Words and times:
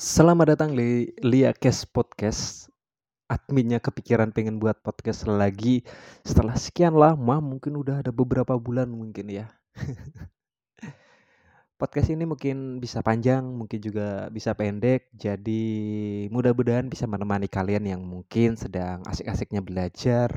Selamat 0.00 0.56
datang 0.56 0.72
di 0.72 1.12
Lia 1.20 1.52
Kes 1.52 1.84
Podcast. 1.84 2.72
Adminnya 3.28 3.84
kepikiran 3.84 4.32
pengen 4.32 4.56
buat 4.56 4.80
podcast 4.80 5.28
lagi 5.28 5.84
setelah 6.24 6.56
sekian 6.56 6.96
lama, 6.96 7.36
mungkin 7.44 7.76
udah 7.76 8.00
ada 8.00 8.08
beberapa 8.08 8.56
bulan 8.56 8.88
mungkin 8.88 9.28
ya. 9.28 9.52
podcast 11.84 12.16
ini 12.16 12.24
mungkin 12.24 12.80
bisa 12.80 13.04
panjang, 13.04 13.44
mungkin 13.44 13.76
juga 13.76 14.32
bisa 14.32 14.56
pendek. 14.56 15.12
Jadi 15.12 15.68
mudah-mudahan 16.32 16.88
bisa 16.88 17.04
menemani 17.04 17.52
kalian 17.52 17.84
yang 17.84 18.00
mungkin 18.00 18.56
sedang 18.56 19.04
asik-asiknya 19.04 19.60
belajar 19.60 20.32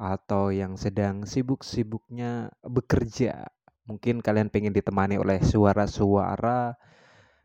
atau 0.00 0.48
yang 0.48 0.80
sedang 0.80 1.28
sibuk-sibuknya 1.28 2.48
bekerja. 2.64 3.44
Mungkin 3.84 4.24
kalian 4.24 4.48
pengen 4.48 4.72
ditemani 4.72 5.20
oleh 5.20 5.44
suara-suara 5.44 6.80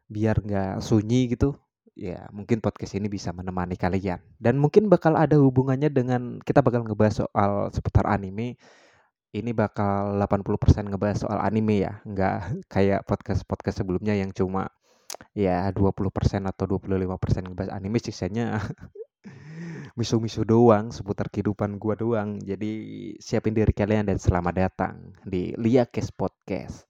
biar 0.08 0.40
nggak 0.40 0.80
sunyi 0.80 1.36
gitu 1.36 1.60
ya 1.98 2.30
mungkin 2.30 2.62
podcast 2.62 2.94
ini 2.94 3.10
bisa 3.10 3.34
menemani 3.34 3.74
kalian. 3.74 4.22
Dan 4.38 4.62
mungkin 4.62 4.88
bakal 4.88 5.18
ada 5.18 5.36
hubungannya 5.42 5.90
dengan 5.90 6.38
kita 6.46 6.62
bakal 6.62 6.86
ngebahas 6.86 7.26
soal 7.26 7.74
seputar 7.74 8.06
anime. 8.06 8.56
Ini 9.34 9.52
bakal 9.52 10.16
80% 10.24 10.88
ngebahas 10.88 11.28
soal 11.28 11.42
anime 11.42 11.84
ya 11.84 12.00
nggak 12.06 12.38
kayak 12.74 13.04
podcast-podcast 13.10 13.84
sebelumnya 13.84 14.16
yang 14.16 14.32
cuma 14.32 14.70
ya 15.34 15.68
20% 15.74 16.46
atau 16.46 16.66
25% 16.78 17.50
ngebahas 17.52 17.74
anime 17.74 17.98
sisanya 18.00 18.62
misu-misu 19.98 20.46
doang 20.46 20.94
seputar 20.94 21.28
kehidupan 21.34 21.82
gua 21.82 21.98
doang. 21.98 22.38
Jadi 22.40 22.72
siapin 23.18 23.58
diri 23.58 23.74
kalian 23.74 24.08
dan 24.08 24.22
selamat 24.22 24.54
datang 24.56 24.96
di 25.26 25.52
Liakes 25.58 26.14
Podcast 26.14 26.87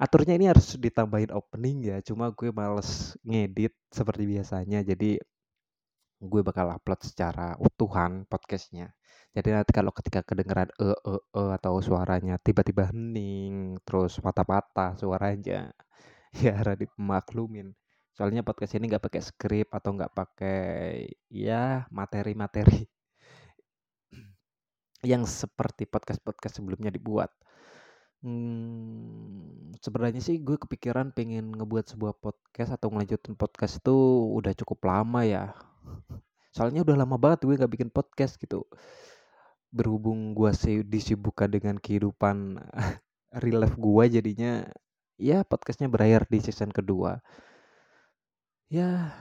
aturnya 0.00 0.34
ini 0.40 0.46
harus 0.48 0.74
ditambahin 0.80 1.30
opening 1.36 1.78
ya 1.92 1.96
cuma 2.00 2.32
gue 2.32 2.48
males 2.50 3.14
ngedit 3.20 3.76
seperti 3.92 4.24
biasanya 4.24 4.80
jadi 4.80 5.20
gue 6.20 6.42
bakal 6.44 6.68
upload 6.68 7.00
secara 7.00 7.56
utuhan 7.56 8.28
podcastnya. 8.28 8.92
Jadi 9.32 9.48
nanti 9.56 9.72
kalau 9.72 9.88
ketika 9.94 10.20
kedengeran 10.20 10.68
e 10.76 10.92
e 10.92 11.14
e 11.16 11.42
atau 11.56 11.80
suaranya 11.80 12.36
tiba-tiba 12.36 12.92
hening 12.92 13.80
terus 13.88 14.20
patah-patah 14.20 15.00
suaranya 15.00 15.72
ya 16.44 16.52
harap 16.60 16.76
dimaklumin. 16.84 17.72
Soalnya 18.12 18.44
podcast 18.44 18.76
ini 18.76 18.92
nggak 18.92 19.04
pakai 19.08 19.22
skrip 19.24 19.68
atau 19.72 19.96
nggak 19.96 20.12
pakai 20.12 21.08
ya 21.32 21.88
materi-materi 21.88 22.84
yang 25.10 25.24
seperti 25.24 25.88
podcast-podcast 25.88 26.60
sebelumnya 26.60 26.92
dibuat 26.92 27.32
Hmm, 28.20 29.72
sebenarnya 29.80 30.20
sih 30.20 30.36
gue 30.44 30.60
kepikiran 30.60 31.16
pengen 31.16 31.56
ngebuat 31.56 31.88
sebuah 31.88 32.20
podcast 32.20 32.76
atau 32.76 32.92
ngelanjutin 32.92 33.32
podcast 33.32 33.80
itu 33.80 33.96
udah 34.36 34.52
cukup 34.60 34.84
lama 34.84 35.24
ya. 35.24 35.56
Soalnya 36.54 36.84
udah 36.84 37.00
lama 37.00 37.16
banget 37.16 37.48
gue 37.48 37.56
gak 37.56 37.72
bikin 37.72 37.88
podcast 37.88 38.36
gitu. 38.36 38.68
Berhubung 39.72 40.36
gue 40.36 40.52
sih 40.52 40.84
disibukkan 40.84 41.48
dengan 41.48 41.80
kehidupan 41.80 42.60
real 43.42 43.64
life 43.64 43.80
gue 43.80 44.04
jadinya 44.20 44.68
ya 45.16 45.40
podcastnya 45.40 45.88
berakhir 45.88 46.28
di 46.28 46.44
season 46.44 46.68
kedua. 46.68 47.24
Ya 48.68 49.16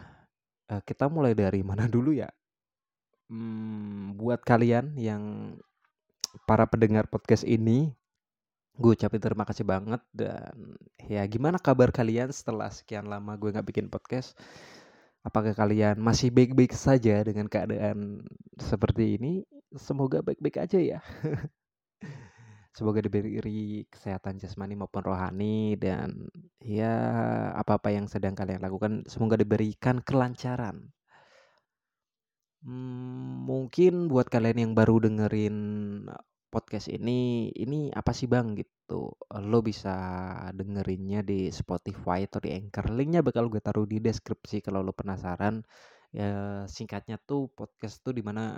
eh, 0.68 0.82
kita 0.84 1.08
mulai 1.08 1.40
dari 1.40 1.64
mana 1.70 1.88
dulu 1.88 2.12
ya? 2.12 2.28
Hmm, 3.32 4.20
buat 4.20 4.44
kalian 4.44 5.00
yang 5.00 5.56
para 6.44 6.68
pendengar 6.68 7.08
podcast 7.08 7.48
ini 7.48 7.99
gue 8.80 8.92
ucapin 8.96 9.20
terima 9.20 9.44
kasih 9.44 9.68
banget 9.68 10.00
dan 10.16 10.80
ya 11.04 11.28
gimana 11.28 11.60
kabar 11.60 11.92
kalian 11.92 12.32
setelah 12.32 12.72
sekian 12.72 13.12
lama 13.12 13.36
gue 13.36 13.52
nggak 13.52 13.68
bikin 13.68 13.92
podcast? 13.92 14.40
Apakah 15.20 15.52
kalian 15.52 16.00
masih 16.00 16.32
baik-baik 16.32 16.72
saja 16.72 17.20
dengan 17.28 17.52
keadaan 17.52 18.24
seperti 18.56 19.20
ini? 19.20 19.44
Semoga 19.76 20.24
baik-baik 20.24 20.64
aja 20.64 20.80
ya. 20.80 21.00
Semoga 22.78 23.04
diberi 23.04 23.84
kesehatan 23.92 24.40
jasmani 24.40 24.80
maupun 24.80 25.04
rohani 25.04 25.76
dan 25.76 26.32
ya 26.64 26.96
apa-apa 27.60 27.92
yang 27.92 28.08
sedang 28.08 28.32
kalian 28.32 28.64
lakukan 28.64 29.04
semoga 29.12 29.36
diberikan 29.36 30.00
kelancaran. 30.00 30.88
Hmm, 32.64 33.44
mungkin 33.44 34.08
buat 34.08 34.32
kalian 34.32 34.58
yang 34.64 34.74
baru 34.76 35.04
dengerin 35.04 35.58
podcast 36.50 36.90
ini 36.90 37.50
ini 37.54 37.94
apa 37.94 38.12
sih 38.12 38.26
bang? 38.26 38.58
Gitu. 38.58 39.14
Lo 39.46 39.60
bisa 39.62 39.96
dengerinnya 40.58 41.22
di 41.22 41.54
Spotify 41.54 42.26
atau 42.26 42.42
di 42.42 42.52
Anchor. 42.58 42.90
Linknya 42.92 43.22
bakal 43.22 43.48
gue 43.54 43.62
taruh 43.62 43.86
di 43.86 44.02
deskripsi 44.02 44.66
kalau 44.66 44.82
lo 44.82 44.94
penasaran. 44.94 45.62
Ya 46.10 46.66
singkatnya 46.66 47.22
tuh 47.22 47.54
podcast 47.54 48.02
tuh 48.02 48.18
di 48.18 48.26
mana 48.26 48.58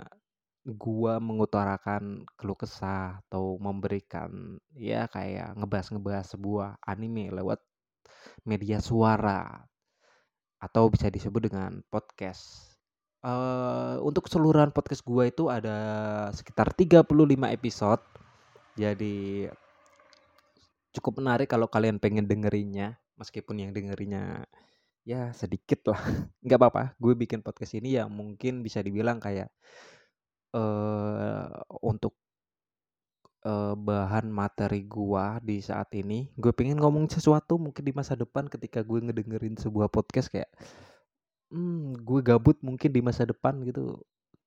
gua 0.64 1.18
mengutarakan 1.18 2.22
keluh 2.38 2.54
kesah 2.54 3.18
atau 3.26 3.58
memberikan 3.58 4.62
ya 4.78 5.10
kayak 5.10 5.58
ngebahas-ngebahas 5.58 6.26
sebuah 6.38 6.68
anime 6.86 7.34
lewat 7.34 7.58
media 8.46 8.78
suara 8.78 9.66
atau 10.62 10.86
bisa 10.86 11.10
disebut 11.10 11.50
dengan 11.50 11.82
podcast 11.90 12.71
Uh, 13.22 14.02
untuk 14.02 14.26
keseluruhan 14.26 14.74
podcast 14.74 15.06
gue 15.06 15.30
itu 15.30 15.46
ada 15.46 15.78
sekitar 16.34 16.74
35 16.74 17.06
episode. 17.54 18.02
Jadi 18.74 19.46
cukup 20.90 21.22
menarik 21.22 21.46
kalau 21.46 21.70
kalian 21.70 22.02
pengen 22.02 22.26
dengerinnya, 22.26 22.98
meskipun 23.14 23.62
yang 23.62 23.70
dengerinnya 23.70 24.50
ya 25.06 25.30
sedikit 25.34 25.94
lah. 25.94 26.02
Nggak 26.44 26.58
apa-apa, 26.58 26.82
gue 26.98 27.14
bikin 27.14 27.46
podcast 27.46 27.78
ini 27.78 27.94
ya 27.94 28.10
mungkin 28.10 28.66
bisa 28.66 28.82
dibilang 28.82 29.22
kayak 29.22 29.54
uh, 30.58 31.46
untuk 31.78 32.18
uh, 33.46 33.74
bahan 33.78 34.30
materi 34.30 34.82
gue 34.86 35.24
di 35.46 35.62
saat 35.62 35.90
ini. 35.94 36.30
Gue 36.34 36.50
pengen 36.50 36.78
ngomong 36.82 37.06
sesuatu 37.06 37.58
mungkin 37.58 37.86
di 37.86 37.92
masa 37.94 38.18
depan 38.18 38.46
ketika 38.50 38.82
gue 38.82 38.98
ngedengerin 38.98 39.58
sebuah 39.58 39.90
podcast 39.90 40.26
kayak 40.26 40.50
hmm, 41.52 42.00
gue 42.00 42.20
gabut 42.24 42.56
mungkin 42.64 42.90
di 42.90 43.04
masa 43.04 43.28
depan 43.28 43.60
gitu 43.62 44.00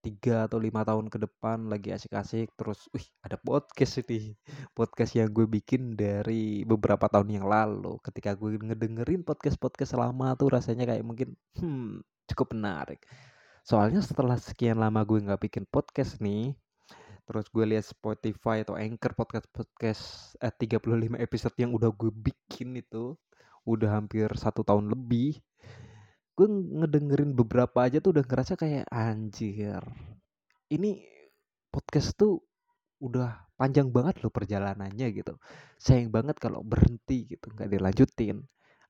tiga 0.06 0.46
atau 0.46 0.62
lima 0.62 0.86
tahun 0.86 1.10
ke 1.10 1.18
depan 1.18 1.66
lagi 1.66 1.90
asik-asik 1.90 2.54
terus 2.54 2.86
wih 2.94 3.06
ada 3.26 3.42
podcast 3.42 4.06
ini. 4.06 4.38
Podcast 4.78 5.18
yang 5.18 5.34
gue 5.34 5.50
bikin 5.50 5.98
dari 5.98 6.62
beberapa 6.62 7.10
tahun 7.10 7.42
yang 7.42 7.48
lalu. 7.50 7.98
Ketika 8.06 8.38
gue 8.38 8.54
ngedengerin 8.62 9.26
podcast 9.26 9.58
podcast 9.58 9.98
lama 9.98 10.38
tuh 10.38 10.54
rasanya 10.54 10.86
kayak 10.86 11.02
mungkin 11.02 11.34
hmm 11.58 12.06
cukup 12.30 12.54
menarik. 12.54 13.02
Soalnya 13.66 14.06
setelah 14.06 14.38
sekian 14.38 14.78
lama 14.78 15.02
gue 15.02 15.26
nggak 15.26 15.42
bikin 15.42 15.66
podcast 15.66 16.22
nih 16.22 16.54
terus 17.26 17.50
gue 17.50 17.66
lihat 17.66 17.82
Spotify 17.82 18.62
atau 18.62 18.78
Anchor 18.78 19.18
podcast 19.18 19.50
podcast 19.50 20.04
eh, 20.38 20.54
35 20.54 21.18
episode 21.18 21.56
yang 21.58 21.74
udah 21.74 21.90
gue 21.90 22.14
bikin 22.14 22.78
itu 22.78 23.18
udah 23.66 23.98
hampir 23.98 24.30
satu 24.38 24.62
tahun 24.62 24.94
lebih 24.94 25.42
gue 26.36 26.48
ngedengerin 26.52 27.32
beberapa 27.32 27.88
aja 27.88 28.04
tuh 28.04 28.12
udah 28.20 28.26
ngerasa 28.28 28.54
kayak 28.60 28.86
anjir 28.92 29.80
ini 30.72 31.04
podcast 31.72 32.16
tuh 32.16 32.42
udah 33.04 33.46
panjang 33.60 33.92
banget 33.92 34.24
loh 34.24 34.32
perjalanannya 34.32 35.08
gitu. 35.16 35.36
Sayang 35.80 36.10
banget 36.12 36.40
kalau 36.40 36.64
berhenti 36.64 37.28
gitu 37.36 37.52
nggak 37.52 37.70
dilanjutin. 37.72 38.44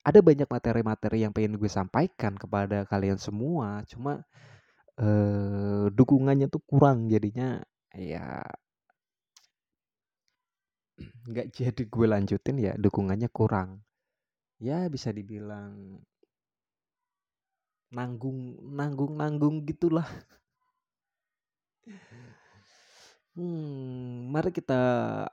Ada 0.06 0.22
banyak 0.22 0.46
materi-materi 0.46 1.26
yang 1.26 1.34
pengen 1.34 1.58
gue 1.58 1.70
sampaikan 1.70 2.38
kepada 2.38 2.86
kalian 2.86 3.18
semua 3.18 3.82
cuma 3.90 4.22
eh, 5.02 5.86
dukungannya 5.90 6.48
tuh 6.54 6.62
kurang 6.70 7.10
jadinya 7.10 7.62
ya 7.96 8.46
nggak 11.26 11.48
jadi 11.58 11.84
gue 11.90 12.08
lanjutin 12.08 12.58
ya 12.62 12.74
dukungannya 12.78 13.30
kurang. 13.34 13.82
Ya 14.62 14.88
bisa 14.88 15.10
dibilang 15.12 16.00
nanggung 17.96 18.60
nanggung 18.76 19.16
nanggung 19.16 19.56
gitulah. 19.64 20.08
Hmm, 23.36 24.32
mari 24.32 24.48
kita 24.56 24.80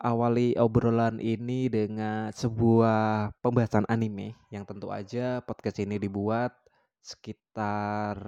awali 0.03 0.59
obrolan 0.59 1.23
ini 1.23 1.70
dengan 1.70 2.35
sebuah 2.35 3.31
pembahasan 3.38 3.87
anime 3.87 4.35
yang 4.50 4.67
tentu 4.67 4.91
aja 4.91 5.38
podcast 5.47 5.79
ini 5.79 6.03
dibuat 6.03 6.50
sekitar 6.99 8.19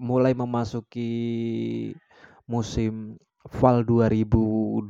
mulai 0.00 0.32
memasuki 0.32 1.12
musim 2.48 3.20
fall 3.52 3.84
2021 3.84 4.88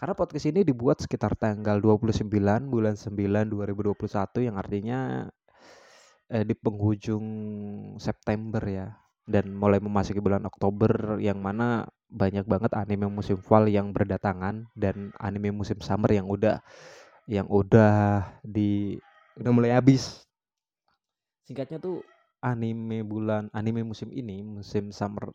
karena 0.00 0.14
podcast 0.16 0.46
ini 0.48 0.64
dibuat 0.64 1.00
sekitar 1.04 1.36
tanggal 1.36 1.76
29 1.76 2.28
bulan 2.72 2.96
9 2.96 3.12
2021 3.52 4.48
yang 4.48 4.56
artinya 4.56 5.28
eh, 6.30 6.44
di 6.46 6.54
penghujung 6.56 7.24
September 8.00 8.62
ya. 8.64 8.88
Dan 9.24 9.56
mulai 9.56 9.80
memasuki 9.80 10.20
bulan 10.20 10.44
Oktober 10.44 11.16
yang 11.16 11.40
mana 11.40 11.88
banyak 12.12 12.44
banget 12.44 12.76
anime 12.76 13.08
musim 13.08 13.40
fall 13.40 13.64
yang 13.72 13.90
berdatangan 13.96 14.68
dan 14.76 15.16
anime 15.16 15.48
musim 15.56 15.80
summer 15.80 16.12
yang 16.12 16.28
udah 16.28 16.60
yang 17.30 17.48
udah 17.48 18.24
di 18.44 19.00
udah 19.40 19.52
mulai 19.54 19.72
habis. 19.76 20.24
Singkatnya 21.48 21.78
tuh 21.80 22.04
anime 22.44 23.00
bulan 23.04 23.48
anime 23.56 23.80
musim 23.84 24.12
ini 24.12 24.44
musim 24.44 24.92
summer 24.92 25.32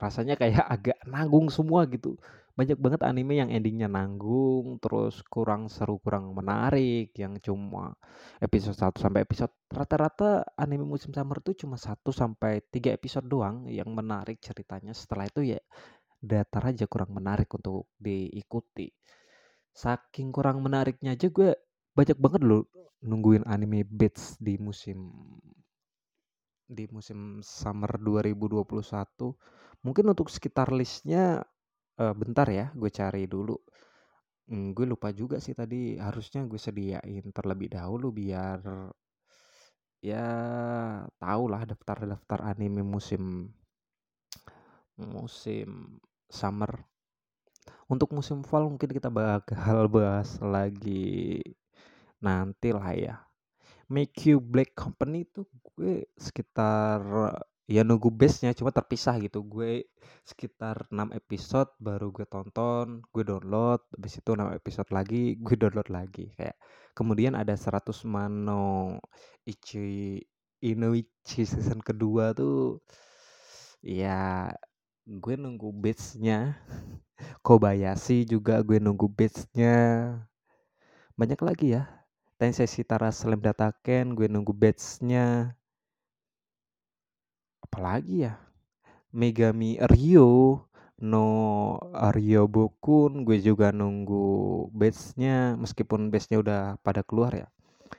rasanya 0.00 0.34
kayak 0.40 0.64
agak 0.74 0.98
nanggung 1.08 1.48
semua 1.52 1.84
gitu 1.88 2.16
banyak 2.52 2.76
banget 2.76 3.00
anime 3.08 3.40
yang 3.40 3.48
endingnya 3.48 3.88
nanggung 3.88 4.76
terus 4.76 5.24
kurang 5.24 5.72
seru 5.72 5.96
kurang 6.04 6.36
menarik 6.36 7.16
yang 7.16 7.40
cuma 7.40 7.96
episode 8.44 8.76
1 8.76 8.92
sampai 9.00 9.24
episode 9.24 9.52
rata-rata 9.72 10.44
anime 10.60 10.84
musim 10.84 11.16
summer 11.16 11.40
tuh 11.40 11.56
cuma 11.56 11.80
1 11.80 11.96
sampai 12.12 12.60
3 12.68 12.92
episode 12.92 13.24
doang 13.24 13.64
yang 13.72 13.88
menarik 13.96 14.36
ceritanya. 14.44 14.92
Setelah 14.92 15.32
itu 15.32 15.56
ya 15.56 15.60
datar 16.20 16.68
aja 16.68 16.84
kurang 16.84 17.16
menarik 17.16 17.48
untuk 17.56 17.88
diikuti. 17.96 18.92
Saking 19.72 20.28
kurang 20.28 20.60
menariknya 20.60 21.16
aja 21.16 21.32
gue 21.32 21.56
banyak 21.96 22.18
banget 22.20 22.42
loh 22.44 22.68
nungguin 23.00 23.48
anime 23.48 23.82
Beats 23.88 24.36
di 24.36 24.60
musim 24.60 25.10
di 26.68 26.88
musim 26.88 27.40
summer 27.44 28.00
2021 28.00 28.64
mungkin 29.84 30.04
untuk 30.08 30.32
sekitar 30.32 30.72
listnya 30.72 31.44
uh, 32.00 32.14
bentar 32.16 32.48
ya 32.48 32.70
gue 32.72 32.90
cari 32.92 33.26
dulu. 33.28 33.56
Hmm, 34.48 34.74
gue 34.76 34.84
lupa 34.88 35.10
juga 35.14 35.38
sih 35.38 35.54
tadi 35.56 35.96
harusnya 35.96 36.44
gue 36.44 36.60
sediain 36.60 37.24
terlebih 37.32 37.72
dahulu 37.72 38.10
biar 38.12 38.60
ya 40.02 40.26
tau 41.22 41.44
lah 41.46 41.62
daftar-daftar 41.62 42.40
anime 42.52 42.82
musim 42.82 43.50
musim 44.98 45.98
summer. 46.26 46.72
Untuk 47.86 48.10
musim 48.16 48.42
fall 48.42 48.66
mungkin 48.66 48.90
kita 48.90 49.12
bakal 49.12 49.86
bahas 49.94 50.40
lagi 50.42 51.38
nanti 52.22 52.70
lah 52.74 52.90
ya. 52.94 53.16
Make 53.92 54.32
You 54.32 54.40
Black 54.40 54.72
Company 54.72 55.28
itu 55.28 55.44
gue 55.44 56.08
sekitar 56.16 57.04
ya 57.70 57.86
nunggu 57.86 58.10
base-nya 58.10 58.52
cuma 58.56 58.74
terpisah 58.74 59.18
gitu. 59.22 59.42
Gue 59.46 59.86
sekitar 60.26 60.86
6 60.90 61.14
episode 61.14 61.70
baru 61.82 62.14
gue 62.14 62.26
tonton 62.26 63.02
gue 63.10 63.22
download 63.26 63.82
habis 63.94 64.18
itu 64.18 64.30
6 64.34 64.54
episode 64.54 64.90
lagi 64.94 65.34
gue 65.44 65.56
download 65.58 65.88
lagi. 65.90 66.30
Kayak 66.34 66.56
kemudian 66.96 67.34
ada 67.38 67.54
100 67.54 68.04
Mano 68.08 68.98
Ichi 69.46 70.18
Inoichi 70.62 71.42
season 71.42 71.82
kedua 71.82 72.30
tuh 72.34 72.78
ya 73.82 74.50
gue 75.06 75.34
nunggu 75.34 75.70
base-nya. 75.74 76.58
Kobayashi 77.46 78.26
juga 78.26 78.62
gue 78.62 78.78
nunggu 78.78 79.06
base-nya. 79.10 79.74
Banyak 81.18 81.40
lagi 81.42 81.74
ya. 81.78 82.02
Tensei 82.42 82.66
Tara 82.82 83.14
Slam 83.14 83.38
Dataken 83.38 84.18
gue 84.18 84.26
nunggu 84.26 84.50
batch-nya 84.50 85.54
apalagi 87.72 88.28
ya? 88.28 88.36
Megami 89.16 89.80
Rio 89.88 90.68
no 91.00 91.26
Rio 92.12 92.44
Bokun 92.52 93.24
gue 93.24 93.40
juga 93.40 93.72
nunggu 93.72 94.68
batch-nya 94.76 95.56
meskipun 95.56 96.12
batch-nya 96.12 96.44
udah 96.44 96.60
pada 96.84 97.00
keluar 97.00 97.32
ya. 97.32 97.48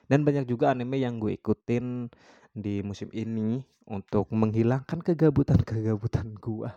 Dan 0.06 0.22
banyak 0.22 0.46
juga 0.46 0.70
anime 0.70 1.02
yang 1.02 1.18
gue 1.18 1.34
ikutin 1.34 2.14
di 2.54 2.86
musim 2.86 3.10
ini 3.18 3.66
untuk 3.90 4.30
menghilangkan 4.30 5.02
kegabutan-kegabutan 5.02 6.38
gue 6.38 6.70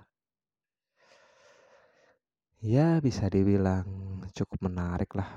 ya 2.65 2.99
bisa 3.05 3.29
dibilang 3.31 3.87
cukup 4.35 4.67
menarik 4.67 5.13
lah 5.15 5.29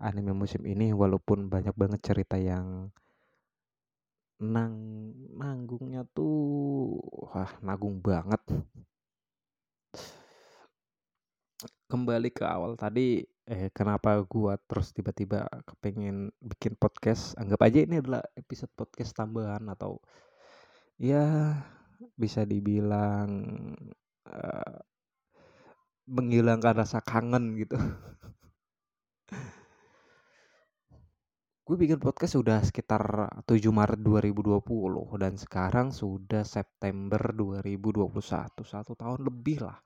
anime 0.00 0.32
musim 0.32 0.64
ini 0.64 0.96
walaupun 0.96 1.50
banyak 1.52 1.76
banget 1.76 2.00
cerita 2.00 2.40
yang 2.40 2.88
nang 4.40 4.74
nanggungnya 5.36 6.08
tuh 6.16 6.96
wah 7.28 7.52
nagung 7.60 8.00
banget. 8.00 8.40
Kembali 11.90 12.30
ke 12.32 12.44
awal 12.48 12.72
tadi 12.80 13.20
eh 13.50 13.68
kenapa 13.74 14.16
gua 14.24 14.56
terus 14.56 14.96
tiba-tiba 14.96 15.44
kepengen 15.68 16.32
bikin 16.40 16.72
podcast? 16.80 17.36
Anggap 17.36 17.60
aja 17.68 17.78
ini 17.84 18.00
adalah 18.00 18.24
episode 18.32 18.72
podcast 18.72 19.12
tambahan 19.12 19.68
atau 19.68 20.00
ya 20.96 21.52
bisa 22.16 22.48
dibilang 22.48 23.28
uh, 24.24 24.76
menghilangkan 26.08 26.80
rasa 26.80 27.04
kangen 27.04 27.60
gitu 27.60 27.76
gue 31.70 31.78
bikin 31.78 32.02
podcast 32.02 32.34
sudah 32.34 32.58
sekitar 32.66 33.30
7 33.46 33.62
Maret 33.70 34.02
2020 34.02 34.58
dan 35.22 35.38
sekarang 35.38 35.94
sudah 35.94 36.42
September 36.42 37.30
2021 37.30 38.10
satu 38.66 38.98
tahun 38.98 39.22
lebih 39.22 39.62
lah 39.62 39.78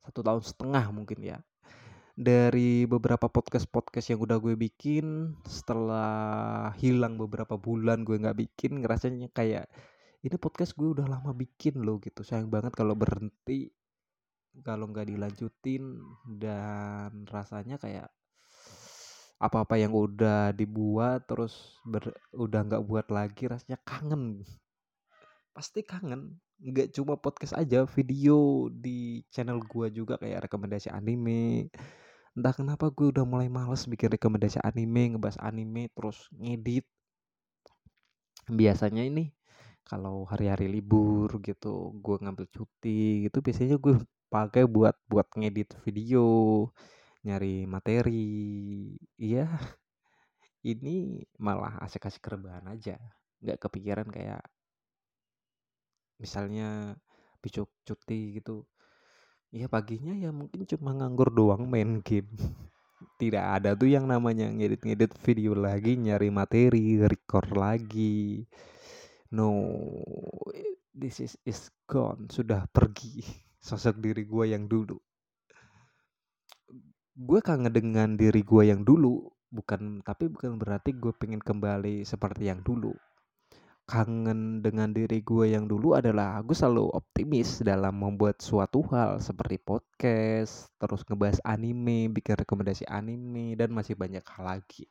satu 0.00 0.24
tahun 0.24 0.40
setengah 0.40 0.96
mungkin 0.96 1.20
ya. 1.20 1.36
Dari 2.16 2.88
beberapa 2.88 3.28
podcast-podcast 3.28 4.16
yang 4.16 4.24
udah 4.24 4.40
gue 4.40 4.56
bikin 4.56 5.36
setelah 5.44 6.72
hilang 6.80 7.20
beberapa 7.20 7.60
bulan 7.60 8.00
gue 8.08 8.16
nggak 8.16 8.40
bikin 8.40 8.80
ngerasanya 8.80 9.28
kayak 9.36 9.68
ini 10.24 10.40
podcast 10.40 10.72
gue 10.72 10.88
udah 10.88 11.04
lama 11.04 11.36
bikin 11.36 11.84
loh 11.84 12.00
gitu. 12.00 12.24
Sayang 12.24 12.48
banget 12.48 12.72
kalau 12.72 12.96
berhenti 12.96 13.68
kalau 14.64 14.88
nggak 14.88 15.12
dilanjutin 15.12 16.00
dan 16.40 17.28
rasanya 17.28 17.76
kayak 17.76 18.08
apa-apa 19.36 19.76
yang 19.76 19.92
udah 19.92 20.56
dibuat 20.56 21.28
terus 21.28 21.76
ber, 21.84 22.12
udah 22.32 22.60
nggak 22.64 22.84
buat 22.84 23.06
lagi 23.12 23.48
rasanya 23.48 23.76
kangen. 23.84 24.44
Pasti 25.52 25.84
kangen. 25.84 26.40
Nggak 26.56 26.96
cuma 26.96 27.20
podcast 27.20 27.52
aja 27.52 27.84
video 27.84 28.68
di 28.72 29.20
channel 29.28 29.60
gua 29.60 29.92
juga 29.92 30.16
kayak 30.16 30.48
rekomendasi 30.48 30.88
anime. 30.88 31.68
Entah 32.36 32.52
kenapa 32.52 32.92
gue 32.92 33.08
udah 33.16 33.24
mulai 33.24 33.48
males 33.48 33.88
bikin 33.88 34.12
rekomendasi 34.12 34.60
anime 34.60 35.16
ngebahas 35.16 35.40
anime 35.40 35.88
terus 35.96 36.28
ngedit. 36.36 36.84
Biasanya 38.48 39.08
ini 39.08 39.32
kalau 39.86 40.26
hari-hari 40.28 40.68
libur 40.68 41.30
gitu 41.40 41.94
gue 42.02 42.16
ngambil 42.18 42.46
cuti 42.50 43.30
gitu 43.30 43.38
biasanya 43.38 43.78
gue 43.78 44.02
pakai 44.26 44.66
buat 44.66 44.98
buat 45.06 45.30
ngedit 45.38 45.78
video 45.86 46.26
nyari 47.26 47.66
materi. 47.66 48.94
Iya 49.18 49.50
ini 50.66 51.22
malah 51.38 51.78
asik-asik 51.82 52.26
rebahan 52.26 52.66
aja. 52.66 52.98
Nggak 53.38 53.66
kepikiran 53.66 54.08
kayak 54.10 54.42
misalnya 56.18 56.98
besok 57.38 57.70
cuti 57.86 58.42
gitu. 58.42 58.66
Ya 59.54 59.70
paginya 59.70 60.14
ya 60.18 60.34
mungkin 60.34 60.66
cuma 60.66 60.90
nganggur 60.94 61.30
doang 61.30 61.70
main 61.70 62.02
game. 62.02 62.30
Tidak 63.20 63.40
ada 63.40 63.72
tuh 63.78 63.88
yang 63.88 64.04
namanya 64.10 64.50
ngedit-ngedit 64.50 65.14
video 65.22 65.52
lagi 65.56 65.96
nyari 65.96 66.28
materi 66.34 66.98
record 66.98 67.54
lagi. 67.54 68.44
No 69.30 69.54
this 70.90 71.22
is 71.22 71.38
is 71.46 71.70
gone. 71.86 72.26
Sudah 72.26 72.66
pergi. 72.70 73.22
Sosok 73.66 73.98
diri 74.02 74.22
gue 74.26 74.50
yang 74.50 74.66
dulu 74.70 74.98
gue 77.16 77.40
kangen 77.40 77.72
dengan 77.72 78.12
diri 78.12 78.44
gue 78.44 78.68
yang 78.68 78.84
dulu 78.84 79.24
bukan 79.48 80.04
tapi 80.04 80.28
bukan 80.28 80.60
berarti 80.60 80.92
gue 80.92 81.16
pengen 81.16 81.40
kembali 81.40 82.04
seperti 82.04 82.52
yang 82.52 82.60
dulu. 82.60 82.92
Kangen 83.88 84.60
dengan 84.60 84.92
diri 84.92 85.24
gue 85.24 85.48
yang 85.56 85.64
dulu 85.64 85.96
adalah 85.96 86.44
gue 86.44 86.52
selalu 86.52 86.92
optimis 86.92 87.64
dalam 87.64 87.96
membuat 87.96 88.44
suatu 88.44 88.84
hal 88.92 89.24
seperti 89.24 89.56
podcast 89.56 90.68
terus 90.76 91.08
ngebahas 91.08 91.40
anime 91.48 92.12
bikin 92.12 92.36
rekomendasi 92.36 92.84
anime 92.84 93.56
dan 93.56 93.72
masih 93.72 93.96
banyak 93.96 94.20
hal 94.36 94.44
lagi. 94.44 94.84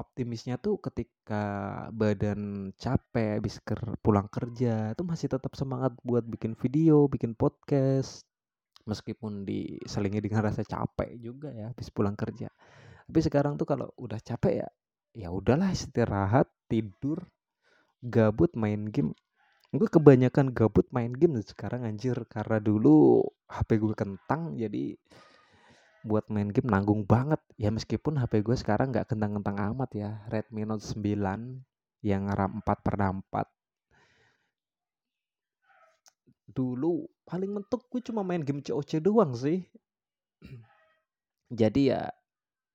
Optimisnya 0.00 0.56
tuh 0.56 0.80
ketika 0.80 1.44
badan 1.92 2.72
capek 2.80 3.44
habis 3.44 3.60
ker 3.60 4.00
pulang 4.00 4.32
kerja 4.32 4.96
tuh 4.96 5.04
masih 5.04 5.28
tetap 5.28 5.52
semangat 5.52 5.92
buat 6.00 6.24
bikin 6.24 6.56
video 6.56 7.04
bikin 7.12 7.36
podcast 7.36 8.24
meskipun 8.84 9.48
diselingi 9.48 10.20
dengan 10.20 10.48
rasa 10.48 10.64
capek 10.64 11.16
juga 11.20 11.52
ya 11.52 11.72
habis 11.72 11.88
pulang 11.88 12.16
kerja. 12.16 12.48
Tapi 13.04 13.20
sekarang 13.20 13.60
tuh 13.60 13.68
kalau 13.68 13.88
udah 14.00 14.20
capek 14.20 14.64
ya 14.64 14.68
ya 15.14 15.28
udahlah 15.30 15.70
istirahat 15.70 16.48
tidur 16.68 17.24
gabut 18.04 18.52
main 18.56 18.88
game. 18.88 19.16
Gue 19.74 19.90
kebanyakan 19.90 20.54
gabut 20.54 20.86
main 20.94 21.10
game 21.10 21.40
sekarang 21.42 21.82
anjir. 21.82 22.14
Karena 22.30 22.62
dulu 22.62 23.26
HP 23.50 23.80
gue 23.82 23.94
kentang 23.96 24.54
jadi 24.54 24.94
buat 26.04 26.28
main 26.30 26.52
game 26.52 26.68
nanggung 26.68 27.08
banget. 27.08 27.40
Ya 27.58 27.72
meskipun 27.72 28.20
HP 28.20 28.44
gue 28.44 28.54
sekarang 28.54 28.92
nggak 28.94 29.10
kentang-kentang 29.10 29.56
amat 29.74 29.90
ya. 29.96 30.10
Redmi 30.30 30.68
Note 30.68 30.84
9 30.84 32.04
yang 32.04 32.28
RAM 32.28 32.60
4 32.60 32.84
per 32.84 32.94
4 33.00 33.48
dulu 36.54 37.08
paling 37.24 37.50
mentok 37.50 37.88
gue 37.88 38.00
cuma 38.04 38.20
main 38.20 38.44
game 38.44 38.60
COC 38.60 39.00
doang 39.00 39.32
sih. 39.32 39.64
Jadi 41.60 41.92
ya 41.92 42.12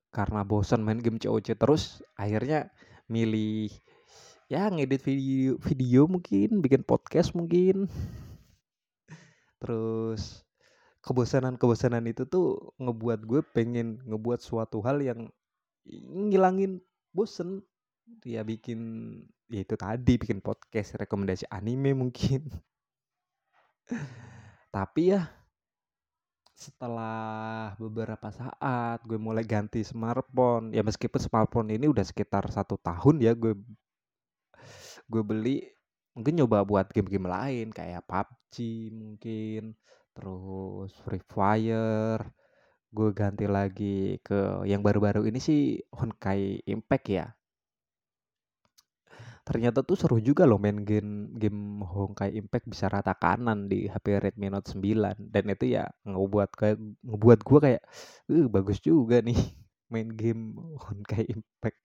karena 0.10 0.42
bosan 0.42 0.82
main 0.82 0.98
game 0.98 1.22
COC 1.22 1.54
terus 1.54 2.02
akhirnya 2.18 2.74
milih 3.06 3.70
ya 4.50 4.66
ngedit 4.74 5.06
video 5.06 5.62
video 5.62 6.10
mungkin 6.10 6.62
bikin 6.66 6.82
podcast 6.82 7.38
mungkin. 7.38 7.86
Terus 9.62 10.42
kebosanan-kebosanan 11.04 12.06
itu 12.10 12.26
tuh 12.26 12.74
ngebuat 12.80 13.28
gue 13.28 13.42
pengen 13.54 14.02
ngebuat 14.08 14.42
suatu 14.42 14.82
hal 14.82 15.04
yang 15.04 15.30
ngilangin 15.88 16.82
bosen. 17.14 17.62
Ya 18.26 18.42
bikin 18.42 18.80
ya 19.50 19.62
itu 19.62 19.78
tadi 19.78 20.18
bikin 20.18 20.42
podcast 20.42 20.98
rekomendasi 20.98 21.46
anime 21.50 21.94
mungkin 21.94 22.50
tapi 24.70 25.18
ya 25.18 25.26
setelah 26.54 27.74
beberapa 27.80 28.30
saat 28.30 29.00
gue 29.08 29.16
mulai 29.16 29.48
ganti 29.48 29.80
smartphone 29.82 30.76
ya 30.76 30.84
meskipun 30.84 31.22
smartphone 31.24 31.72
ini 31.72 31.88
udah 31.88 32.04
sekitar 32.04 32.44
satu 32.52 32.76
tahun 32.76 33.24
ya 33.24 33.32
gue 33.32 33.56
gue 35.10 35.24
beli 35.24 35.64
mungkin 36.14 36.36
nyoba 36.44 36.68
buat 36.68 36.92
game-game 36.92 37.32
lain 37.32 37.68
kayak 37.72 38.04
PUBG 38.04 38.56
mungkin 38.92 39.78
terus 40.12 40.92
Free 41.08 41.24
Fire. 41.24 42.22
Gue 42.90 43.10
ganti 43.14 43.46
lagi 43.46 44.18
ke 44.20 44.66
yang 44.66 44.82
baru-baru 44.84 45.24
ini 45.30 45.40
sih 45.40 45.78
Honkai 45.94 46.66
Impact 46.68 47.06
ya 47.08 47.26
ternyata 49.50 49.82
tuh 49.82 49.98
seru 49.98 50.22
juga 50.22 50.46
loh 50.46 50.62
main 50.62 50.86
game 50.86 51.34
game 51.34 51.82
Honkai 51.82 52.38
Impact 52.38 52.70
bisa 52.70 52.86
rata 52.86 53.18
kanan 53.18 53.66
di 53.66 53.90
HP 53.90 54.22
Redmi 54.22 54.46
Note 54.54 54.70
9 54.78 55.18
dan 55.18 55.44
itu 55.50 55.66
ya 55.74 55.90
ngebuat 56.06 56.54
kayak 56.54 56.78
ngebuat 57.02 57.40
gua 57.42 57.60
kayak 57.66 57.82
uh 58.30 58.46
bagus 58.46 58.78
juga 58.78 59.26
nih 59.26 59.34
main 59.92 60.14
game 60.14 60.54
Honkai 60.78 61.26
Impact. 61.34 61.82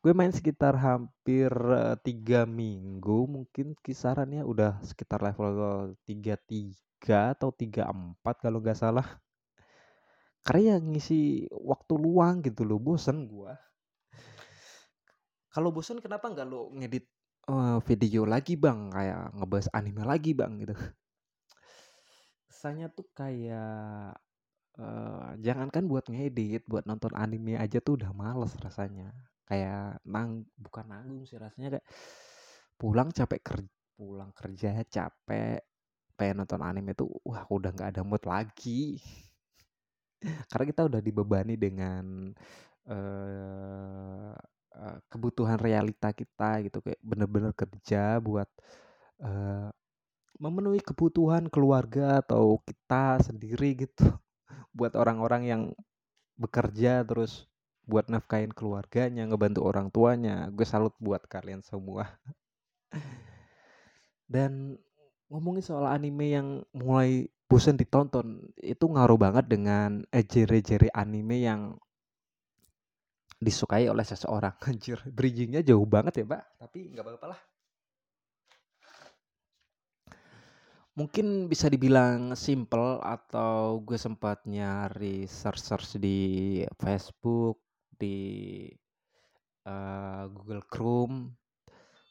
Gue 0.00 0.16
main 0.16 0.32
sekitar 0.32 0.78
hampir 0.80 1.52
uh, 1.52 1.98
tiga 2.00 2.48
minggu 2.48 3.28
mungkin 3.28 3.76
kisarannya 3.84 4.46
udah 4.46 4.80
sekitar 4.80 5.20
level 5.20 5.92
33 6.08 7.36
atau 7.36 7.52
34 7.52 8.24
kalau 8.40 8.64
nggak 8.64 8.78
salah. 8.78 9.04
Karena 10.40 10.78
yang 10.78 10.96
ngisi 10.96 11.52
waktu 11.52 12.00
luang 12.00 12.40
gitu 12.40 12.64
loh 12.64 12.80
bosen 12.80 13.28
gua 13.28 13.67
kalau 15.48 15.72
bosan 15.72 15.98
kenapa 16.04 16.28
nggak 16.28 16.46
lo 16.48 16.68
ngedit 16.76 17.08
uh, 17.48 17.80
video 17.82 18.28
lagi 18.28 18.54
bang? 18.54 18.92
Kayak 18.92 19.32
ngebahas 19.34 19.68
anime 19.72 20.02
lagi 20.04 20.32
bang 20.36 20.52
gitu. 20.60 20.76
Kesannya 22.52 22.92
tuh 22.92 23.08
kayak 23.16 24.16
uh, 24.78 25.30
jangankan 25.40 25.84
buat 25.88 26.06
ngedit 26.12 26.68
buat 26.68 26.84
nonton 26.84 27.12
anime 27.16 27.56
aja 27.56 27.80
tuh 27.80 27.96
udah 28.00 28.12
males 28.12 28.52
rasanya. 28.60 29.10
Kayak 29.48 30.04
nang 30.04 30.44
bukan 30.60 30.84
nanggung 30.92 31.24
sih 31.24 31.40
rasanya 31.40 31.80
kayak 31.80 31.86
pulang 32.76 33.08
capek 33.10 33.40
kerja 33.42 33.72
pulang 33.98 34.30
kerja 34.30 34.78
capek 34.86 35.58
pengen 36.14 36.46
nonton 36.46 36.62
anime 36.62 36.94
tuh 36.94 37.10
wah 37.26 37.42
udah 37.50 37.74
nggak 37.74 37.90
ada 37.96 38.02
mood 38.06 38.22
lagi. 38.28 39.00
Karena 40.50 40.64
kita 40.66 40.82
udah 40.86 41.00
dibebani 41.02 41.54
dengan 41.58 42.30
uh, 42.90 44.34
Eh, 44.78 44.98
kebutuhan 45.10 45.58
realita 45.58 46.14
kita 46.14 46.62
gitu 46.62 46.78
kayak 46.78 47.02
bener-bener 47.02 47.50
kerja 47.50 48.22
buat 48.22 48.46
uh, 49.18 49.74
memenuhi 50.38 50.78
kebutuhan 50.78 51.50
keluarga 51.50 52.22
atau 52.22 52.62
kita 52.62 53.18
sendiri 53.26 53.74
gitu. 53.74 54.06
Buat 54.78 54.94
orang-orang 54.94 55.42
yang 55.50 55.62
bekerja 56.38 57.02
terus 57.02 57.50
buat 57.82 58.06
nafkain 58.06 58.54
keluarganya 58.54 59.26
ngebantu 59.26 59.66
orang 59.66 59.90
tuanya. 59.90 60.46
Gue 60.54 60.62
salut 60.62 60.94
buat 61.02 61.26
kalian 61.26 61.66
semua. 61.66 62.14
Dan 64.30 64.78
ngomongin 65.26 65.64
soal 65.66 65.90
anime 65.90 66.38
yang 66.38 66.62
mulai 66.70 67.26
bosan 67.50 67.74
ditonton 67.74 68.54
itu 68.62 68.86
ngaruh 68.86 69.18
banget 69.18 69.50
dengan 69.50 70.06
eh, 70.14 70.22
jere-jere 70.22 70.94
anime 70.94 71.42
yang 71.42 71.74
disukai 73.38 73.86
oleh 73.86 74.02
seseorang. 74.02 74.54
Anjir, 74.68 74.98
bridgingnya 75.06 75.62
jauh 75.62 75.86
banget 75.86 76.22
ya, 76.22 76.26
Pak. 76.26 76.42
Tapi 76.58 76.78
nggak 76.92 77.04
apa-apa 77.06 77.26
lah. 77.34 77.40
Mungkin 80.98 81.46
bisa 81.46 81.70
dibilang 81.70 82.34
simple 82.34 82.98
atau 82.98 83.78
gue 83.86 83.94
sempat 83.94 84.42
nyari 84.50 85.30
search-search 85.30 86.02
di 86.02 86.18
Facebook, 86.74 87.62
di 87.94 88.66
uh, 89.62 90.26
Google 90.26 90.66
Chrome. 90.66 91.38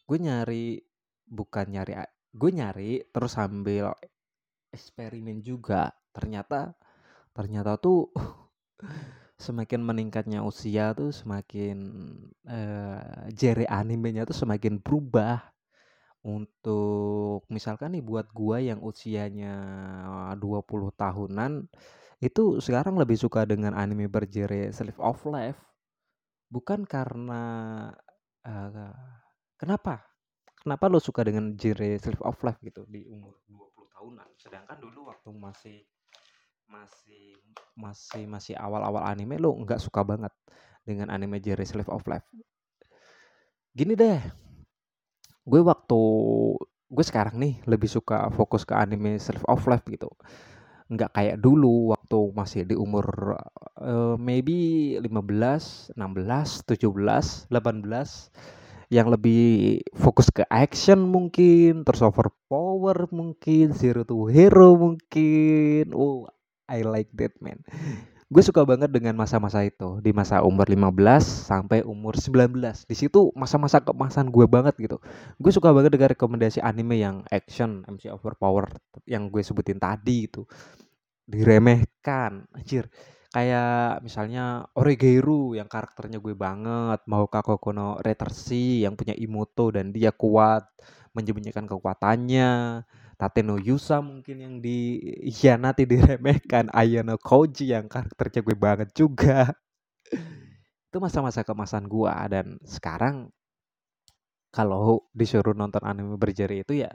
Gue 0.08 0.24
nyari 0.24 0.80
bukan 1.28 1.68
nyari 1.68 2.00
gue 2.32 2.52
nyari 2.56 3.04
terus 3.12 3.36
sambil 3.36 3.92
eksperimen 4.72 5.44
juga. 5.44 5.92
Ternyata 6.16 6.72
ternyata 7.36 7.76
tuh 7.76 8.08
semakin 9.38 9.86
meningkatnya 9.86 10.42
usia 10.42 10.98
tuh 10.98 11.14
semakin 11.14 11.78
uh, 12.50 13.30
genre 13.38 13.66
animenya 13.70 14.26
tuh 14.26 14.38
semakin 14.38 14.82
berubah. 14.82 15.42
Untuk 16.28 17.48
misalkan 17.48 17.96
nih 17.96 18.04
buat 18.04 18.28
gua 18.36 18.60
yang 18.60 18.84
usianya 18.84 19.56
20 20.36 20.92
tahunan 20.92 21.72
itu 22.20 22.60
sekarang 22.60 22.98
lebih 23.00 23.16
suka 23.16 23.46
dengan 23.48 23.78
anime 23.78 24.10
bergenre 24.12 24.74
slice 24.74 25.00
of 25.00 25.22
life. 25.30 25.62
Bukan 26.52 26.84
karena 26.84 27.44
uh, 28.44 28.92
kenapa? 29.56 30.04
Kenapa 30.58 30.92
lo 30.92 31.00
suka 31.00 31.24
dengan 31.24 31.56
genre 31.56 31.96
slice 31.96 32.24
of 32.26 32.36
life 32.44 32.60
gitu 32.60 32.84
di 32.90 33.08
umur 33.08 33.40
20 33.48 33.96
tahunan? 33.96 34.28
Sedangkan 34.36 34.78
dulu 34.84 35.08
waktu 35.08 35.30
masih 35.32 35.78
masih 36.68 37.40
masih 37.78 38.24
masih 38.28 38.56
awal-awal 38.60 39.06
anime 39.08 39.40
lo 39.40 39.56
nggak 39.56 39.80
suka 39.80 40.04
banget 40.04 40.34
dengan 40.88 41.12
anime 41.12 41.44
genre 41.44 41.68
Slave 41.68 41.92
of 41.92 42.08
Life. 42.08 42.28
Gini 43.76 43.94
deh, 43.94 44.24
gue 45.44 45.62
waktu 45.62 46.02
gue 46.88 47.04
sekarang 47.04 47.36
nih 47.36 47.60
lebih 47.68 47.92
suka 47.92 48.32
fokus 48.32 48.64
ke 48.64 48.72
anime 48.72 49.20
Slave 49.20 49.44
of 49.52 49.68
Life 49.68 49.84
gitu. 49.92 50.08
Nggak 50.88 51.12
kayak 51.12 51.38
dulu 51.44 51.92
waktu 51.92 52.20
masih 52.32 52.64
di 52.64 52.76
umur 52.80 53.36
uh, 53.84 54.16
maybe 54.16 54.96
15, 55.04 55.92
16, 56.00 56.00
17, 56.00 57.52
18 57.52 58.88
yang 58.88 59.12
lebih 59.12 59.84
fokus 60.00 60.32
ke 60.32 60.48
action 60.48 61.04
mungkin, 61.04 61.84
terus 61.84 62.00
overpower 62.00 63.12
mungkin, 63.12 63.76
zero 63.76 64.08
to 64.08 64.32
hero 64.32 64.80
mungkin. 64.80 65.92
Oh, 65.92 66.32
I 66.68 66.84
like 66.84 67.12
that 67.16 67.36
man. 67.40 67.64
Gue 68.28 68.44
suka 68.44 68.68
banget 68.68 68.92
dengan 68.92 69.16
masa-masa 69.16 69.64
itu 69.64 70.04
di 70.04 70.12
masa 70.12 70.44
umur 70.44 70.68
15 70.68 71.24
sampai 71.24 71.80
umur 71.88 72.20
19. 72.20 72.60
Di 72.84 72.96
situ 72.96 73.32
masa-masa 73.40 73.80
kemasan 73.80 74.28
gue 74.28 74.44
banget 74.44 74.76
gitu. 74.84 75.00
Gue 75.40 75.52
suka 75.56 75.72
banget 75.72 75.96
dengan 75.96 76.12
rekomendasi 76.12 76.60
anime 76.60 77.00
yang 77.00 77.24
action, 77.32 77.88
MC 77.88 78.12
overpower 78.12 78.68
yang 79.08 79.32
gue 79.32 79.40
sebutin 79.40 79.80
tadi 79.80 80.28
itu. 80.28 80.44
Diremehkan, 81.24 82.52
anjir. 82.52 82.92
Kayak 83.32 84.04
misalnya 84.04 84.68
Oregairu 84.76 85.56
yang 85.56 85.72
karakternya 85.72 86.20
gue 86.20 86.36
banget, 86.36 87.00
mau 87.08 87.32
Kono 87.32 87.96
Retersi 88.04 88.84
yang 88.84 89.00
punya 89.00 89.16
Imoto 89.16 89.72
dan 89.72 89.96
dia 89.96 90.12
kuat 90.12 90.68
menyembunyikan 91.16 91.64
kekuatannya 91.64 92.84
Tateno 93.18 93.58
Yusa 93.58 93.98
mungkin 94.06 94.38
yang 94.46 94.56
dikhianati 94.62 95.90
diremehkan. 95.90 96.70
Ayano 96.70 97.18
Koji 97.18 97.74
yang 97.74 97.90
karakternya 97.90 98.42
gue 98.46 98.58
banget 98.58 98.90
juga. 98.94 99.52
Itu 100.88 100.98
masa-masa 101.04 101.42
kemasan 101.44 101.90
gue 101.90 102.14
dan 102.32 102.62
sekarang 102.64 103.34
kalau 104.54 105.06
disuruh 105.14 105.54
nonton 105.54 105.84
anime 105.84 106.16
berjari 106.18 106.64
itu 106.64 106.82
ya 106.82 106.92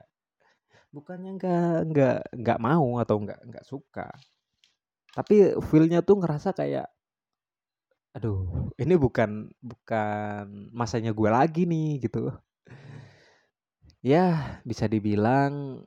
bukannya 0.93 1.31
nggak 1.41 1.77
nggak 1.89 2.19
nggak 2.37 2.59
mau 2.61 3.01
atau 3.03 3.17
nggak 3.25 3.41
nggak 3.49 3.65
suka. 3.65 4.07
Tapi 5.17 5.57
feelnya 5.69 6.01
tuh 6.05 6.21
ngerasa 6.21 6.53
kayak 6.57 6.89
aduh 8.13 8.69
ini 8.77 8.95
bukan 9.01 9.49
bukan 9.65 10.69
masanya 10.77 11.11
gue 11.17 11.31
lagi 11.33 11.65
nih 11.65 12.05
gitu. 12.05 12.29
Ya 14.03 14.59
bisa 14.67 14.85
dibilang 14.91 15.87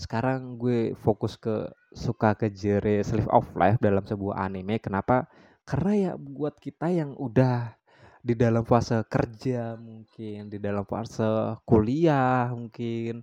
sekarang 0.00 0.56
gue 0.56 0.96
fokus 0.96 1.36
ke 1.36 1.68
suka 1.92 2.32
ke 2.32 2.48
genre 2.48 3.04
Slave 3.04 3.28
of 3.28 3.52
Life 3.52 3.78
dalam 3.84 4.00
sebuah 4.00 4.48
anime. 4.48 4.80
Kenapa? 4.80 5.28
Karena 5.68 5.92
ya 5.92 6.12
buat 6.16 6.56
kita 6.56 6.88
yang 6.88 7.12
udah 7.20 7.76
di 8.24 8.32
dalam 8.32 8.64
fase 8.64 9.04
kerja 9.04 9.76
mungkin, 9.76 10.48
di 10.48 10.56
dalam 10.56 10.88
fase 10.88 11.60
kuliah 11.68 12.48
mungkin, 12.56 13.20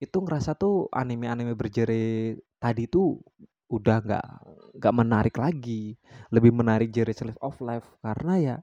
itu 0.00 0.16
ngerasa 0.16 0.56
tuh 0.56 0.88
anime-anime 0.92 1.52
berjere 1.52 2.36
tadi 2.56 2.88
tuh 2.88 3.20
udah 3.68 3.96
nggak 4.00 4.26
nggak 4.80 4.94
menarik 4.96 5.36
lagi, 5.36 5.92
lebih 6.32 6.52
menarik 6.56 6.88
genre 6.88 7.12
Slave 7.12 7.40
of 7.44 7.56
Life 7.60 7.88
karena 8.00 8.34
ya 8.40 8.56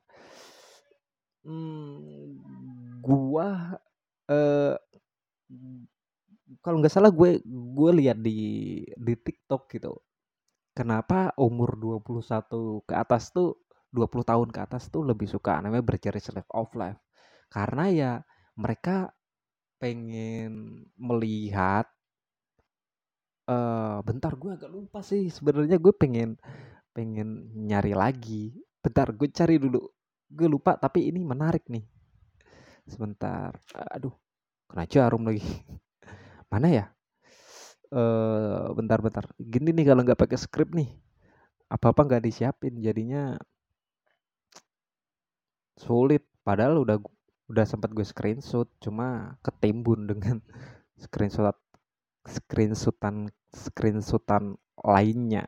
hmm, 1.46 3.06
gua 3.06 3.78
eh 4.30 4.75
kalau 6.65 6.81
nggak 6.81 6.93
salah 6.93 7.13
gue 7.13 7.45
gue 7.45 7.91
lihat 8.01 8.17
di 8.17 8.39
di 8.98 9.13
TikTok 9.13 9.69
gitu. 9.69 9.93
Kenapa 10.74 11.29
umur 11.38 11.77
21 11.77 12.89
ke 12.89 12.93
atas 12.98 13.29
tuh 13.29 13.62
20 13.93 14.25
tahun 14.25 14.50
ke 14.50 14.60
atas 14.65 14.89
tuh 14.89 15.05
lebih 15.05 15.29
suka 15.29 15.62
namanya 15.62 15.86
berjari 15.86 16.17
Slave 16.17 16.50
of 16.57 16.74
Life. 16.74 16.98
Karena 17.53 17.86
ya 17.93 18.12
mereka 18.57 19.13
pengen 19.77 20.84
melihat 20.98 21.86
uh, 23.45 24.01
bentar 24.01 24.34
gue 24.34 24.51
agak 24.57 24.72
lupa 24.74 25.00
sih 25.05 25.29
sebenarnya 25.29 25.77
gue 25.77 25.93
pengen 25.93 26.41
pengen 26.98 27.53
nyari 27.69 27.93
lagi. 27.93 28.57
Bentar 28.81 29.13
gue 29.13 29.29
cari 29.29 29.62
dulu. 29.62 29.86
Gue 30.34 30.48
lupa 30.50 30.81
tapi 30.81 31.13
ini 31.13 31.22
menarik 31.22 31.69
nih. 31.69 31.86
Sebentar. 32.89 33.53
Aduh 33.93 34.25
kena 34.65 34.86
jarum 34.89 35.24
lagi 35.29 35.45
mana 36.52 36.68
ya? 36.72 36.86
Eh 37.94 38.66
bentar 38.78 39.00
bentar. 39.02 39.25
Gini 39.38 39.70
nih 39.75 39.86
kalau 39.94 40.02
nggak 40.06 40.20
pakai 40.20 40.38
skrip 40.40 40.70
nih. 40.75 40.90
Apa 41.70 41.92
apa 41.94 42.02
nggak 42.08 42.24
disiapin 42.25 42.80
jadinya 42.82 43.38
sulit. 45.80 46.24
Padahal 46.46 46.82
udah 46.86 46.98
udah 47.46 47.66
sempat 47.66 47.94
gue 47.94 48.06
screenshot 48.06 48.66
cuma 48.82 49.38
ketimbun 49.46 50.10
dengan 50.10 50.42
screenshot 51.04 51.58
screenshotan 52.25 53.30
screenshotan 53.54 54.58
lainnya. 54.82 55.46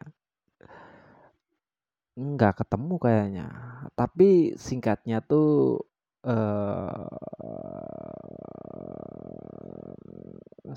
Nggak 2.18 2.66
ketemu 2.66 2.96
kayaknya. 3.02 3.48
Tapi 3.94 4.58
singkatnya 4.58 5.22
tuh 5.26 5.82
uh, 6.26 7.06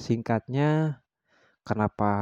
singkatnya 0.00 1.04
kenapa 1.62 2.12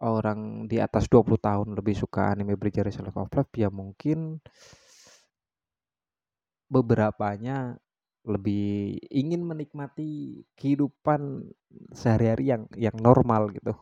orang 0.00 0.70
di 0.70 0.78
atas 0.78 1.10
20 1.10 1.40
tahun 1.40 1.68
lebih 1.74 1.96
suka 1.96 2.30
anime 2.30 2.54
berjari 2.54 2.92
Slave 2.92 3.16
of 3.16 3.32
Life 3.32 3.52
ya 3.56 3.72
mungkin 3.72 4.38
beberapanya 6.70 7.78
lebih 8.26 8.98
ingin 9.14 9.46
menikmati 9.46 10.42
kehidupan 10.58 11.46
sehari-hari 11.94 12.50
yang 12.50 12.62
yang 12.74 12.96
normal 12.98 13.54
gitu. 13.54 13.72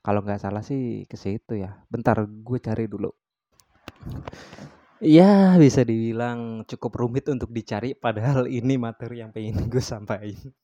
Kalau 0.00 0.24
nggak 0.24 0.40
salah 0.40 0.62
sih 0.64 1.04
ke 1.10 1.18
situ 1.18 1.60
ya. 1.60 1.74
Bentar 1.90 2.22
gue 2.24 2.58
cari 2.62 2.86
dulu. 2.86 3.10
Ya 5.02 5.58
bisa 5.58 5.82
dibilang 5.84 6.64
cukup 6.64 6.92
rumit 7.04 7.26
untuk 7.28 7.50
dicari 7.52 7.92
padahal 7.98 8.48
ini 8.48 8.78
materi 8.80 9.20
yang 9.20 9.34
pengen 9.34 9.68
gue 9.68 9.82
sampaikan. 9.82 10.54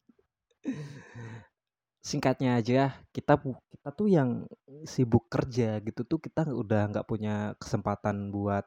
Singkatnya 2.06 2.62
aja, 2.62 2.94
kita 3.10 3.34
kita 3.42 3.88
tuh 3.90 4.08
yang 4.10 4.46
sibuk 4.86 5.26
kerja 5.26 5.82
gitu 5.82 6.06
tuh 6.06 6.18
kita 6.22 6.46
udah 6.46 6.94
nggak 6.94 7.06
punya 7.10 7.58
kesempatan 7.58 8.30
buat 8.30 8.62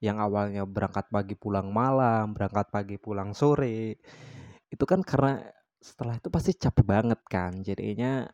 yang 0.00 0.22
awalnya 0.22 0.62
berangkat 0.64 1.10
pagi 1.10 1.34
pulang 1.34 1.68
malam, 1.74 2.32
berangkat 2.32 2.70
pagi 2.70 2.96
pulang 2.96 3.34
sore. 3.34 3.98
Itu 4.70 4.84
kan 4.88 5.02
karena 5.02 5.42
setelah 5.78 6.18
itu 6.18 6.28
pasti 6.30 6.52
capek 6.54 6.84
banget 6.86 7.20
kan. 7.26 7.60
Jadinya 7.62 8.26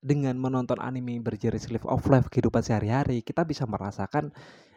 dengan 0.00 0.38
menonton 0.38 0.78
anime 0.80 1.20
berjenis 1.20 1.68
live 1.72 1.86
of 1.88 2.04
life 2.08 2.28
kehidupan 2.32 2.62
sehari-hari, 2.64 3.20
kita 3.26 3.42
bisa 3.42 3.66
merasakan 3.68 4.32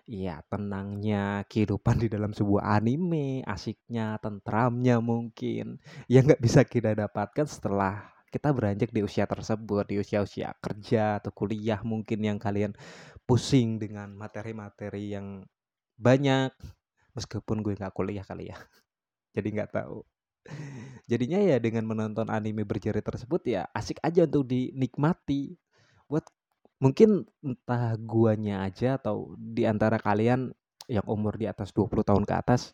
ya 0.10 0.42
tenangnya 0.50 1.46
kehidupan 1.46 2.02
di 2.02 2.08
dalam 2.10 2.34
sebuah 2.34 2.82
anime, 2.82 3.46
asiknya, 3.46 4.18
tentramnya 4.18 4.98
mungkin 4.98 5.78
yang 6.10 6.26
nggak 6.26 6.42
bisa 6.42 6.66
kita 6.66 6.98
dapatkan 6.98 7.46
setelah 7.46 8.10
kita 8.34 8.50
beranjak 8.50 8.90
di 8.90 9.06
usia 9.06 9.30
tersebut, 9.30 9.86
di 9.86 10.02
usia-usia 10.02 10.58
kerja 10.58 11.22
atau 11.22 11.30
kuliah 11.30 11.82
mungkin 11.86 12.26
yang 12.26 12.38
kalian 12.42 12.74
pusing 13.30 13.78
dengan 13.78 14.10
materi-materi 14.18 15.14
yang 15.14 15.46
banyak. 15.94 16.54
Meskipun 17.14 17.62
gue 17.62 17.78
nggak 17.78 17.94
kuliah 17.94 18.26
kali 18.26 18.50
ya 18.50 18.58
jadi 19.38 19.48
nggak 19.62 19.72
tahu. 19.78 20.02
Jadinya 21.06 21.38
ya 21.42 21.58
dengan 21.62 21.86
menonton 21.86 22.34
anime 22.34 22.66
berjari 22.66 23.02
tersebut 23.06 23.42
ya 23.46 23.70
asik 23.78 24.02
aja 24.02 24.26
untuk 24.26 24.50
dinikmati. 24.50 25.54
Buat 26.10 26.26
mungkin 26.80 27.28
entah 27.44 27.96
guanya 28.00 28.64
aja 28.64 28.96
atau 29.00 29.36
di 29.36 29.68
antara 29.68 30.00
kalian 30.00 30.52
yang 30.90 31.06
umur 31.06 31.38
di 31.38 31.46
atas 31.46 31.70
20 31.76 32.02
tahun 32.02 32.24
ke 32.26 32.34
atas 32.34 32.74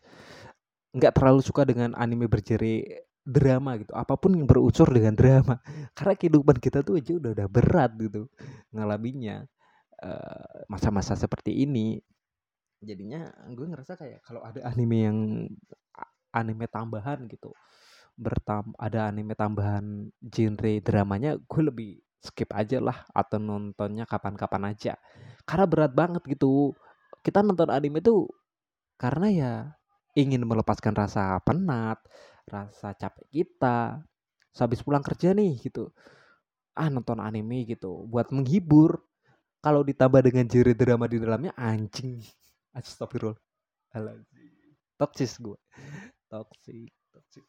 nggak 0.96 1.12
terlalu 1.12 1.40
suka 1.44 1.68
dengan 1.68 1.92
anime 1.98 2.30
berjari 2.30 2.86
drama 3.26 3.76
gitu. 3.76 3.92
Apa 3.92 4.14
pun 4.16 4.32
yang 4.38 4.46
berunsur 4.46 4.88
dengan 4.88 5.12
drama. 5.12 5.58
Karena 5.98 6.14
kehidupan 6.14 6.56
kita 6.62 6.80
tuh 6.86 6.96
aja 7.02 7.18
udah 7.18 7.30
udah 7.36 7.48
berat 7.50 7.92
gitu 7.98 8.30
ngalaminnya. 8.72 9.44
Eh, 10.00 10.58
masa-masa 10.70 11.18
seperti 11.18 11.52
ini. 11.66 12.00
Jadinya 12.80 13.28
gue 13.52 13.66
ngerasa 13.66 13.98
kayak 13.98 14.22
kalau 14.24 14.40
ada 14.46 14.62
anime 14.64 14.96
yang 15.02 15.18
anime 16.36 16.68
tambahan 16.68 17.24
gitu 17.26 17.56
bertam 18.16 18.72
ada 18.76 19.08
anime 19.08 19.32
tambahan 19.36 20.08
genre 20.20 20.72
dramanya 20.80 21.36
gue 21.40 21.62
lebih 21.64 21.92
skip 22.22 22.50
aja 22.52 22.80
lah 22.82 23.04
atau 23.12 23.38
nontonnya 23.40 24.08
kapan-kapan 24.08 24.72
aja 24.74 24.94
karena 25.44 25.66
berat 25.68 25.92
banget 25.92 26.22
gitu 26.26 26.74
kita 27.22 27.42
nonton 27.42 27.70
anime 27.70 28.02
tuh 28.02 28.30
karena 28.96 29.26
ya 29.30 29.52
ingin 30.16 30.42
melepaskan 30.48 30.96
rasa 30.96 31.36
penat 31.44 32.00
rasa 32.48 32.96
capek 32.96 33.26
kita 33.30 34.00
habis 34.56 34.80
pulang 34.80 35.04
kerja 35.04 35.36
nih 35.36 35.60
gitu 35.60 35.92
ah 36.76 36.88
nonton 36.88 37.20
anime 37.20 37.68
gitu 37.68 38.08
buat 38.08 38.32
menghibur 38.32 39.04
kalau 39.60 39.84
ditambah 39.84 40.24
dengan 40.24 40.48
genre 40.48 40.72
drama 40.72 41.04
di 41.10 41.16
dalamnya 41.20 41.52
anjing 41.58 42.22
Astagfirullahaladzim. 42.76 44.36
Toksis 45.00 45.40
gue. 45.40 45.56
Toksik. 46.28 46.92
Toksik. 47.08 47.44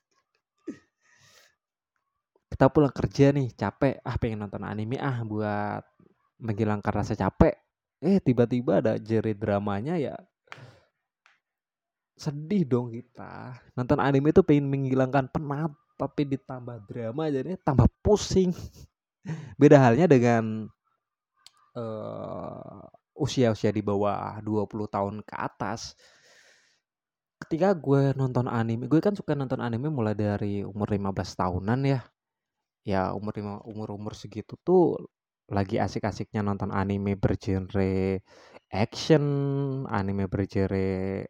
Kita 2.57 2.73
pulang 2.73 2.89
kerja 2.89 3.29
nih, 3.29 3.53
capek. 3.53 4.01
Ah 4.01 4.17
pengen 4.17 4.49
nonton 4.49 4.65
anime 4.65 4.97
ah 4.97 5.21
buat 5.21 5.85
menghilangkan 6.41 6.89
rasa 6.89 7.13
capek. 7.13 7.53
Eh 8.01 8.17
tiba-tiba 8.17 8.81
ada 8.81 8.97
jeri 8.97 9.37
dramanya 9.37 9.93
ya 10.01 10.17
sedih 12.17 12.65
dong 12.65 12.89
kita. 12.89 13.61
Nonton 13.77 14.01
anime 14.01 14.33
itu 14.33 14.41
pengen 14.41 14.73
menghilangkan 14.73 15.29
penat, 15.29 15.69
tapi 16.01 16.25
ditambah 16.25 16.89
drama 16.89 17.29
jadi 17.29 17.61
tambah 17.61 17.85
pusing. 18.01 18.49
Beda 19.61 19.77
halnya 19.77 20.09
dengan 20.09 20.65
uh, 21.77 22.81
usia-usia 23.13 23.69
di 23.69 23.85
bawah 23.85 24.41
20 24.41 24.65
tahun 24.89 25.15
ke 25.21 25.35
atas 25.37 25.93
ketika 27.37 27.69
gue 27.77 28.17
nonton 28.17 28.49
anime 28.49 28.89
gue 28.89 28.97
kan 28.97 29.13
suka 29.13 29.37
nonton 29.37 29.61
anime 29.61 29.93
mulai 29.93 30.17
dari 30.17 30.65
umur 30.65 30.89
15 30.89 31.13
tahunan 31.37 31.79
ya 31.85 32.01
ya 32.87 33.11
umur 33.17 33.33
umur 33.71 33.89
umur 33.97 34.13
segitu 34.15 34.53
tuh 34.67 34.95
lagi 35.51 35.75
asik-asiknya 35.85 36.41
nonton 36.47 36.71
anime 36.71 37.13
bergenre 37.23 38.23
action 38.83 39.23
anime 39.97 40.25
bergenre 40.33 41.27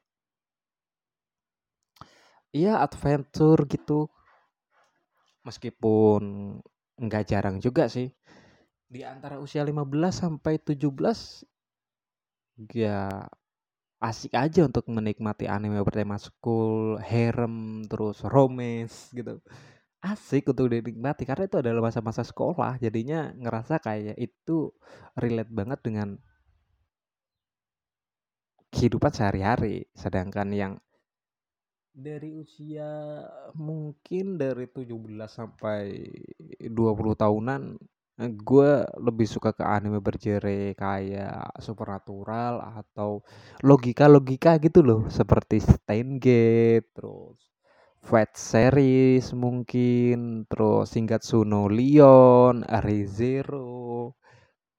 iya 2.60 2.74
adventure 2.86 3.62
gitu 3.74 4.06
meskipun 5.48 6.22
nggak 6.98 7.24
jarang 7.32 7.58
juga 7.66 7.84
sih 7.96 8.08
di 8.94 9.02
antara 9.04 9.36
usia 9.46 9.62
15 9.66 10.14
sampai 10.24 10.54
17 10.62 11.46
ya 12.74 13.26
asik 13.98 14.34
aja 14.38 14.70
untuk 14.70 14.86
menikmati 14.90 15.50
anime 15.50 15.82
bertema 15.82 16.18
school, 16.22 17.02
harem, 17.02 17.82
terus 17.90 18.22
romance 18.26 19.10
gitu. 19.14 19.42
Asik 19.98 20.54
untuk 20.54 20.70
dinikmati 20.70 21.26
karena 21.26 21.50
itu 21.50 21.58
adalah 21.58 21.90
masa-masa 21.90 22.22
sekolah, 22.22 22.78
jadinya 22.78 23.34
ngerasa 23.34 23.82
kayak 23.82 24.14
itu 24.22 24.70
relate 25.18 25.50
banget 25.50 25.80
dengan 25.82 26.22
kehidupan 28.70 29.10
sehari-hari. 29.10 29.90
Sedangkan 29.98 30.54
yang 30.54 30.74
dari 31.98 32.30
usia 32.30 33.26
mungkin 33.58 34.38
dari 34.38 34.70
17 34.70 34.86
sampai 35.26 36.06
20 36.62 37.18
tahunan 37.18 37.62
gue 38.18 38.72
lebih 39.02 39.26
suka 39.26 39.50
ke 39.54 39.66
anime 39.66 39.98
berjere 40.02 40.78
kayak 40.78 41.58
supernatural 41.58 42.62
atau 42.82 43.26
logika-logika 43.66 44.62
gitu 44.62 44.86
loh 44.86 45.02
seperti 45.10 45.58
Steingate 45.62 46.86
terus 46.94 47.57
Fat 48.08 48.32
Series 48.40 49.36
mungkin 49.36 50.48
terus 50.48 50.96
Shingatsu 50.96 51.44
no 51.44 51.68
Leon, 51.68 52.64
Arizero 52.64 54.16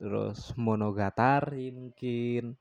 terus 0.01 0.57
Monogatari 0.57 1.69
mungkin. 1.69 2.57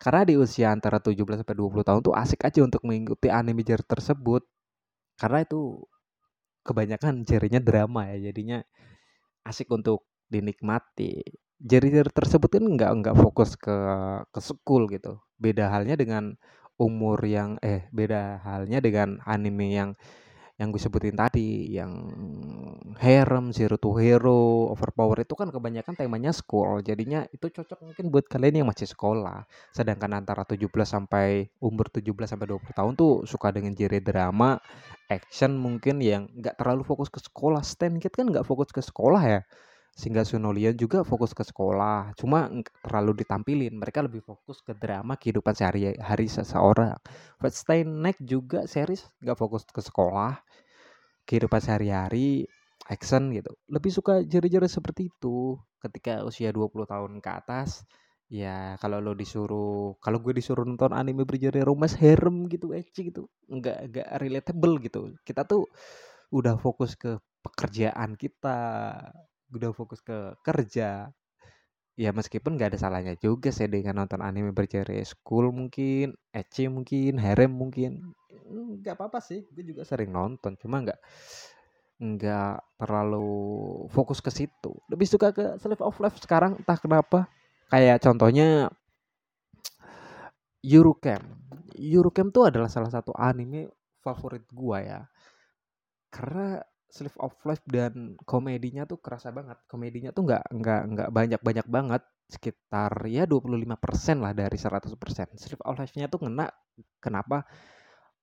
Karena 0.00 0.22
di 0.24 0.34
usia 0.40 0.72
antara 0.72 0.96
17 1.04 1.44
sampai 1.44 1.52
20 1.52 1.84
tahun 1.84 2.00
tuh 2.00 2.16
asik 2.16 2.48
aja 2.48 2.64
untuk 2.64 2.80
mengikuti 2.88 3.28
anime 3.28 3.60
genre 3.60 3.84
tersebut. 3.84 4.42
Karena 5.20 5.44
itu 5.44 5.84
kebanyakan 6.64 7.24
jarinya 7.28 7.60
drama 7.60 8.08
ya 8.16 8.32
jadinya 8.32 8.64
asik 9.44 9.68
untuk 9.68 10.08
dinikmati. 10.32 11.20
Jari-jari 11.60 12.08
tersebut 12.08 12.48
kan 12.56 12.64
nggak 12.64 12.90
nggak 13.04 13.16
fokus 13.20 13.52
ke 13.60 13.76
ke 14.32 14.40
school 14.40 14.88
gitu. 14.88 15.20
Beda 15.36 15.68
halnya 15.68 15.96
dengan 16.00 16.40
umur 16.80 17.20
yang 17.28 17.60
eh 17.60 17.84
beda 17.92 18.40
halnya 18.40 18.80
dengan 18.80 19.20
anime 19.28 19.68
yang 19.68 19.90
yang 20.60 20.76
gue 20.76 20.82
sebutin 20.82 21.16
tadi 21.16 21.72
yang 21.72 21.88
harem, 23.00 23.48
zero 23.48 23.80
to 23.80 23.96
hero, 23.96 24.68
overpower 24.68 25.24
itu 25.24 25.32
kan 25.32 25.48
kebanyakan 25.48 25.96
temanya 25.96 26.36
school. 26.36 26.84
Jadinya 26.84 27.24
itu 27.32 27.48
cocok 27.48 27.80
mungkin 27.80 28.12
buat 28.12 28.28
kalian 28.28 28.60
yang 28.60 28.68
masih 28.68 28.84
sekolah. 28.84 29.48
Sedangkan 29.72 30.20
antara 30.20 30.44
17 30.44 30.68
sampai 30.84 31.48
umur 31.64 31.88
17 31.88 32.28
sampai 32.28 32.44
20 32.44 32.76
tahun 32.76 32.92
tuh 32.92 33.24
suka 33.24 33.56
dengan 33.56 33.72
genre 33.72 34.04
drama, 34.04 34.60
action 35.08 35.56
mungkin 35.56 36.04
yang 36.04 36.28
nggak 36.28 36.60
terlalu 36.60 36.84
fokus 36.84 37.08
ke 37.08 37.24
sekolah. 37.24 37.64
Stan 37.64 37.96
Kid 37.96 38.12
kan 38.12 38.28
nggak 38.28 38.44
fokus 38.44 38.68
ke 38.68 38.84
sekolah 38.84 39.22
ya. 39.24 39.40
Sehingga 39.94 40.24
Sunolian 40.24 40.74
juga 40.78 41.04
fokus 41.04 41.36
ke 41.36 41.44
sekolah. 41.44 42.16
Cuma 42.16 42.48
terlalu 42.82 43.22
ditampilin. 43.24 43.74
Mereka 43.76 44.06
lebih 44.06 44.24
fokus 44.24 44.64
ke 44.64 44.72
drama 44.72 45.18
kehidupan 45.18 45.52
sehari-hari 45.52 46.26
seseorang. 46.30 46.96
Night 47.84 48.18
juga 48.22 48.64
series 48.64 49.06
nggak 49.20 49.38
fokus 49.38 49.62
ke 49.68 49.82
sekolah 49.82 50.40
kehidupan 51.30 51.60
sehari-hari 51.62 52.50
action 52.90 53.30
gitu 53.30 53.54
lebih 53.70 53.94
suka 53.94 54.26
jari-jari 54.26 54.66
seperti 54.66 55.12
itu 55.14 55.54
ketika 55.78 56.26
usia 56.26 56.50
20 56.50 56.90
tahun 56.90 57.12
ke 57.22 57.30
atas 57.30 57.86
ya 58.30 58.74
kalau 58.82 58.98
lo 58.98 59.14
disuruh 59.14 59.94
kalau 60.02 60.18
gue 60.22 60.34
disuruh 60.34 60.66
nonton 60.66 60.90
anime 60.94 61.22
berjari 61.26 61.62
romance 61.62 61.98
harem 61.98 62.50
gitu 62.50 62.74
ecchi 62.74 63.10
gitu 63.10 63.30
nggak 63.46 63.94
nggak 63.94 64.08
relatable 64.18 64.74
gitu 64.82 65.00
kita 65.26 65.46
tuh 65.46 65.66
udah 66.34 66.58
fokus 66.58 66.94
ke 66.98 67.18
pekerjaan 67.42 68.14
kita 68.18 68.58
udah 69.50 69.70
fokus 69.74 70.00
ke 70.02 70.34
kerja. 70.42 71.10
Ya 71.98 72.10
meskipun 72.16 72.56
nggak 72.56 72.72
ada 72.72 72.80
salahnya 72.80 73.14
juga 73.20 73.52
sih 73.52 73.68
dengan 73.68 74.00
nonton 74.00 74.24
anime 74.24 74.56
berjari 74.56 75.04
school 75.04 75.52
mungkin 75.52 76.16
ecchi 76.32 76.70
mungkin 76.70 77.20
harem 77.20 77.52
mungkin. 77.52 78.16
Nggak 78.80 78.96
apa-apa 78.96 79.20
sih 79.20 79.44
gue 79.52 79.64
juga 79.66 79.84
sering 79.84 80.08
nonton. 80.08 80.56
Cuma 80.56 80.80
nggak 80.80 80.96
nggak 82.00 82.56
terlalu 82.80 83.28
fokus 83.92 84.24
ke 84.24 84.32
situ. 84.32 84.72
Lebih 84.88 85.04
suka 85.04 85.28
ke 85.36 85.60
Slave 85.60 85.84
of 85.84 86.00
Life 86.00 86.16
sekarang 86.16 86.56
entah 86.56 86.78
kenapa. 86.80 87.28
Kayak 87.68 88.00
contohnya 88.02 88.72
Eurocamp 90.64 91.40
Eurocamp 91.76 92.32
tuh 92.32 92.48
adalah 92.48 92.68
salah 92.68 92.92
satu 92.92 93.12
anime 93.16 93.68
favorit 94.00 94.44
gua 94.52 94.80
ya. 94.80 95.00
Karena 96.08 96.60
Slave 96.90 97.18
of 97.22 97.34
Life 97.46 97.64
dan 97.66 98.18
komedinya 98.26 98.84
tuh 98.84 98.98
kerasa 98.98 99.30
banget. 99.30 99.58
Komedinya 99.70 100.10
tuh 100.10 100.26
nggak 100.26 100.44
nggak 100.50 100.82
nggak 100.94 101.08
banyak 101.14 101.40
banyak 101.40 101.66
banget. 101.70 102.02
Sekitar 102.30 102.92
ya 103.10 103.26
25% 103.26 104.22
lah 104.22 104.30
dari 104.34 104.54
100% 104.54 105.34
Slave 105.38 105.64
of 105.66 105.74
Life-nya 105.78 106.06
tuh 106.10 106.26
kena 106.26 106.50
kenapa? 107.02 107.46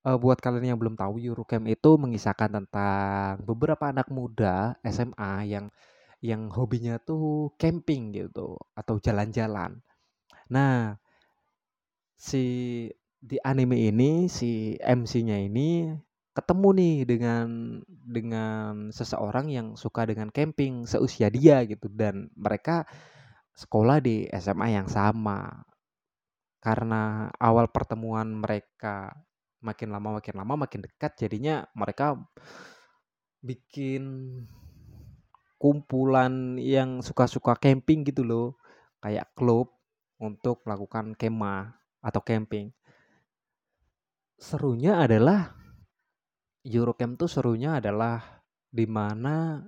Uh, 0.08 0.16
buat 0.16 0.40
kalian 0.40 0.76
yang 0.76 0.80
belum 0.80 0.96
tahu 0.96 1.20
Eurocamp 1.20 1.68
itu 1.68 2.00
mengisahkan 2.00 2.48
tentang 2.54 3.44
beberapa 3.44 3.92
anak 3.92 4.08
muda 4.08 4.78
SMA 4.86 5.50
yang 5.52 5.68
yang 6.24 6.48
hobinya 6.50 6.98
tuh 7.02 7.52
camping 7.60 8.16
gitu 8.16 8.56
atau 8.78 8.96
jalan-jalan. 9.02 9.84
Nah, 10.48 10.96
si 12.16 12.44
di 13.18 13.38
anime 13.42 13.90
ini 13.90 14.30
si 14.30 14.78
MC-nya 14.78 15.38
ini 15.42 15.92
ketemu 16.38 16.70
nih 16.78 16.96
dengan 17.10 17.48
dengan 17.90 18.94
seseorang 18.94 19.50
yang 19.50 19.68
suka 19.74 20.06
dengan 20.06 20.30
camping 20.30 20.86
seusia 20.86 21.34
dia 21.34 21.66
gitu. 21.66 21.90
Dan 21.90 22.30
mereka 22.38 22.86
sekolah 23.58 23.98
di 23.98 24.30
SMA 24.38 24.78
yang 24.78 24.86
sama. 24.86 25.66
Karena 26.62 27.34
awal 27.42 27.74
pertemuan 27.74 28.38
mereka 28.38 29.18
makin 29.66 29.90
lama 29.90 30.22
makin 30.22 30.36
lama 30.38 30.54
makin 30.54 30.86
dekat 30.86 31.18
jadinya 31.18 31.66
mereka 31.74 32.14
bikin 33.42 34.06
kumpulan 35.58 36.62
yang 36.62 37.02
suka-suka 37.02 37.58
camping 37.58 38.06
gitu 38.06 38.22
loh. 38.22 38.62
Kayak 39.02 39.34
klub 39.34 39.74
untuk 40.22 40.62
melakukan 40.70 41.18
kemah 41.18 41.74
atau 42.06 42.22
camping. 42.22 42.70
Serunya 44.38 45.02
adalah 45.02 45.57
Eurocamp 46.68 47.16
tuh 47.16 47.32
serunya 47.32 47.80
adalah 47.80 48.44
di 48.68 48.84
mana 48.84 49.64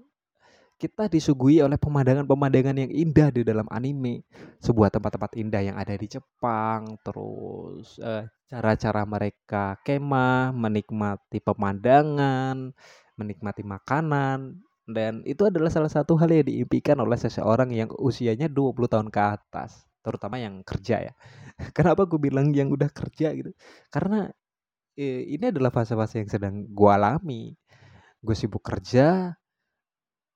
kita 0.80 1.12
disuguhi 1.12 1.60
oleh 1.60 1.76
pemandangan-pemandangan 1.76 2.88
yang 2.88 2.92
indah 2.92 3.32
di 3.36 3.44
dalam 3.44 3.68
anime. 3.68 4.24
Sebuah 4.64 4.92
tempat-tempat 4.92 5.36
indah 5.36 5.60
yang 5.60 5.76
ada 5.76 5.92
di 5.96 6.08
Jepang, 6.08 6.96
terus 7.04 8.00
uh, 8.00 8.24
cara-cara 8.48 9.04
mereka 9.04 9.76
kemah, 9.84 10.56
menikmati 10.56 11.44
pemandangan, 11.44 12.72
menikmati 13.20 13.64
makanan, 13.68 14.64
dan 14.90 15.22
itu 15.28 15.46
adalah 15.46 15.70
salah 15.70 15.92
satu 15.92 16.16
hal 16.16 16.32
yang 16.32 16.48
diimpikan 16.48 16.98
oleh 17.04 17.20
seseorang 17.20 17.70
yang 17.76 17.92
usianya 18.00 18.48
20 18.48 18.88
tahun 18.88 19.08
ke 19.12 19.22
atas, 19.22 19.86
terutama 20.02 20.40
yang 20.40 20.64
kerja 20.64 21.12
ya. 21.12 21.14
Kenapa 21.78 22.08
gue 22.08 22.18
bilang 22.18 22.56
yang 22.56 22.72
udah 22.72 22.88
kerja 22.88 23.36
gitu? 23.36 23.52
Karena 23.92 24.32
eh, 24.32 24.34
ini 25.00 25.46
adalah 25.56 25.72
fase-fase 25.72 26.20
yang 26.20 26.30
sedang 26.32 26.68
gue 26.68 26.92
alami. 26.92 27.56
Gue 28.20 28.36
sibuk 28.36 28.60
kerja, 28.60 29.32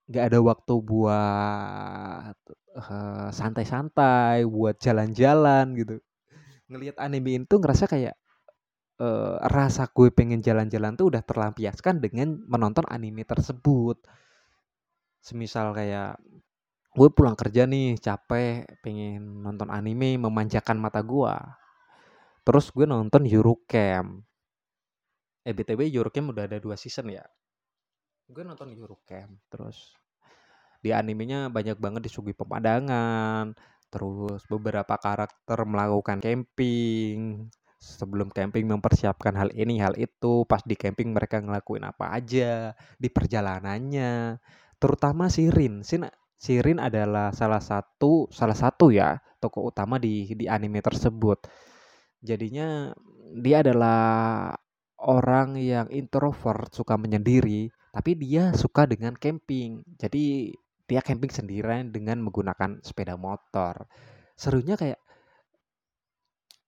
nggak 0.07 0.25
ada 0.31 0.39
waktu 0.39 0.73
buat 0.79 2.37
uh, 2.75 3.29
santai-santai, 3.31 4.47
buat 4.47 4.79
jalan-jalan 4.79 5.75
gitu. 5.75 5.99
Ngelihat 6.71 6.95
anime 6.99 7.43
itu 7.43 7.55
ngerasa 7.59 7.91
kayak 7.91 8.15
uh, 9.03 9.35
rasa 9.51 9.87
gue 9.91 10.11
pengen 10.15 10.39
jalan-jalan 10.39 10.95
tuh 10.95 11.11
udah 11.11 11.23
terlampiaskan 11.23 11.99
dengan 11.99 12.39
menonton 12.47 12.87
anime 12.87 13.27
tersebut. 13.27 13.99
Semisal 15.23 15.71
kayak 15.75 16.19
gue 16.93 17.09
pulang 17.11 17.33
kerja 17.33 17.65
nih 17.65 17.97
capek 17.97 18.69
pengen 18.83 19.43
nonton 19.43 19.71
anime 19.71 20.19
memanjakan 20.19 20.79
mata 20.79 20.99
gue. 21.03 21.35
Terus 22.43 22.71
gue 22.75 22.83
nonton 22.87 23.23
Eurocamp. 23.23 24.23
Eh 25.43 25.51
BTW 25.51 25.91
Eurocamp 25.91 26.31
udah 26.31 26.47
ada 26.47 26.57
dua 26.63 26.79
season 26.79 27.11
ya? 27.11 27.23
Gue 28.31 28.47
nonton 28.47 28.71
Eurocamp. 28.71 29.43
Terus 29.51 29.91
di 30.83 30.91
animenya 30.91 31.47
banyak 31.47 31.79
banget 31.79 32.11
disuguhi 32.11 32.35
pemandangan 32.35 33.55
terus 33.93 34.41
beberapa 34.49 34.97
karakter 34.97 35.59
melakukan 35.69 36.17
camping. 36.17 37.47
Sebelum 37.83 38.31
camping 38.31 38.63
mempersiapkan 38.63 39.35
hal 39.35 39.51
ini 39.51 39.83
hal 39.83 39.99
itu 39.99 40.47
pas 40.47 40.63
di 40.63 40.71
camping 40.79 41.11
mereka 41.11 41.43
ngelakuin 41.43 41.83
apa 41.83 42.15
aja 42.15 42.71
di 42.95 43.11
perjalanannya. 43.11 44.39
Terutama 44.79 45.27
Sirin 45.27 45.83
Sin 45.83 46.07
Sirin 46.39 46.79
adalah 46.79 47.35
salah 47.35 47.59
satu 47.59 48.31
salah 48.31 48.55
satu 48.55 48.87
ya 48.87 49.19
tokoh 49.43 49.67
utama 49.67 49.99
di 49.99 50.31
di 50.31 50.47
anime 50.47 50.79
tersebut. 50.79 51.43
Jadinya 52.23 52.95
dia 53.35 53.59
adalah 53.59 53.99
orang 55.03 55.59
yang 55.59 55.91
introvert 55.91 56.71
suka 56.71 56.95
menyendiri 56.95 57.69
tapi 57.93 58.17
dia 58.17 58.49
suka 58.57 58.89
dengan 58.89 59.13
camping. 59.13 59.85
Jadi 60.01 60.49
dia 60.89 61.01
camping 61.05 61.29
sendirian 61.29 61.93
dengan 61.93 62.25
menggunakan 62.25 62.81
sepeda 62.81 63.13
motor. 63.15 63.85
Serunya 64.33 64.73
kayak 64.73 64.97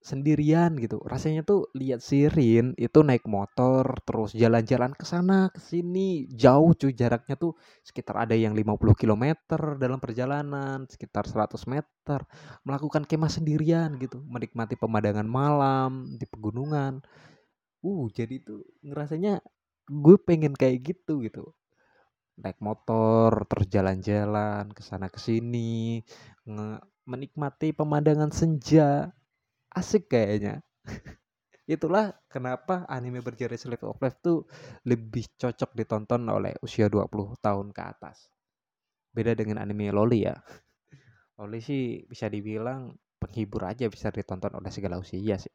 sendirian 0.05 0.77
gitu. 0.77 1.01
Rasanya 1.01 1.41
tuh 1.41 1.65
lihat 1.73 2.05
Sirin 2.05 2.77
itu 2.77 3.01
naik 3.01 3.25
motor 3.25 3.97
terus 4.05 4.37
jalan-jalan 4.37 4.93
ke 4.93 5.01
sana 5.01 5.49
ke 5.49 5.57
sini 5.57 6.29
jauh 6.29 6.77
cuy 6.77 6.93
jaraknya 6.93 7.33
tuh 7.41 7.57
sekitar 7.81 8.29
ada 8.29 8.37
yang 8.37 8.53
50 8.53 8.93
km 8.93 9.25
dalam 9.81 9.97
perjalanan, 9.97 10.85
sekitar 10.85 11.25
100 11.25 11.57
meter 11.65 12.21
melakukan 12.61 13.09
kemah 13.09 13.33
sendirian 13.33 13.97
gitu, 13.97 14.21
menikmati 14.29 14.77
pemandangan 14.77 15.25
malam 15.25 16.13
di 16.21 16.29
pegunungan. 16.29 17.01
Uh, 17.85 18.09
jadi 18.09 18.41
tuh 18.41 18.65
ngerasanya 18.81 19.45
gue 19.85 20.17
pengen 20.17 20.57
kayak 20.57 20.81
gitu 20.81 21.21
gitu. 21.21 21.53
Naik 22.41 22.57
motor 22.59 23.45
terus 23.45 23.67
jalan-jalan 23.69 24.73
ke 24.73 24.81
sana 24.81 25.07
ke 25.13 25.21
sini 25.21 26.01
menikmati 27.05 27.77
pemandangan 27.77 28.33
senja. 28.33 29.13
Asik 29.69 30.09
kayaknya. 30.09 30.65
Itulah 31.75 32.17
kenapa 32.25 32.89
anime 32.89 33.21
berjenis 33.21 33.65
Slave 33.65 33.85
of 33.85 34.01
Life 34.01 34.17
tuh 34.21 34.49
lebih 34.89 35.29
cocok 35.37 35.77
ditonton 35.77 36.25
oleh 36.25 36.57
usia 36.65 36.89
20 36.89 37.37
tahun 37.37 37.69
ke 37.69 37.81
atas. 37.85 38.33
Beda 39.13 39.37
dengan 39.37 39.61
anime 39.61 39.93
loli 39.93 40.25
ya. 40.25 40.35
Loli 41.37 41.59
sih 41.61 42.01
bisa 42.09 42.31
dibilang 42.33 42.97
penghibur 43.21 43.67
aja 43.69 43.85
bisa 43.91 44.09
ditonton 44.09 44.55
oleh 44.57 44.71
segala 44.71 45.01
usia 45.01 45.37
sih 45.39 45.51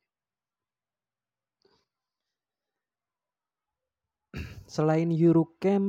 Selain 4.70 5.10
Eurocamp 5.10 5.82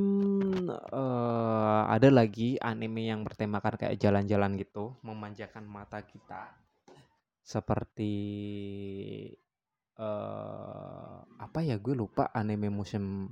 uh, 0.90 1.86
ada 1.86 2.10
lagi 2.10 2.58
anime 2.58 3.14
yang 3.14 3.22
bertemakan 3.22 3.78
kayak 3.78 3.94
jalan-jalan 3.94 4.58
gitu, 4.58 4.98
memanjakan 5.06 5.62
mata 5.70 6.02
kita. 6.02 6.50
Seperti 7.46 8.14
uh, 10.02 11.22
apa 11.22 11.62
ya 11.62 11.78
gue 11.78 11.94
lupa 11.94 12.34
anime 12.34 12.74
musim 12.74 13.30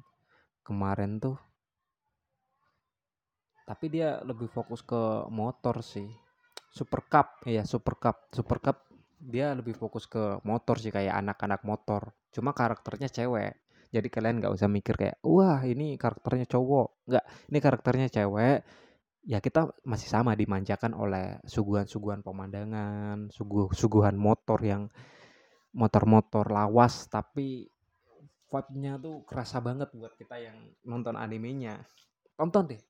kemarin 0.63 1.19
tuh. 1.19 1.35
Tapi 3.67 3.91
dia 3.91 4.23
lebih 4.23 4.47
fokus 4.47 4.87
ke 4.87 5.27
motor 5.35 5.83
sih. 5.83 6.07
Super 6.71 7.03
Cup, 7.11 7.43
ya 7.51 7.67
Super 7.67 7.99
Cup. 7.99 8.31
Super 8.31 8.63
Cup 8.63 8.87
dia 9.19 9.51
lebih 9.59 9.75
fokus 9.75 10.07
ke 10.07 10.39
motor 10.47 10.79
sih 10.79 10.95
kayak 10.95 11.27
anak-anak 11.27 11.67
motor. 11.67 12.15
Cuma 12.31 12.55
karakternya 12.55 13.11
cewek 13.11 13.59
jadi 13.91 14.07
kalian 14.07 14.39
nggak 14.39 14.55
usah 14.55 14.71
mikir 14.71 14.95
kayak 14.95 15.19
wah 15.27 15.59
ini 15.67 15.99
karakternya 15.99 16.47
cowok. 16.47 16.89
Nggak 17.11 17.25
ini 17.51 17.59
karakternya 17.59 18.09
cewek. 18.09 18.59
Ya 19.27 19.39
kita 19.43 19.75
masih 19.85 20.09
sama 20.09 20.33
dimanjakan 20.39 20.97
oleh 20.97 21.43
suguhan-suguhan 21.45 22.25
pemandangan 22.25 23.29
suguh 23.29 23.69
suguhan 23.75 24.17
motor 24.17 24.57
yang 24.65 24.89
motor-motor 25.77 26.49
lawas 26.51 27.07
tapi 27.11 27.69
vibe-nya 28.51 28.99
tuh 28.99 29.23
kerasa 29.23 29.63
banget 29.63 29.91
buat 29.95 30.15
kita 30.15 30.39
yang 30.39 30.57
nonton 30.87 31.15
animenya. 31.19 31.83
Tonton 32.39 32.75
deh. 32.75 32.83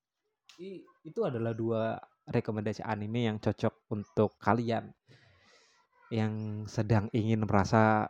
I, 0.60 0.84
itu 1.04 1.20
adalah 1.24 1.56
dua 1.56 1.96
rekomendasi 2.28 2.84
anime 2.84 3.24
yang 3.26 3.36
cocok 3.40 3.88
untuk 3.92 4.36
kalian 4.36 4.92
yang 6.10 6.64
sedang 6.66 7.06
ingin 7.14 7.46
merasa 7.46 8.04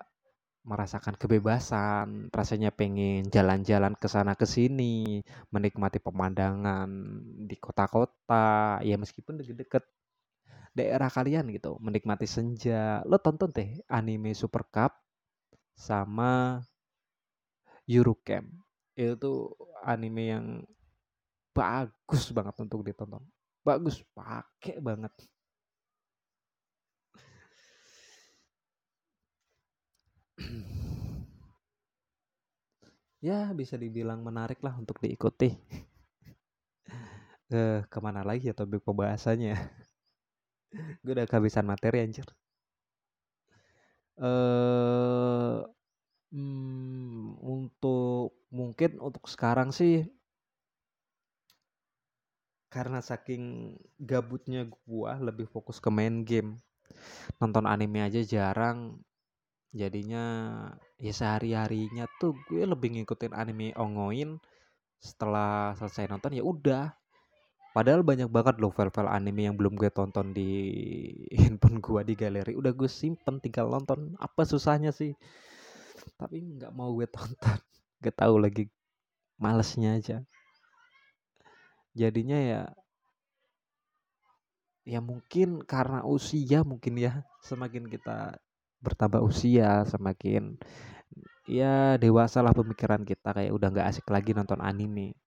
merasakan 0.70 1.18
kebebasan, 1.18 2.30
rasanya 2.30 2.70
pengen 2.70 3.26
jalan-jalan 3.26 3.98
ke 3.98 4.06
sana 4.06 4.38
ke 4.38 4.46
sini, 4.46 5.18
menikmati 5.50 5.98
pemandangan 5.98 6.86
di 7.50 7.56
kota-kota, 7.58 8.78
ya 8.86 8.94
meskipun 8.94 9.42
deket-deket 9.42 9.82
daerah 10.70 11.10
kalian 11.10 11.50
gitu, 11.50 11.74
menikmati 11.82 12.30
senja. 12.30 13.02
Lo 13.10 13.18
tonton 13.18 13.50
deh 13.50 13.82
anime 13.90 14.30
Super 14.38 14.62
Cup 14.70 14.94
sama 15.74 16.62
Eurocamp. 17.90 18.46
Itu 18.94 19.14
tuh 19.18 19.38
anime 19.82 20.22
yang 20.30 20.46
bagus 21.50 22.30
banget 22.30 22.54
untuk 22.62 22.86
ditonton. 22.86 23.26
Bagus, 23.66 24.00
pakai 24.14 24.78
banget. 24.78 25.12
Ya 33.20 33.52
bisa 33.52 33.76
dibilang 33.76 34.24
menarik 34.24 34.60
lah 34.64 34.74
untuk 34.80 34.96
diikuti. 35.00 35.52
eh 37.54 37.80
ke 37.84 37.98
mana 38.00 38.24
lagi 38.24 38.48
ya 38.50 38.54
topik 38.56 38.82
pembahasannya? 38.84 39.56
Gue 41.04 41.12
udah 41.16 41.26
kehabisan 41.28 41.66
materi 41.68 42.00
anjir. 42.04 42.26
Eh 44.20 45.58
hmm, 46.32 47.38
untuk 47.42 48.34
mungkin 48.50 48.98
untuk 49.02 49.26
sekarang 49.30 49.70
sih 49.74 50.06
karena 52.70 53.02
saking 53.02 53.74
gabutnya 53.98 54.70
gua 54.86 55.18
lebih 55.18 55.50
fokus 55.50 55.82
ke 55.82 55.90
main 55.90 56.22
game 56.22 56.54
nonton 57.42 57.66
anime 57.66 58.06
aja 58.06 58.22
jarang 58.22 59.02
jadinya 59.70 60.24
ya 60.98 61.12
sehari 61.14 61.54
harinya 61.54 62.10
tuh 62.18 62.34
gue 62.50 62.66
lebih 62.66 62.98
ngikutin 62.98 63.30
anime 63.30 63.70
ongoin 63.78 64.42
setelah 65.00 65.72
selesai 65.78 66.10
nonton 66.10 66.36
ya 66.36 66.44
udah. 66.44 66.92
Padahal 67.70 68.02
banyak 68.02 68.26
banget 68.26 68.58
loh 68.58 68.74
file-file 68.74 69.06
anime 69.06 69.46
yang 69.46 69.54
belum 69.54 69.78
gue 69.78 69.94
tonton 69.94 70.34
di 70.34 70.50
handphone 71.40 71.78
gue 71.78 72.00
di 72.02 72.14
galeri. 72.18 72.52
Udah 72.58 72.74
gue 72.74 72.90
simpen 72.90 73.38
tinggal 73.38 73.70
nonton. 73.70 74.18
Apa 74.18 74.42
susahnya 74.42 74.90
sih? 74.90 75.14
Tapi 76.18 76.58
nggak 76.58 76.74
mau 76.74 76.90
gue 76.98 77.06
tonton. 77.14 77.58
Gak 78.02 78.16
tahu 78.18 78.42
lagi 78.42 78.66
malesnya 79.38 80.02
aja. 80.02 80.18
Jadinya 81.94 82.38
ya 82.38 82.62
ya 84.82 84.98
mungkin 84.98 85.62
karena 85.62 86.02
usia 86.02 86.66
mungkin 86.66 86.98
ya 86.98 87.22
semakin 87.46 87.86
kita 87.86 88.40
bertambah 88.80 89.20
usia 89.20 89.84
semakin 89.84 90.56
ya 91.50 91.98
dewasa 91.98 92.40
lah 92.46 92.54
pemikiran 92.54 93.02
kita 93.02 93.34
kayak 93.34 93.50
udah 93.50 93.68
nggak 93.74 93.88
asik 93.90 94.06
lagi 94.08 94.30
nonton 94.36 94.62
anime. 94.62 95.18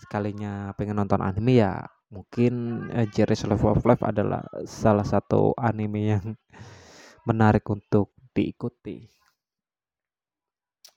Sekalinya 0.00 0.72
pengen 0.78 0.96
nonton 0.96 1.20
anime 1.20 1.60
ya 1.60 1.84
mungkin 2.10 2.86
uh, 2.90 3.06
Jerry's 3.10 3.46
Life 3.46 3.66
of 3.66 3.82
Life 3.86 4.02
adalah 4.06 4.42
salah 4.66 5.06
satu 5.06 5.54
anime 5.58 6.00
yang 6.14 6.24
menarik 7.28 7.66
untuk 7.70 8.14
diikuti. 8.30 9.10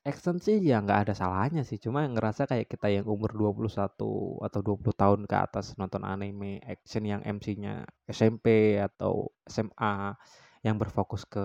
Action 0.03 0.35
sih 0.35 0.59
ya 0.59 0.83
nggak 0.83 1.07
ada 1.07 1.13
salahnya 1.15 1.63
sih. 1.63 1.79
Cuma 1.79 2.03
yang 2.03 2.13
ngerasa 2.13 2.43
kayak 2.43 2.67
kita 2.67 2.91
yang 2.91 3.07
umur 3.07 3.31
21 3.31 3.79
atau 4.43 4.59
20 4.59 4.83
tahun 4.93 5.21
ke 5.23 5.35
atas 5.39 5.79
nonton 5.79 6.03
anime 6.03 6.59
action 6.67 7.07
yang 7.07 7.23
MC-nya 7.23 7.87
SMP 8.03 8.75
atau 8.83 9.31
SMA 9.47 10.19
yang 10.63 10.79
berfokus 10.79 11.27
ke 11.27 11.43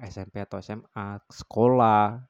SMP 0.00 0.40
atau 0.40 0.56
SMA, 0.64 1.20
sekolah, 1.28 2.24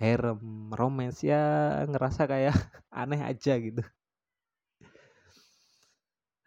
harem, 0.00 0.72
romance 0.72 1.20
ya 1.20 1.44
ngerasa 1.84 2.24
kayak 2.24 2.56
aneh 3.00 3.20
aja 3.20 3.60
gitu. 3.60 3.84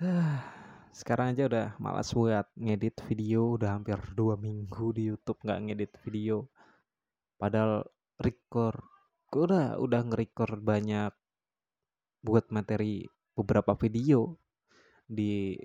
Sekarang 0.98 1.34
aja 1.34 1.46
udah 1.46 1.68
malas 1.78 2.10
buat 2.14 2.50
ngedit 2.58 3.06
video, 3.06 3.58
udah 3.58 3.78
hampir 3.78 3.98
dua 4.18 4.34
minggu 4.38 4.94
di 4.98 5.14
YouTube 5.14 5.38
nggak 5.46 5.62
ngedit 5.70 5.94
video. 6.02 6.50
Padahal 7.38 7.86
record, 8.18 8.82
gue 9.30 9.44
udah 9.46 9.78
udah 9.78 10.02
banyak 10.62 11.14
buat 12.26 12.46
materi 12.50 13.06
beberapa 13.38 13.78
video 13.78 14.38
di 15.04 15.58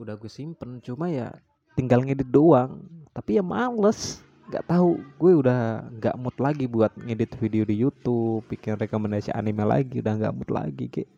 udah 0.00 0.16
gue 0.16 0.32
simpen 0.32 0.80
cuma 0.80 1.12
ya 1.12 1.28
tinggal 1.74 2.02
ngedit 2.02 2.28
doang. 2.30 2.86
Tapi 3.10 3.38
ya 3.38 3.44
males. 3.44 4.22
Nggak 4.50 4.66
tahu. 4.66 4.98
Gue 5.18 5.32
udah 5.38 5.86
nggak 5.94 6.16
mood 6.18 6.36
lagi 6.42 6.66
buat 6.66 6.90
ngedit 6.98 7.38
video 7.38 7.62
di 7.62 7.76
YouTube 7.78 8.42
bikin 8.50 8.74
rekomendasi 8.78 9.30
anime 9.30 9.62
lagi 9.62 10.02
udah 10.02 10.14
nggak 10.18 10.34
mood 10.34 10.50
lagi 10.50 10.86
kayak 10.90 11.10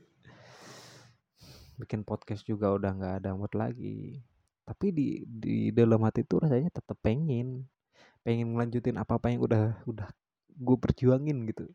bikin 1.80 2.04
podcast 2.04 2.44
juga 2.44 2.70
udah 2.76 2.90
nggak 2.92 3.14
ada 3.24 3.30
mood 3.32 3.52
lagi. 3.56 4.20
Tapi 4.62 4.86
di 4.92 5.08
di 5.26 5.56
dalam 5.72 6.00
hati 6.04 6.22
itu 6.24 6.36
rasanya 6.38 6.70
tetap 6.70 6.96
pengen. 7.00 7.66
Pengen 8.22 8.54
melanjutin 8.54 9.00
apa 9.00 9.18
apa 9.18 9.34
yang 9.34 9.42
udah 9.42 9.82
udah 9.88 10.08
gue 10.52 10.76
perjuangin 10.78 11.48
gitu. 11.48 11.66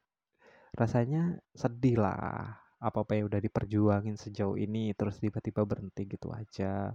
Rasanya 0.77 1.41
sedih 1.57 1.99
lah. 1.99 2.55
Apa 2.77 3.01
apa 3.01 3.17
yang 3.17 3.25
udah 3.27 3.41
diperjuangin 3.41 4.21
sejauh 4.21 4.53
ini 4.61 4.93
terus 4.93 5.17
tiba-tiba 5.17 5.65
berhenti 5.65 6.05
gitu 6.05 6.29
aja 6.29 6.93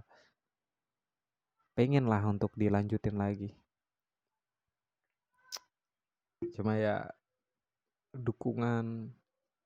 pengen 1.73 2.05
lah 2.05 2.21
untuk 2.29 2.53
dilanjutin 2.53 3.17
lagi. 3.17 3.49
Cuma 6.53 6.77
ya 6.77 7.09
dukungan 8.13 9.09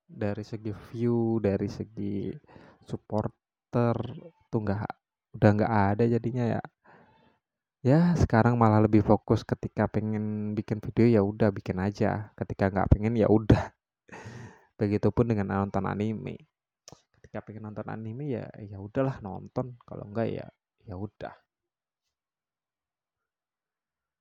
dari 0.08 0.40
segi 0.40 0.72
view 0.72 1.36
dari 1.36 1.68
segi 1.68 2.32
supporter 2.88 3.96
tuh 4.48 4.60
nggak 4.64 4.88
udah 5.36 5.50
nggak 5.52 5.74
ada 5.92 6.04
jadinya 6.08 6.44
ya. 6.58 6.62
Ya 7.84 8.00
sekarang 8.18 8.58
malah 8.58 8.82
lebih 8.82 9.06
fokus 9.06 9.46
ketika 9.46 9.86
pengen 9.86 10.56
bikin 10.56 10.82
video 10.82 11.06
ya 11.06 11.20
udah 11.22 11.52
bikin 11.52 11.78
aja. 11.78 12.32
Ketika 12.34 12.72
nggak 12.72 12.88
pengen 12.90 13.14
ya 13.14 13.28
udah. 13.28 13.70
Begitupun 14.80 15.30
dengan 15.30 15.62
nonton 15.62 15.84
anime. 15.84 16.40
Ketika 17.20 17.44
pengen 17.44 17.70
nonton 17.70 17.86
anime 17.86 18.24
ya 18.32 18.48
ya 18.58 18.80
udahlah 18.80 19.20
nonton. 19.20 19.76
Kalau 19.84 20.08
enggak 20.08 20.28
ya 20.32 20.46
ya 20.88 20.96
udah 20.96 21.47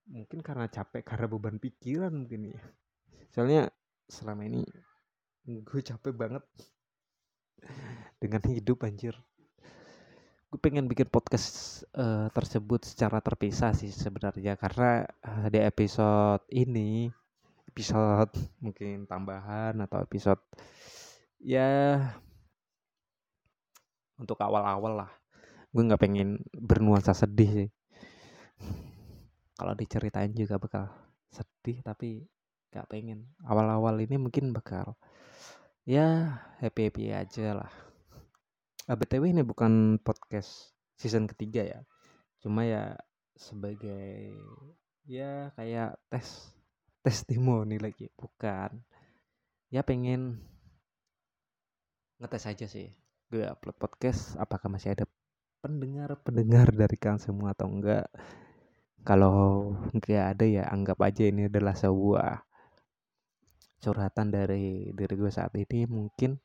mungkin 0.07 0.39
karena 0.39 0.71
capek 0.71 1.03
karena 1.03 1.27
beban 1.27 1.59
pikiran 1.59 2.11
mungkin 2.11 2.55
ya. 2.55 2.61
Soalnya 3.35 3.63
selama 4.07 4.47
ini 4.47 4.63
gue 5.47 5.81
capek 5.83 6.15
banget 6.15 6.43
dengan 8.23 8.41
hidup 8.47 8.87
anjir. 8.87 9.15
Gue 10.47 10.59
pengen 10.63 10.87
bikin 10.87 11.11
podcast 11.11 11.83
uh, 11.91 12.31
tersebut 12.31 12.87
secara 12.87 13.19
terpisah 13.19 13.75
sih 13.75 13.91
sebenarnya. 13.91 14.55
Karena 14.55 15.03
uh, 15.03 15.47
di 15.51 15.59
episode 15.59 16.47
ini 16.55 17.11
episode 17.67 18.31
mungkin 18.63 19.05
tambahan 19.05 19.75
atau 19.83 19.99
episode 19.99 20.39
ya 21.43 21.99
untuk 24.15 24.39
awal-awal 24.39 25.03
lah. 25.03 25.11
Gue 25.75 25.83
nggak 25.83 25.99
pengen 25.99 26.41
bernuansa 26.55 27.11
sedih 27.11 27.51
sih 27.51 27.69
kalau 29.57 29.73
diceritain 29.73 30.31
juga 30.37 30.61
bakal 30.61 30.85
sedih 31.33 31.81
tapi 31.81 32.23
gak 32.69 32.87
pengen. 32.93 33.25
Awal-awal 33.41 33.97
ini 34.05 34.21
mungkin 34.21 34.53
bakal 34.53 34.93
ya 35.81 36.37
happy 36.61 36.93
happy 36.93 37.05
aja 37.09 37.57
lah. 37.57 37.71
Ah, 38.87 38.95
btw 38.95 39.33
ini 39.33 39.43
bukan 39.43 39.99
podcast 39.99 40.71
season 40.95 41.27
ketiga 41.27 41.65
ya. 41.65 41.79
Cuma 42.39 42.63
ya 42.63 42.95
sebagai 43.35 44.37
ya 45.03 45.51
kayak 45.57 45.97
tes 46.07 46.53
testimoni 47.01 47.81
lagi. 47.81 48.07
Bukan. 48.13 48.79
Ya 49.73 49.83
pengen 49.83 50.39
ngetes 52.21 52.47
aja 52.47 52.65
sih. 52.69 52.93
Gue 53.27 53.43
upload 53.43 53.75
podcast 53.75 54.39
apakah 54.39 54.71
masih 54.71 54.95
ada 54.95 55.03
pendengar-pendengar 55.59 56.71
dari 56.71 56.95
kalian 56.95 57.19
semua 57.19 57.51
atau 57.51 57.67
enggak 57.67 58.07
kalau 59.07 59.71
nggak 59.95 60.35
ada 60.35 60.43
ya 60.43 60.63
anggap 60.67 60.99
aja 60.99 61.23
ini 61.31 61.47
adalah 61.47 61.71
sebuah 61.71 62.43
curhatan 63.79 64.35
dari 64.35 64.91
diri 64.91 65.15
gue 65.15 65.31
saat 65.31 65.55
ini 65.55 65.87
mungkin 65.87 66.35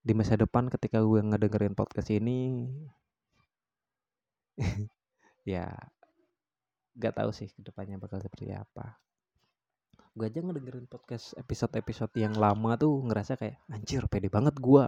di 0.00 0.12
masa 0.16 0.40
depan 0.40 0.72
ketika 0.72 1.04
gue 1.04 1.20
ngedengerin 1.20 1.76
podcast 1.76 2.08
ini 2.08 2.72
ya 5.52 5.68
nggak 6.96 7.14
tahu 7.14 7.30
sih 7.36 7.52
ke 7.52 7.60
depannya 7.62 8.00
bakal 8.00 8.18
seperti 8.18 8.50
apa. 8.50 8.96
Gue 10.16 10.26
aja 10.26 10.42
ngedengerin 10.42 10.90
podcast 10.90 11.36
episode-episode 11.38 12.10
yang 12.18 12.34
lama 12.34 12.74
tuh 12.74 13.06
ngerasa 13.06 13.38
kayak 13.38 13.62
anjir 13.70 14.02
pede 14.10 14.26
banget 14.26 14.56
gue 14.58 14.84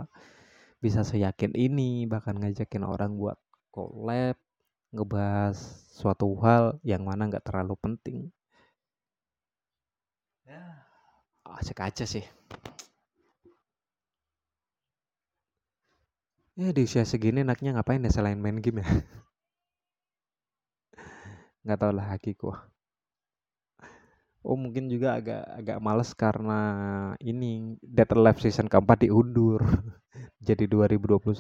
bisa 0.83 1.05
seyakin 1.07 1.55
ini 1.55 2.09
bahkan 2.09 2.35
ngajakin 2.35 2.83
orang 2.83 3.15
buat 3.15 3.39
collab 3.71 4.35
ngebahas 4.95 5.57
suatu 5.95 6.27
hal 6.43 6.79
yang 6.83 7.03
mana 7.07 7.31
nggak 7.31 7.47
terlalu 7.47 7.75
penting. 7.79 8.19
Ya. 10.47 10.63
Asik 11.47 11.79
aja 11.83 12.05
sih. 12.07 12.25
Ya 16.59 16.69
di 16.77 16.85
usia 16.85 17.09
segini 17.09 17.41
enaknya 17.47 17.71
ngapain 17.79 18.05
ya 18.05 18.11
selain 18.13 18.37
main 18.43 18.61
game 18.61 18.85
ya? 18.85 18.89
Nggak 21.65 21.79
tau 21.81 21.93
lah 21.97 22.07
hakiku. 22.13 22.51
Oh 24.41 24.57
mungkin 24.57 24.89
juga 24.89 25.21
agak 25.21 25.45
agak 25.61 25.79
males 25.85 26.11
karena 26.17 26.61
ini 27.21 27.77
Dead 27.85 28.09
Alive 28.17 28.41
season 28.41 28.69
keempat 28.73 29.05
diundur. 29.05 29.61
Jadi 30.49 30.65
2021. 30.65 31.31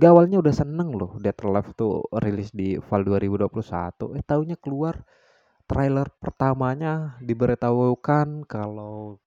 Gak 0.00 0.10
awalnya 0.16 0.40
udah 0.40 0.54
seneng 0.60 0.96
loh 0.96 1.12
Dead 1.20 1.36
Alive 1.44 1.70
tuh 1.76 2.00
rilis 2.24 2.50
di 2.56 2.68
Fall 2.80 3.04
2021. 3.04 4.16
Eh 4.16 4.24
tahunya 4.24 4.56
keluar 4.56 4.94
trailer 5.68 6.08
pertamanya 6.22 7.20
diberitahukan 7.28 8.28
kalau 8.48 9.20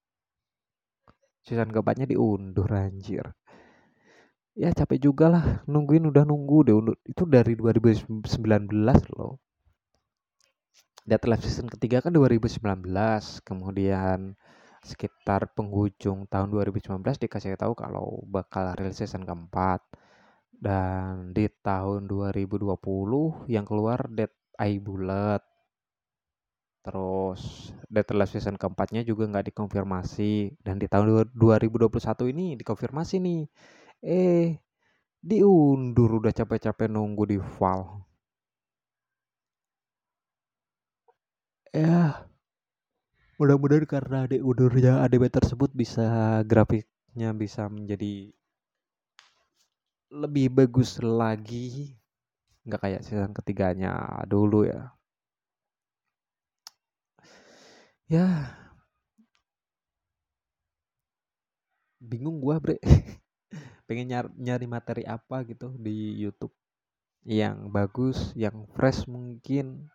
season 1.46 1.70
keempatnya 1.70 2.10
diundur 2.10 2.70
anjir. 2.74 3.26
Ya 4.58 4.70
capek 4.74 5.00
juga 5.08 5.26
lah 5.34 5.46
nungguin 5.70 6.10
udah 6.10 6.24
nunggu 6.26 6.58
deh 6.66 6.76
itu 7.10 7.24
dari 7.26 7.54
2019 7.54 8.22
loh 9.18 9.42
Data 11.10 11.26
Live 11.26 11.44
Season 11.44 11.68
ketiga 11.68 12.06
kan 12.06 12.14
2019 12.14 12.62
kemudian 13.44 14.38
sekitar 14.86 15.52
penghujung 15.58 16.30
tahun 16.30 16.48
2019 16.54 17.02
dikasih 17.28 17.58
tahu 17.58 17.74
kalau 17.76 18.24
bakal 18.30 18.72
rilis 18.78 19.02
season 19.02 19.26
keempat 19.28 19.82
dan 20.64 21.36
di 21.36 21.52
tahun 21.52 22.08
2020 22.08 22.72
yang 23.52 23.66
keluar 23.68 24.08
Dead 24.08 24.32
Eye 24.56 24.80
Bullet. 24.80 25.44
Terus 26.84 27.72
Dead 27.92 28.08
Live 28.16 28.32
Season 28.32 28.56
keempatnya 28.56 29.04
juga 29.04 29.28
nggak 29.28 29.52
dikonfirmasi. 29.52 30.64
Dan 30.64 30.80
di 30.80 30.88
tahun 30.88 31.36
2021 31.36 32.32
ini 32.32 32.56
dikonfirmasi 32.56 33.16
nih. 33.20 33.42
Eh 34.04 34.48
diundur 35.24 36.20
udah 36.24 36.32
capek-capek 36.36 36.88
nunggu 36.92 37.24
di 37.28 37.38
file. 37.40 38.04
Ya 41.74 42.24
mudah-mudahan 43.42 43.84
karena 43.90 44.18
adik 44.30 44.40
udurnya 44.46 45.04
ADB 45.04 45.28
tersebut 45.28 45.74
bisa 45.74 46.40
grafiknya 46.46 47.34
bisa 47.34 47.66
menjadi 47.68 48.32
lebih 50.14 50.54
bagus 50.54 51.02
lagi 51.02 51.98
nggak 52.64 52.80
kayak 52.80 53.02
season 53.02 53.34
ketiganya 53.34 53.98
dulu 54.30 54.64
ya. 54.70 54.94
Ya. 58.06 58.54
Bingung 61.98 62.38
gua 62.38 62.62
bre. 62.62 62.78
Pengen 63.90 64.08
nyari, 64.12 64.30
nyari 64.38 64.66
materi 64.70 65.04
apa 65.08 65.42
gitu 65.50 65.74
di 65.82 66.14
YouTube. 66.22 66.54
Yang 67.26 67.58
bagus 67.74 68.18
yang 68.38 68.68
fresh 68.76 69.08
mungkin 69.10 69.90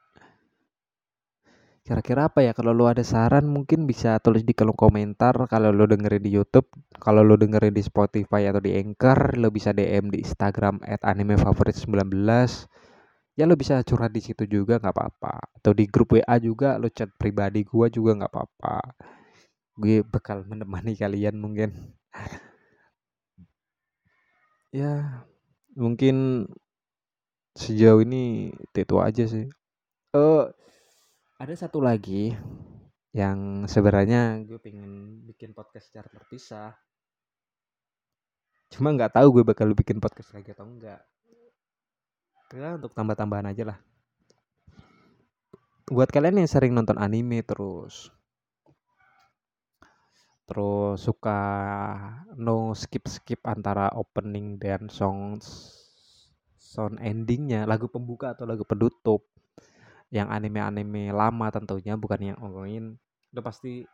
Kira-kira 1.88 2.28
apa 2.28 2.44
ya 2.44 2.52
kalau 2.52 2.76
lu 2.76 2.84
ada 2.84 3.00
saran 3.00 3.48
mungkin 3.48 3.88
bisa 3.88 4.20
tulis 4.20 4.44
di 4.44 4.52
kolom 4.52 4.76
komentar 4.76 5.32
kalau 5.48 5.72
lu 5.72 5.88
dengerin 5.88 6.20
di 6.20 6.36
YouTube, 6.36 6.68
kalau 7.00 7.24
lu 7.24 7.40
dengerin 7.40 7.72
di 7.72 7.80
Spotify 7.80 8.44
atau 8.44 8.60
di 8.60 8.76
Anchor, 8.76 9.40
lu 9.40 9.48
bisa 9.48 9.72
DM 9.72 10.12
di 10.12 10.20
Instagram 10.20 10.84
@animefavorit19. 10.84 12.12
Ya 13.40 13.48
lu 13.48 13.56
bisa 13.56 13.80
curhat 13.88 14.12
di 14.12 14.20
situ 14.20 14.44
juga 14.44 14.76
nggak 14.76 14.92
apa-apa. 14.92 15.40
Atau 15.56 15.72
di 15.72 15.88
grup 15.88 16.12
WA 16.12 16.36
juga 16.36 16.76
lu 16.76 16.92
chat 16.92 17.08
pribadi 17.16 17.64
gua 17.64 17.88
juga 17.88 18.20
nggak 18.20 18.32
apa-apa. 18.36 18.76
Gue 19.80 20.04
bakal 20.04 20.44
menemani 20.44 20.92
kalian 20.92 21.40
mungkin. 21.40 21.72
ya, 24.76 25.24
mungkin 25.72 26.44
sejauh 27.56 28.04
ini 28.04 28.52
itu 28.76 28.96
aja 29.00 29.24
sih. 29.24 29.48
Eh 30.12 30.20
uh, 30.20 30.52
ada 31.38 31.54
satu 31.54 31.78
lagi 31.78 32.34
yang 33.14 33.62
sebenarnya 33.70 34.42
gue 34.42 34.58
pengen 34.58 35.22
bikin 35.22 35.54
podcast 35.54 35.86
secara 35.86 36.10
terpisah. 36.10 36.74
Cuma 38.74 38.90
nggak 38.90 39.14
tahu 39.14 39.38
gue 39.38 39.44
bakal 39.46 39.70
bikin 39.70 40.02
podcast 40.02 40.34
lagi 40.34 40.50
atau 40.50 40.66
enggak 40.66 40.98
ya 42.48 42.74
untuk 42.74 42.90
tambah-tambahan 42.90 43.54
aja 43.54 43.70
lah. 43.70 43.78
Buat 45.86 46.10
kalian 46.10 46.42
yang 46.42 46.50
sering 46.50 46.74
nonton 46.74 46.98
anime 46.98 47.46
terus 47.46 48.10
terus 50.48 51.04
suka 51.04 51.40
no 52.34 52.72
skip 52.72 53.04
skip 53.04 53.44
antara 53.44 53.92
opening 53.94 54.56
dan 54.56 54.88
songs 54.88 55.76
sound 56.56 56.96
endingnya 57.04 57.68
lagu 57.68 57.84
pembuka 57.86 58.32
atau 58.32 58.48
lagu 58.48 58.64
penutup 58.64 59.28
yang 60.08 60.32
anime-anime 60.32 61.12
lama 61.12 61.46
tentunya 61.52 61.94
bukan 61.96 62.32
yang 62.32 62.38
ongoing 62.40 62.96
udah 63.32 63.44
pasti 63.44 63.84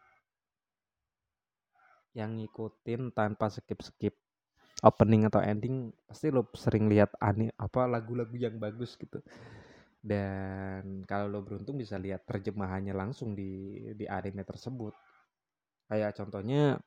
yang 2.14 2.38
ngikutin 2.38 3.10
tanpa 3.10 3.50
skip-skip 3.50 4.14
opening 4.86 5.26
atau 5.26 5.42
ending 5.42 5.90
pasti 6.06 6.30
lo 6.30 6.46
sering 6.54 6.86
lihat 6.86 7.10
anime 7.18 7.50
apa 7.58 7.90
lagu-lagu 7.90 8.34
yang 8.38 8.60
bagus 8.60 8.94
gitu. 8.94 9.18
Dan 10.04 11.02
kalau 11.08 11.26
lo 11.32 11.40
beruntung 11.40 11.80
bisa 11.80 11.96
lihat 11.96 12.28
terjemahannya 12.28 12.92
langsung 12.92 13.32
di 13.32 13.80
di 13.96 14.04
anime 14.06 14.44
tersebut. 14.46 14.94
Kayak 15.90 16.14
contohnya 16.20 16.78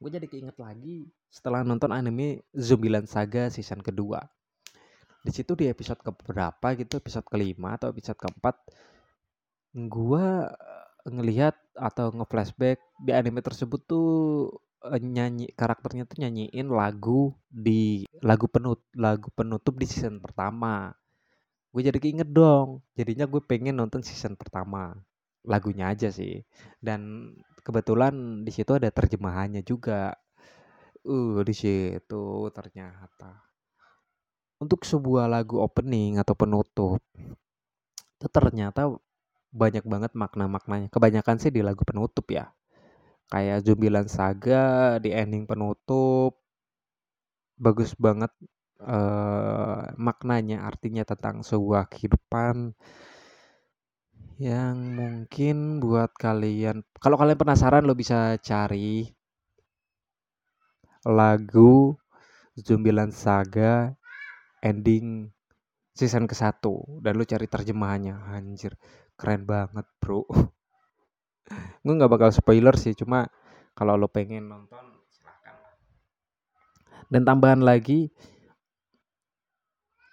gue 0.00 0.10
jadi 0.10 0.26
keinget 0.26 0.56
lagi 0.56 1.06
setelah 1.28 1.60
nonton 1.62 1.92
anime 1.92 2.42
Zombieland 2.56 3.06
Saga 3.06 3.52
season 3.52 3.84
kedua 3.84 4.24
di 5.20 5.32
situ 5.36 5.52
di 5.52 5.68
episode 5.68 6.00
keberapa 6.00 6.66
gitu 6.80 6.96
episode 6.96 7.26
kelima 7.28 7.76
atau 7.76 7.92
episode 7.92 8.16
keempat 8.16 8.56
gua 9.76 10.48
eh, 10.48 10.86
ngelihat 11.12 11.56
atau 11.76 12.12
ngeflashback 12.16 12.80
di 13.04 13.12
anime 13.12 13.40
tersebut 13.44 13.80
tuh 13.84 14.10
eh, 14.88 15.00
nyanyi 15.00 15.52
karakternya 15.52 16.04
tuh 16.08 16.24
nyanyiin 16.24 16.68
lagu 16.72 17.36
di 17.48 18.08
lagu 18.24 18.46
penut 18.48 18.80
lagu 18.96 19.28
penutup 19.32 19.76
di 19.76 19.86
season 19.88 20.18
pertama. 20.24 20.92
Gue 21.70 21.86
jadi 21.86 21.98
keinget 22.02 22.30
dong 22.34 22.82
jadinya 22.98 23.26
gue 23.30 23.40
pengen 23.46 23.78
nonton 23.78 24.02
season 24.02 24.34
pertama 24.34 24.96
lagunya 25.46 25.92
aja 25.92 26.08
sih. 26.10 26.42
Dan 26.80 27.32
kebetulan 27.62 28.42
di 28.46 28.50
situ 28.52 28.72
ada 28.76 28.88
terjemahannya 28.90 29.62
juga. 29.62 30.16
Uh 31.00 31.40
di 31.48 31.54
situ 31.56 32.24
ternyata 32.52 33.49
untuk 34.60 34.84
sebuah 34.84 35.26
lagu 35.26 35.58
opening 35.58 36.20
atau 36.20 36.36
penutup 36.36 37.00
itu 38.20 38.28
ternyata 38.28 38.92
banyak 39.50 39.82
banget 39.88 40.12
makna-maknanya. 40.12 40.92
Kebanyakan 40.92 41.40
sih 41.40 41.48
di 41.48 41.64
lagu 41.64 41.82
penutup 41.82 42.28
ya. 42.28 42.52
Kayak 43.32 43.64
Zumbilan 43.64 44.06
Saga 44.06 45.00
di 45.00 45.10
ending 45.16 45.48
penutup 45.48 46.36
bagus 47.60 47.92
banget 47.96 48.32
uh, 48.80 49.84
maknanya 50.00 50.64
artinya 50.64 51.04
tentang 51.04 51.44
sebuah 51.44 51.88
kehidupan 51.92 52.72
yang 54.40 54.76
mungkin 54.96 55.84
buat 55.84 56.16
kalian 56.16 56.80
kalau 56.96 57.20
kalian 57.20 57.36
penasaran 57.36 57.84
lo 57.84 57.92
bisa 57.92 58.40
cari 58.40 59.04
lagu 61.04 61.92
Zumbilan 62.56 63.12
Saga 63.12 63.99
ending 64.60 65.28
season 65.96 66.24
ke 66.24 66.32
satu 66.32 67.00
dan 67.04 67.16
lu 67.18 67.24
cari 67.26 67.44
terjemahannya. 67.50 68.16
Anjir 68.32 68.76
keren 69.18 69.44
banget 69.44 69.84
bro. 70.00 70.24
Gue 71.82 71.94
nggak 71.96 72.12
bakal 72.12 72.30
spoiler 72.30 72.76
sih 72.78 72.94
cuma 72.94 73.26
kalau 73.74 73.96
lo 73.96 74.06
pengen 74.06 74.48
nonton 74.48 74.84
silahkan. 75.10 75.56
Dan 77.10 77.26
tambahan 77.26 77.60
lagi 77.64 78.12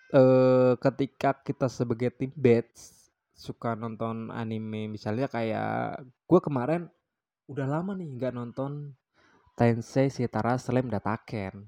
eh 0.08 0.74
ketika 0.80 1.36
kita 1.44 1.68
sebagai 1.68 2.08
tim 2.16 2.32
batch 2.32 2.96
suka 3.36 3.76
nonton 3.76 4.32
anime 4.32 4.88
misalnya 4.88 5.28
kayak 5.28 6.00
gue 6.26 6.40
kemarin 6.40 6.88
udah 7.52 7.68
lama 7.68 7.92
nih 7.94 8.08
nggak 8.16 8.34
nonton 8.34 8.98
Tensei 9.54 10.08
Shitara 10.08 10.56
Slam 10.56 10.88
Dataken 10.88 11.68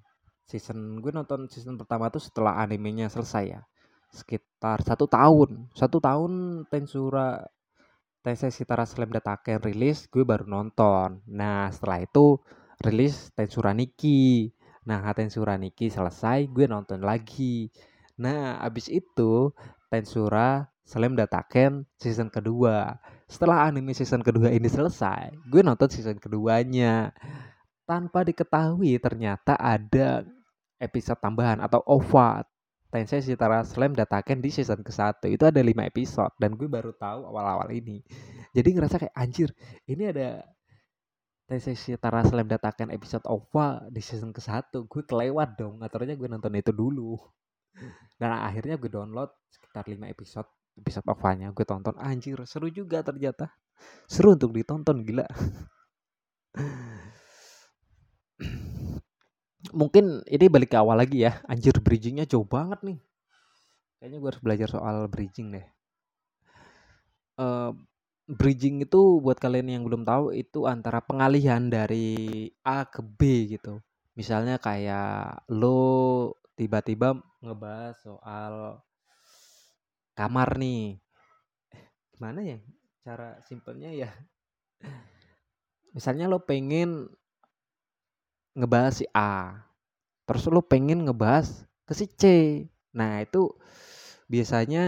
season 0.49 0.97
gue 0.97 1.13
nonton 1.13 1.45
season 1.45 1.77
pertama 1.77 2.09
tuh 2.09 2.19
setelah 2.19 2.57
animenya 2.57 3.05
selesai 3.13 3.45
ya. 3.45 3.61
Sekitar 4.09 4.81
satu 4.81 5.05
tahun. 5.05 5.69
Satu 5.77 6.01
tahun 6.01 6.65
Tensura 6.73 7.45
Tensei 8.25 8.49
Shitara 8.49 8.83
Slam 8.89 9.13
Dataken 9.13 9.61
rilis 9.61 10.09
gue 10.09 10.25
baru 10.25 10.49
nonton. 10.49 11.21
Nah 11.29 11.69
setelah 11.69 12.01
itu 12.01 12.41
rilis 12.81 13.29
Tensura 13.37 13.77
Nikki. 13.77 14.49
Nah 14.89 15.05
Tensura 15.13 15.53
Nikki 15.55 15.93
selesai 15.93 16.49
gue 16.49 16.65
nonton 16.65 17.05
lagi. 17.05 17.69
Nah, 18.19 18.59
abis 18.59 18.91
itu 18.91 19.55
Tensura 19.87 20.67
Slam 20.83 21.15
Dataken 21.15 21.87
season 21.95 22.27
kedua. 22.27 22.99
Setelah 23.31 23.71
anime 23.71 23.95
season 23.95 24.19
kedua 24.19 24.51
ini 24.51 24.67
selesai, 24.67 25.31
gue 25.47 25.63
nonton 25.63 25.87
season 25.87 26.19
keduanya. 26.19 27.15
Tanpa 27.87 28.27
diketahui 28.27 28.99
ternyata 29.01 29.55
ada 29.55 30.21
episode 30.79 31.19
tambahan 31.19 31.59
atau 31.59 31.83
OVA 31.85 32.47
Tensei 32.89 33.21
Shitara 33.21 33.61
Slam 33.61 33.93
Dataken 33.93 34.41
di 34.41 34.49
season 34.49 34.81
ke 34.81 34.89
satu 34.89 35.29
itu 35.29 35.45
ada 35.45 35.61
5 35.61 35.77
episode 35.85 36.33
dan 36.41 36.57
gue 36.57 36.65
baru 36.65 36.89
tahu 36.97 37.29
awal-awal 37.29 37.69
ini. 37.69 38.01
Jadi 38.49 38.69
ngerasa 38.73 38.97
kayak 38.97 39.13
anjir, 39.13 39.53
ini 39.85 40.09
ada 40.09 40.41
Tensei 41.45 41.77
Shitara 41.77 42.25
Slam 42.25 42.49
Dataken 42.49 42.89
episode 42.89 43.29
OVA 43.29 43.85
di 43.93 44.01
season 44.01 44.33
ke 44.33 44.41
satu 44.41 44.89
gue 44.89 45.05
kelewat 45.05 45.53
dong 45.53 45.77
aturnya 45.85 46.17
gue 46.17 46.25
nonton 46.25 46.49
itu 46.57 46.73
dulu. 46.73 47.13
Dan 48.17 48.33
akhirnya 48.33 48.81
gue 48.81 48.89
download 48.89 49.29
sekitar 49.53 49.85
5 49.85 50.09
episode 50.09 50.49
episode 50.81 51.05
OVA-nya 51.05 51.53
gue 51.53 51.65
tonton. 51.69 51.93
Anjir 52.01 52.41
seru 52.49 52.73
juga 52.73 53.05
ternyata. 53.05 53.53
Seru 54.09 54.33
untuk 54.35 54.51
ditonton 54.51 55.07
gila 55.07 55.23
mungkin 59.71 60.25
ini 60.25 60.45
balik 60.49 60.73
ke 60.73 60.77
awal 60.77 60.99
lagi 60.99 61.25
ya 61.25 61.39
anjir 61.45 61.75
bridgingnya 61.79 62.25
jauh 62.25 62.45
banget 62.45 62.79
nih 62.85 62.99
kayaknya 63.99 64.17
gue 64.19 64.29
harus 64.29 64.43
belajar 64.43 64.67
soal 64.71 65.07
bridging 65.11 65.53
deh 65.55 65.65
uh, 67.41 67.71
bridging 68.29 68.83
itu 68.83 69.19
buat 69.19 69.37
kalian 69.41 69.79
yang 69.79 69.83
belum 69.85 70.05
tahu 70.05 70.33
itu 70.33 70.69
antara 70.69 71.01
pengalihan 71.01 71.65
dari 71.67 72.47
A 72.63 72.85
ke 72.85 73.01
B 73.01 73.51
gitu 73.57 73.81
misalnya 74.13 74.59
kayak 74.59 75.47
lo 75.49 76.33
tiba-tiba 76.59 77.15
ngebahas 77.39 77.95
soal 78.03 78.83
kamar 80.19 80.59
nih. 80.59 80.99
Gimana 82.11 82.43
ya 82.43 82.59
cara 83.07 83.39
simpelnya 83.47 83.95
ya? 83.95 84.11
Misalnya 85.95 86.27
lo 86.27 86.43
pengen 86.43 87.07
ngebahas 88.57 89.03
si 89.03 89.05
A, 89.13 89.65
terus 90.29 90.45
lo 90.49 90.61
pengen 90.65 91.05
ngebahas 91.05 91.65
ke 91.85 91.93
si 91.97 92.05
C. 92.09 92.23
Nah 92.93 93.21
itu 93.21 93.53
biasanya 94.29 94.85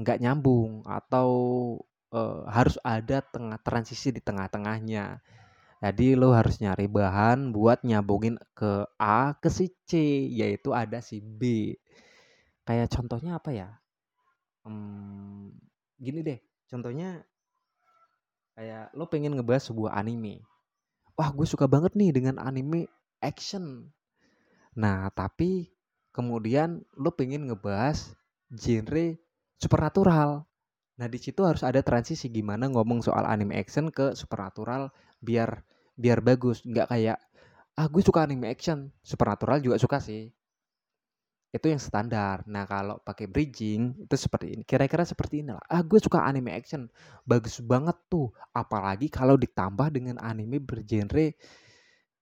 nggak 0.00 0.18
uh, 0.18 0.22
nyambung 0.22 0.86
atau 0.86 1.30
uh, 2.14 2.46
harus 2.46 2.78
ada 2.86 3.22
tengah 3.26 3.58
transisi 3.62 4.14
di 4.14 4.22
tengah-tengahnya. 4.22 5.18
Jadi 5.80 6.12
lo 6.12 6.36
harus 6.36 6.60
nyari 6.60 6.86
bahan 6.92 7.56
buat 7.56 7.80
nyambungin 7.88 8.36
ke 8.52 8.84
A 9.00 9.32
ke 9.40 9.48
si 9.48 9.72
C, 9.88 9.96
yaitu 10.28 10.76
ada 10.76 11.00
si 11.00 11.24
B. 11.24 11.72
Kayak 12.68 12.92
contohnya 12.92 13.40
apa 13.40 13.50
ya? 13.50 13.68
Hmm, 14.68 15.56
gini 15.96 16.20
deh, 16.20 16.38
contohnya 16.68 17.24
kayak 18.52 18.92
lo 18.92 19.08
pengen 19.08 19.40
ngebahas 19.40 19.72
sebuah 19.72 19.96
anime. 19.96 20.44
Wah, 21.20 21.36
gue 21.36 21.44
suka 21.44 21.68
banget 21.68 21.92
nih 22.00 22.16
dengan 22.16 22.40
anime 22.40 22.88
action. 23.20 23.92
Nah, 24.72 25.12
tapi 25.12 25.68
kemudian 26.16 26.80
lo 26.96 27.12
pengen 27.12 27.44
ngebahas 27.44 28.16
genre 28.48 29.20
supernatural. 29.60 30.48
Nah, 30.96 31.06
di 31.12 31.20
situ 31.20 31.44
harus 31.44 31.60
ada 31.60 31.84
transisi 31.84 32.32
gimana 32.32 32.72
ngomong 32.72 33.04
soal 33.04 33.28
anime 33.28 33.52
action 33.60 33.92
ke 33.92 34.16
supernatural 34.16 34.88
biar 35.20 35.60
biar 36.00 36.24
bagus 36.24 36.64
nggak 36.64 36.88
kayak 36.88 37.20
ah 37.76 37.84
gue 37.92 38.00
suka 38.00 38.24
anime 38.24 38.48
action 38.48 38.88
supernatural 39.04 39.60
juga 39.60 39.76
suka 39.76 40.00
sih 40.00 40.32
itu 41.50 41.66
yang 41.66 41.82
standar. 41.82 42.46
Nah 42.46 42.62
kalau 42.62 43.02
pakai 43.02 43.26
bridging 43.26 44.06
itu 44.06 44.14
seperti 44.14 44.54
ini. 44.54 44.62
Kira-kira 44.62 45.02
seperti 45.02 45.42
inilah. 45.42 45.62
Ah 45.66 45.82
gue 45.82 45.98
suka 45.98 46.22
anime 46.22 46.54
action. 46.54 46.86
Bagus 47.26 47.58
banget 47.58 47.98
tuh. 48.06 48.30
Apalagi 48.54 49.10
kalau 49.10 49.34
ditambah 49.34 49.90
dengan 49.90 50.16
anime 50.22 50.62
bergenre 50.62 51.34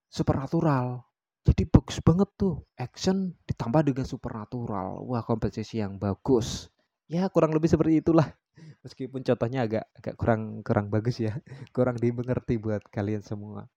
supernatural. 0.09 1.05
Jadi 1.45 1.63
bagus 1.69 2.01
banget 2.01 2.29
tuh. 2.33 2.65
Action 2.73 3.37
ditambah 3.45 3.85
dengan 3.85 4.05
supernatural. 4.09 5.05
Wah 5.05 5.21
kompetisi 5.21 5.77
yang 5.77 6.01
bagus. 6.01 6.73
Ya 7.05 7.29
kurang 7.29 7.53
lebih 7.53 7.69
seperti 7.69 8.01
itulah. 8.01 8.33
Meskipun 8.81 9.21
contohnya 9.21 9.63
agak 9.69 9.85
agak 9.93 10.15
kurang 10.17 10.65
kurang 10.65 10.89
bagus 10.89 11.21
ya. 11.21 11.37
Kurang 11.75 12.01
dimengerti 12.01 12.57
buat 12.57 12.81
kalian 12.89 13.21
semua. 13.21 13.69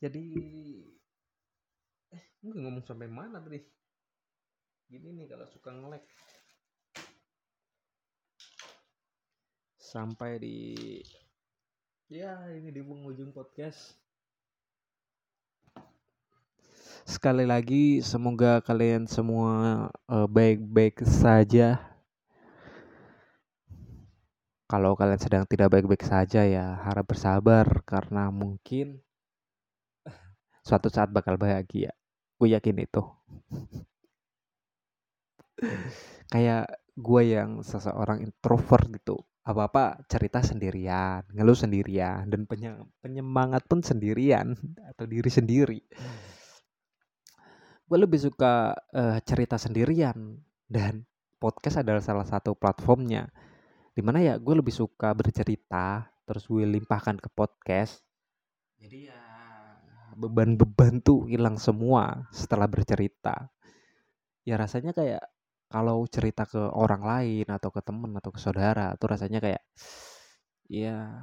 Jadi 0.00 0.24
gue 2.40 2.56
ngomong 2.56 2.80
sampai 2.80 3.04
mana 3.04 3.36
tadi 3.36 3.60
gini 4.88 5.12
nih 5.12 5.28
kalau 5.28 5.44
suka 5.44 5.76
ngelek 5.76 6.08
sampai 9.76 10.40
di 10.40 10.56
ya 12.08 12.48
ini 12.48 12.72
di 12.72 12.80
penghujung 12.80 13.36
podcast. 13.36 13.92
Sekali 17.04 17.44
lagi 17.44 18.00
semoga 18.00 18.64
kalian 18.64 19.04
semua 19.04 19.86
eh, 20.08 20.28
baik-baik 20.30 21.04
uh, 21.04 21.10
saja. 21.10 21.68
Kalau 24.64 24.96
kalian 24.96 25.20
sedang 25.20 25.44
tidak 25.44 25.76
baik-baik 25.76 26.08
saja 26.08 26.46
ya 26.48 26.78
harap 26.88 27.04
bersabar 27.04 27.66
karena 27.84 28.32
mungkin 28.32 29.02
suatu 30.64 30.88
saat 30.88 31.12
bakal 31.12 31.36
bahagia. 31.36 31.99
Gue 32.40 32.56
yakin 32.56 32.76
itu. 32.80 33.02
Kayak 36.32 36.72
gue 36.96 37.22
yang 37.28 37.60
seseorang 37.60 38.24
introvert 38.24 38.88
gitu. 38.88 39.20
Apa-apa 39.44 40.00
cerita 40.08 40.40
sendirian, 40.40 41.20
ngeluh 41.36 41.56
sendirian, 41.56 42.24
dan 42.32 42.48
penyemangat 43.04 43.68
pun 43.68 43.84
sendirian 43.84 44.56
atau 44.88 45.04
diri 45.04 45.28
sendiri. 45.28 45.80
Gue 47.84 47.98
lebih 48.00 48.20
suka 48.24 48.72
uh, 48.72 49.18
cerita 49.20 49.60
sendirian 49.60 50.40
dan 50.64 51.04
podcast 51.40 51.82
adalah 51.82 52.04
salah 52.04 52.28
satu 52.28 52.54
platformnya 52.54 53.26
di 53.90 54.04
mana 54.04 54.22
ya 54.22 54.34
gue 54.38 54.54
lebih 54.54 54.70
suka 54.70 55.10
bercerita 55.16 56.06
terus 56.28 56.46
gue 56.46 56.62
limpahkan 56.62 57.18
ke 57.18 57.28
podcast 57.32 58.04
jadi 58.78 59.10
ya 59.10 59.19
beban-beban 60.16 61.02
tuh 61.02 61.26
hilang 61.30 61.56
semua 61.60 62.26
setelah 62.34 62.66
bercerita. 62.66 63.50
Ya 64.46 64.56
rasanya 64.56 64.96
kayak 64.96 65.22
kalau 65.70 66.02
cerita 66.10 66.42
ke 66.48 66.58
orang 66.58 67.02
lain 67.06 67.46
atau 67.46 67.70
ke 67.70 67.78
temen 67.78 68.10
atau 68.18 68.34
ke 68.34 68.42
saudara 68.42 68.98
tuh 68.98 69.14
rasanya 69.14 69.38
kayak 69.38 69.62
ya 70.66 71.14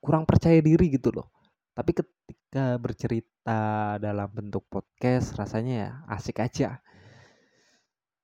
kurang 0.00 0.24
percaya 0.24 0.58
diri 0.64 0.88
gitu 0.88 1.12
loh. 1.12 1.28
Tapi 1.76 1.92
ketika 1.92 2.80
bercerita 2.80 3.96
dalam 4.00 4.28
bentuk 4.32 4.64
podcast 4.72 5.36
rasanya 5.36 5.74
ya 5.76 5.90
asik 6.08 6.40
aja. 6.40 6.80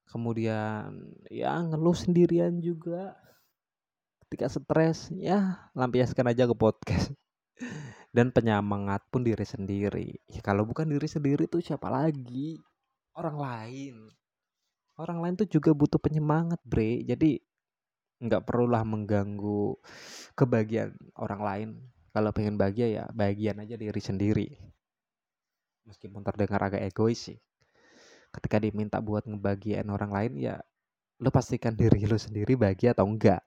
Kemudian 0.08 1.12
ya 1.28 1.60
ngeluh 1.60 1.94
sendirian 1.94 2.56
juga. 2.64 3.12
Ketika 4.26 4.50
stres 4.50 5.12
ya 5.14 5.70
lampiaskan 5.76 6.32
aja 6.34 6.50
ke 6.50 6.56
podcast 6.58 7.14
dan 8.16 8.32
penyemangat 8.32 9.04
pun 9.12 9.20
diri 9.20 9.44
sendiri. 9.44 10.16
Ya 10.32 10.40
kalau 10.40 10.64
bukan 10.64 10.88
diri 10.88 11.04
sendiri 11.04 11.44
tuh 11.44 11.60
siapa 11.60 11.92
lagi? 11.92 12.56
Orang 13.12 13.36
lain. 13.36 14.08
Orang 14.96 15.20
lain 15.20 15.36
tuh 15.36 15.44
juga 15.44 15.76
butuh 15.76 16.00
penyemangat 16.00 16.56
bre. 16.64 17.04
Jadi 17.04 17.36
nggak 18.16 18.48
perlulah 18.48 18.80
mengganggu 18.88 19.76
kebahagiaan 20.32 20.96
orang 21.20 21.40
lain. 21.44 21.68
Kalau 22.16 22.32
pengen 22.32 22.56
bahagia 22.56 22.88
ya 22.88 23.04
bagian 23.12 23.60
aja 23.60 23.76
diri 23.76 24.00
sendiri. 24.00 24.48
Meskipun 25.84 26.24
terdengar 26.24 26.72
agak 26.72 26.88
egois 26.88 27.20
sih. 27.20 27.36
Ketika 28.32 28.56
diminta 28.56 28.96
buat 29.04 29.28
ngebagian 29.28 29.92
orang 29.92 30.08
lain 30.08 30.32
ya 30.40 30.56
lo 31.20 31.28
pastikan 31.28 31.76
diri 31.76 32.08
lo 32.08 32.16
sendiri 32.16 32.56
bahagia 32.56 32.92
atau 32.92 33.08
enggak 33.08 33.40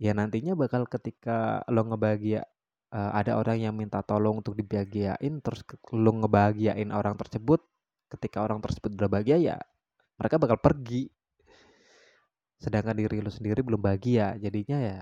ya 0.00 0.16
nantinya 0.16 0.56
bakal 0.56 0.88
ketika 0.88 1.60
lo 1.68 1.84
ngebahagia 1.84 2.48
uh, 2.92 3.10
ada 3.16 3.40
orang 3.40 3.58
yang 3.58 3.74
minta 3.74 4.04
tolong 4.04 4.44
untuk 4.44 4.54
dibahagiain 4.54 5.40
terus 5.40 5.64
lo 5.96 6.12
ngebahagiain 6.22 6.92
orang 6.92 7.16
tersebut 7.16 7.64
ketika 8.12 8.44
orang 8.44 8.60
tersebut 8.60 8.92
udah 8.92 9.08
bahagia 9.08 9.36
ya 9.40 9.56
mereka 10.20 10.36
bakal 10.38 10.60
pergi. 10.60 11.08
Sedangkan 12.62 12.94
diri 12.94 13.18
lo 13.18 13.32
sendiri 13.32 13.58
belum 13.64 13.82
bahagia 13.82 14.38
jadinya 14.38 14.78
ya 14.78 14.98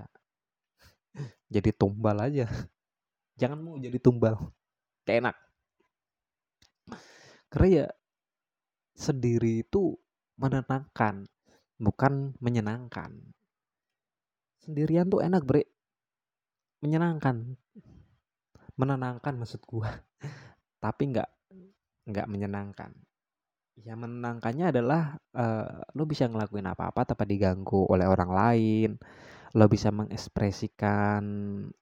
jadi 1.53 1.69
tumbal 1.75 2.17
aja. 2.17 2.47
Jangan 3.39 3.59
mau 3.61 3.77
jadi 3.77 3.97
tumbal. 4.01 4.39
Kayak 5.05 5.29
enak. 5.29 5.35
Karena 7.51 7.67
ya 7.83 7.87
sendiri 8.95 9.61
itu 9.61 9.93
menenangkan 10.39 11.27
bukan 11.81 12.37
menyenangkan. 12.37 13.11
Sendirian 14.61 15.09
tuh 15.09 15.25
enak 15.25 15.41
bre 15.41 15.65
menyenangkan. 16.81 17.55
Menenangkan 18.75 19.33
maksud 19.37 19.61
gua. 19.69 19.89
Tapi 20.83 21.13
nggak 21.13 21.29
nggak 22.09 22.27
menyenangkan. 22.27 22.91
Ya 23.81 23.95
menenangkannya 23.95 24.73
adalah 24.75 25.17
uh, 25.33 25.81
lo 25.95 26.03
bisa 26.05 26.27
ngelakuin 26.27 26.67
apa-apa 26.69 27.07
tanpa 27.13 27.23
diganggu 27.25 27.87
oleh 27.87 28.05
orang 28.09 28.31
lain. 28.33 28.89
Lo 29.57 29.65
bisa 29.69 29.93
mengekspresikan 29.93 31.23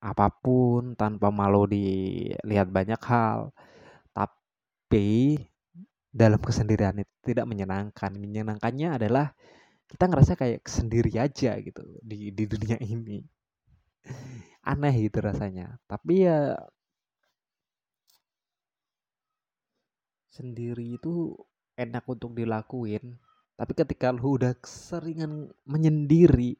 apa 0.04 0.28
pun 0.32 0.94
tanpa 1.00 1.32
malu 1.32 1.66
dilihat 1.66 2.70
banyak 2.70 3.02
hal. 3.04 3.56
Tapi 4.12 5.40
dalam 6.12 6.42
kesendirian 6.42 7.00
itu 7.00 7.14
tidak 7.24 7.46
menyenangkan. 7.48 8.12
Menyenangkannya 8.16 9.00
adalah 9.00 9.32
kita 9.90 10.06
ngerasa 10.06 10.34
kayak 10.38 10.62
sendiri 10.70 11.18
aja 11.18 11.58
gitu 11.58 11.82
di 12.06 12.30
di 12.30 12.46
dunia 12.46 12.78
ini 12.78 13.39
aneh 14.64 14.94
gitu 15.10 15.20
rasanya. 15.24 15.80
Tapi 15.90 16.28
ya 16.28 16.56
sendiri 20.30 20.96
itu 21.00 21.36
enak 21.76 22.04
untuk 22.08 22.36
dilakuin. 22.38 23.18
Tapi 23.60 23.72
ketika 23.76 24.16
lu 24.16 24.40
udah 24.40 24.56
seringan 24.64 25.52
menyendiri 25.68 26.56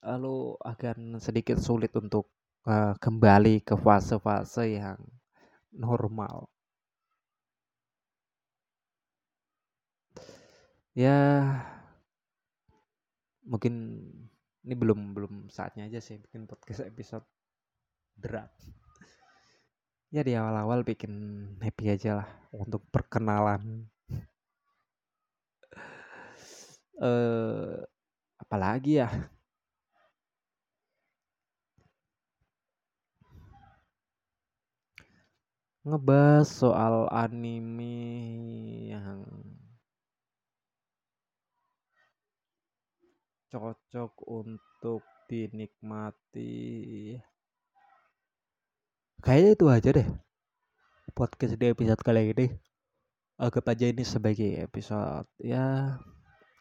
lu 0.00 0.56
akan 0.64 1.20
sedikit 1.20 1.60
sulit 1.60 1.92
untuk 1.92 2.32
uh, 2.64 2.96
kembali 2.96 3.60
ke 3.60 3.76
fase-fase 3.76 4.80
yang 4.80 5.00
normal. 5.76 6.48
Ya 10.94 11.16
mungkin 13.46 13.74
ini 14.64 14.74
belum 14.76 15.16
belum 15.16 15.34
saatnya 15.48 15.88
aja 15.88 16.00
sih 16.04 16.20
bikin 16.20 16.44
podcast 16.44 16.84
episode 16.84 17.24
berat. 18.16 18.52
Ya 20.10 20.20
di 20.26 20.34
awal-awal 20.34 20.82
bikin 20.82 21.12
happy 21.62 21.86
aja 21.94 22.10
lah 22.24 22.28
untuk 22.52 22.84
perkenalan. 22.92 23.88
Eh 27.00 27.80
apalagi 28.36 29.00
ya? 29.00 29.08
Ngebahas 35.80 36.44
soal 36.60 37.08
anime 37.08 37.96
yang 38.92 39.24
cocok 43.50 44.12
untuk 44.30 45.02
dinikmati 45.26 47.18
Kayaknya 49.20 49.50
itu 49.52 49.66
aja 49.68 49.90
deh 49.92 50.08
podcast 51.12 51.58
di 51.58 51.66
episode 51.68 52.00
kali 52.00 52.32
ini. 52.32 52.46
Anggap 53.36 53.72
aja 53.72 53.92
ini 53.92 54.04
sebagai 54.06 54.64
episode 54.64 55.28
ya 55.36 55.96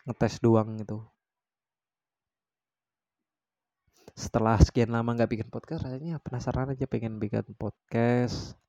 ngetes 0.04 0.44
doang 0.44 0.76
gitu. 0.80 1.06
Setelah 4.20 4.60
sekian 4.60 4.92
lama 4.92 5.16
nggak 5.16 5.32
bikin 5.32 5.48
podcast, 5.48 5.88
rasanya 5.88 6.20
penasaran 6.20 6.76
aja 6.76 6.84
pengen 6.92 7.24
bikin 7.24 7.56
podcast. 7.56 8.60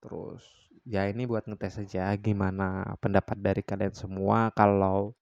Terus 0.00 0.40
ya 0.88 1.04
ini 1.12 1.28
buat 1.28 1.44
ngetes 1.44 1.84
aja 1.84 2.08
gimana 2.16 2.96
pendapat 3.04 3.36
dari 3.36 3.60
kalian 3.60 3.92
semua 3.92 4.48
kalau 4.56 5.12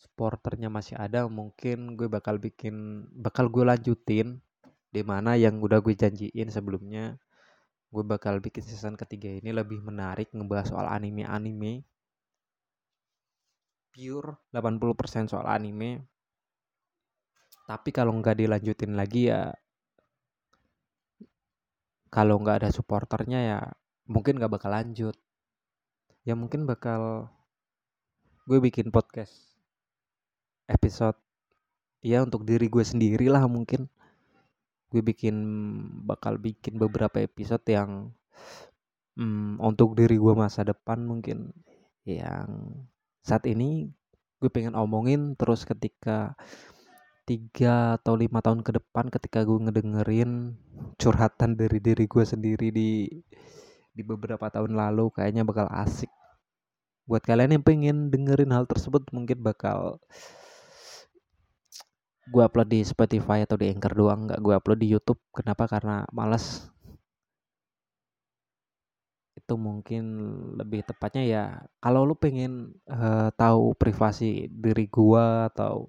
supporternya 0.00 0.72
masih 0.72 0.96
ada 0.96 1.28
mungkin 1.28 1.92
gue 1.92 2.08
bakal 2.08 2.40
bikin 2.40 3.04
bakal 3.12 3.52
gue 3.52 3.68
lanjutin 3.68 4.40
di 4.90 5.02
mana 5.04 5.36
yang 5.36 5.60
udah 5.60 5.78
gue 5.84 5.94
janjiin 5.94 6.48
sebelumnya. 6.48 7.20
Gue 7.90 8.06
bakal 8.06 8.38
bikin 8.40 8.62
season 8.64 8.94
ketiga 8.96 9.28
ini 9.28 9.50
lebih 9.52 9.82
menarik 9.82 10.32
ngebahas 10.32 10.72
soal 10.72 10.86
anime-anime. 10.88 11.84
Pure 13.90 14.40
80% 14.54 15.30
soal 15.30 15.46
anime. 15.50 16.06
Tapi 17.66 17.90
kalau 17.94 18.14
nggak 18.18 18.40
dilanjutin 18.40 18.94
lagi 18.98 19.30
ya 19.30 19.52
kalau 22.10 22.42
nggak 22.42 22.66
ada 22.66 22.70
supporternya 22.74 23.38
ya 23.46 23.58
mungkin 24.08 24.38
nggak 24.40 24.50
bakal 24.50 24.70
lanjut. 24.72 25.14
Ya 26.24 26.34
mungkin 26.38 26.64
bakal 26.64 27.30
gue 28.46 28.58
bikin 28.58 28.90
podcast 28.90 29.49
episode 30.70 31.18
ya 32.00 32.24
untuk 32.24 32.46
diri 32.46 32.70
gue 32.70 32.84
sendiri 32.86 33.26
lah 33.28 33.44
mungkin. 33.50 33.90
Gue 34.90 35.02
bikin 35.02 35.36
bakal 36.06 36.38
bikin 36.38 36.78
beberapa 36.78 37.22
episode 37.22 37.62
yang 37.70 38.10
hmm, 39.18 39.62
untuk 39.62 39.94
diri 39.98 40.18
gue 40.18 40.34
masa 40.34 40.66
depan 40.66 41.02
mungkin. 41.04 41.54
Yang 42.06 42.48
saat 43.22 43.44
ini 43.46 43.90
gue 44.40 44.50
pengen 44.50 44.72
omongin 44.74 45.36
terus 45.36 45.68
ketika 45.68 46.34
tiga 47.28 48.00
atau 48.00 48.18
lima 48.18 48.42
tahun 48.42 48.64
ke 48.66 48.80
depan 48.80 49.06
ketika 49.12 49.46
gue 49.46 49.58
ngedengerin 49.62 50.56
curhatan 50.98 51.54
dari 51.54 51.78
diri 51.78 52.10
gue 52.10 52.24
sendiri 52.26 52.74
di 52.74 53.06
di 53.94 54.02
beberapa 54.02 54.48
tahun 54.50 54.74
lalu 54.74 55.12
kayaknya 55.14 55.46
bakal 55.46 55.68
asik. 55.70 56.10
Buat 57.06 57.26
kalian 57.26 57.58
yang 57.58 57.64
pengen 57.66 57.96
dengerin 58.10 58.50
hal 58.54 58.66
tersebut 58.66 59.06
mungkin 59.14 59.42
bakal 59.42 59.98
gue 62.28 62.42
upload 62.44 62.68
di 62.68 62.80
Spotify 62.84 63.42
atau 63.48 63.56
di 63.56 63.72
Anchor 63.72 63.92
doang 63.96 64.28
nggak 64.28 64.40
gue 64.44 64.54
upload 64.56 64.80
di 64.80 64.88
YouTube. 64.92 65.20
Kenapa? 65.32 65.64
Karena 65.70 66.04
males. 66.12 66.68
Itu 69.34 69.56
mungkin 69.56 70.04
lebih 70.60 70.84
tepatnya 70.84 71.22
ya 71.26 71.44
kalau 71.80 72.04
lu 72.04 72.14
pengen 72.14 72.76
uh, 72.90 73.32
tahu 73.34 73.72
privasi 73.74 74.46
diri 74.52 74.86
gue 74.86 75.24
atau 75.50 75.88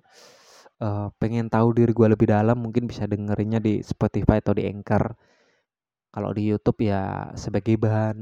uh, 0.82 1.08
pengen 1.22 1.52
tahu 1.52 1.76
diri 1.76 1.92
gue 1.94 2.08
lebih 2.10 2.32
dalam 2.32 2.58
mungkin 2.58 2.88
bisa 2.90 3.06
dengerinnya 3.06 3.60
di 3.62 3.84
Spotify 3.84 4.40
atau 4.42 4.56
di 4.58 4.66
Anchor. 4.66 5.14
Kalau 6.12 6.32
di 6.36 6.44
YouTube 6.52 6.84
ya 6.84 7.32
sebagai 7.40 7.80
bahan 7.80 8.20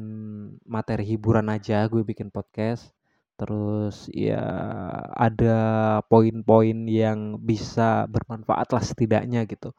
materi 0.66 1.06
hiburan 1.10 1.50
aja 1.50 1.90
gue 1.90 2.06
bikin 2.06 2.30
podcast 2.30 2.99
terus 3.40 4.12
ya 4.12 4.44
ada 5.16 5.58
poin-poin 6.12 6.76
yang 6.84 7.40
bisa 7.40 8.04
bermanfaat 8.12 8.68
lah 8.76 8.84
setidaknya 8.84 9.48
gitu. 9.48 9.72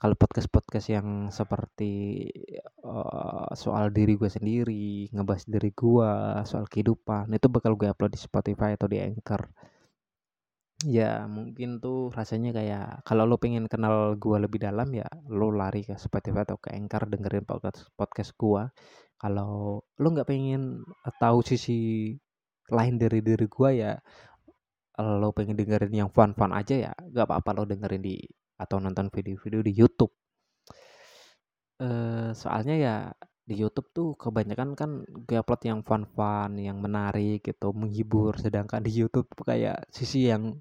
Kalau 0.00 0.16
podcast-podcast 0.16 0.86
yang 0.96 1.08
seperti 1.28 2.24
uh, 2.88 3.52
soal 3.52 3.92
diri 3.92 4.16
gue 4.16 4.32
sendiri 4.32 5.12
ngebahas 5.12 5.44
diri 5.44 5.76
gue 5.76 6.12
soal 6.48 6.64
kehidupan 6.64 7.28
itu 7.36 7.52
bakal 7.52 7.76
gue 7.76 7.92
upload 7.92 8.16
di 8.16 8.16
Spotify 8.16 8.72
atau 8.80 8.88
di 8.88 8.96
Anchor. 8.96 9.44
Ya 10.88 11.28
mungkin 11.28 11.84
tuh 11.84 12.08
rasanya 12.16 12.56
kayak 12.56 13.04
kalau 13.04 13.28
lo 13.28 13.36
pengen 13.36 13.68
kenal 13.68 14.16
gue 14.16 14.36
lebih 14.40 14.64
dalam 14.64 14.88
ya 14.96 15.04
lo 15.28 15.52
lari 15.52 15.84
ke 15.84 15.92
Spotify 16.00 16.48
atau 16.48 16.56
ke 16.56 16.72
Anchor 16.72 17.04
dengerin 17.04 17.44
podcast 17.44 17.92
podcast 17.92 18.32
gue 18.40 18.62
kalau 19.20 19.84
lo 19.84 20.08
nggak 20.08 20.24
pengen 20.32 20.80
tahu 21.20 21.44
sisi 21.44 22.16
lain 22.70 22.96
dari 22.96 23.20
diri 23.20 23.46
gue 23.46 23.70
ya 23.76 23.94
lo 25.00 25.32
pengen 25.32 25.56
dengerin 25.56 25.94
yang 25.96 26.10
fun-fun 26.12 26.52
aja 26.52 26.90
ya 26.90 26.92
gak 26.92 27.24
apa-apa 27.24 27.50
lo 27.56 27.64
dengerin 27.64 28.04
di 28.04 28.20
atau 28.60 28.76
nonton 28.76 29.08
video-video 29.08 29.64
di 29.64 29.72
YouTube. 29.72 30.12
Uh, 31.80 32.36
soalnya 32.36 32.76
ya 32.76 32.94
di 33.48 33.56
YouTube 33.56 33.88
tuh 33.96 34.08
kebanyakan 34.20 34.76
kan 34.76 34.90
gue 35.08 35.40
upload 35.40 35.64
yang 35.64 35.80
fun-fun 35.80 36.60
yang 36.60 36.76
menarik 36.84 37.40
gitu 37.40 37.72
menghibur. 37.72 38.36
Sedangkan 38.36 38.84
di 38.84 38.92
YouTube 38.92 39.32
kayak 39.40 39.88
sisi 39.88 40.28
yang 40.28 40.60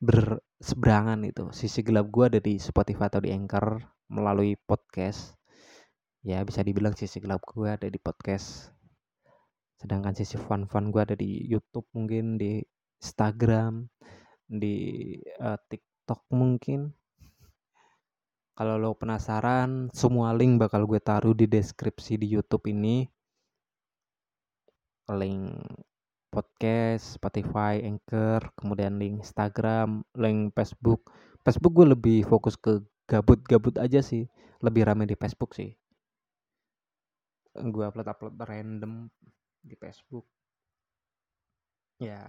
berseberangan 0.00 1.20
itu. 1.28 1.52
Sisi 1.52 1.84
gelap 1.84 2.08
gue 2.08 2.24
ada 2.24 2.40
di 2.40 2.56
Spotify 2.56 3.12
atau 3.12 3.20
di 3.20 3.36
Anchor 3.36 3.84
melalui 4.08 4.56
podcast. 4.56 5.36
Ya 6.24 6.40
bisa 6.42 6.64
dibilang 6.64 6.96
sisi 6.96 7.20
gelap 7.20 7.44
gue 7.44 7.68
ada 7.68 7.86
di 7.86 8.00
podcast 8.00 8.75
sedangkan 9.76 10.16
sisi 10.16 10.40
fun-fun 10.40 10.88
gue 10.88 11.02
ada 11.02 11.16
di 11.16 11.44
YouTube 11.44 11.86
mungkin 11.92 12.40
di 12.40 12.60
Instagram 13.00 13.84
di 14.46 14.74
uh, 15.42 15.58
TikTok 15.68 16.32
mungkin 16.32 16.92
kalau 18.56 18.80
lo 18.80 18.96
penasaran 18.96 19.92
semua 19.92 20.32
link 20.32 20.56
bakal 20.56 20.88
gue 20.88 20.96
taruh 20.96 21.36
di 21.36 21.44
deskripsi 21.44 22.16
di 22.16 22.26
YouTube 22.32 22.72
ini 22.72 23.04
link 25.12 25.60
podcast, 26.36 27.16
Spotify, 27.16 27.80
Anchor, 27.80 28.52
kemudian 28.58 29.00
link 29.00 29.24
Instagram, 29.24 30.04
link 30.20 30.52
Facebook. 30.52 31.08
Facebook 31.40 31.72
gue 31.72 31.86
lebih 31.96 32.18
fokus 32.28 32.60
ke 32.60 32.84
gabut-gabut 33.08 33.80
aja 33.80 34.04
sih, 34.04 34.28
lebih 34.60 34.84
rame 34.84 35.08
di 35.08 35.16
Facebook 35.16 35.56
sih. 35.56 35.72
Gue 37.56 37.88
upload-upload 37.88 38.36
random 38.36 39.08
di 39.66 39.74
Facebook. 39.74 40.26
Ya, 41.98 42.22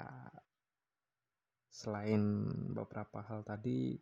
selain 1.70 2.50
beberapa 2.74 3.22
hal 3.22 3.46
tadi, 3.46 4.00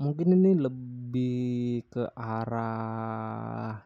mungkin 0.00 0.38
ini 0.40 0.56
lebih 0.56 1.84
ke 1.92 2.08
arah 2.16 3.84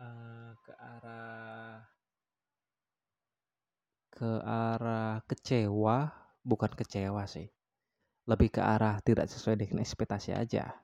uh, 0.00 0.52
ke 0.64 0.72
arah 0.74 1.76
ke 4.18 4.32
arah 4.42 5.22
kecewa, 5.30 6.10
bukan 6.42 6.72
kecewa 6.74 7.22
sih. 7.30 7.46
Lebih 8.26 8.58
ke 8.58 8.60
arah 8.60 8.98
tidak 9.00 9.30
sesuai 9.30 9.62
dengan 9.62 9.86
ekspektasi 9.86 10.34
aja. 10.34 10.74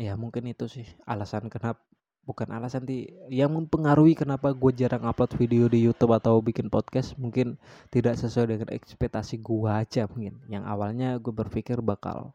Ya 0.00 0.16
mungkin 0.16 0.48
itu 0.48 0.64
sih 0.64 0.88
alasan 1.04 1.52
kenapa 1.52 1.84
bukan 2.24 2.48
alasan 2.56 2.88
di 2.88 3.04
yang 3.28 3.52
mempengaruhi 3.52 4.16
kenapa 4.16 4.52
gue 4.56 4.72
jarang 4.72 5.04
upload 5.04 5.32
video 5.36 5.66
di 5.68 5.84
YouTube 5.84 6.12
atau 6.16 6.40
bikin 6.40 6.72
podcast 6.72 7.16
mungkin 7.20 7.60
tidak 7.92 8.16
sesuai 8.16 8.46
dengan 8.56 8.68
ekspektasi 8.72 9.44
gue 9.44 9.68
aja 9.68 10.08
mungkin. 10.08 10.40
Yang 10.48 10.64
awalnya 10.72 11.08
gue 11.20 11.32
berpikir 11.36 11.84
bakal 11.84 12.32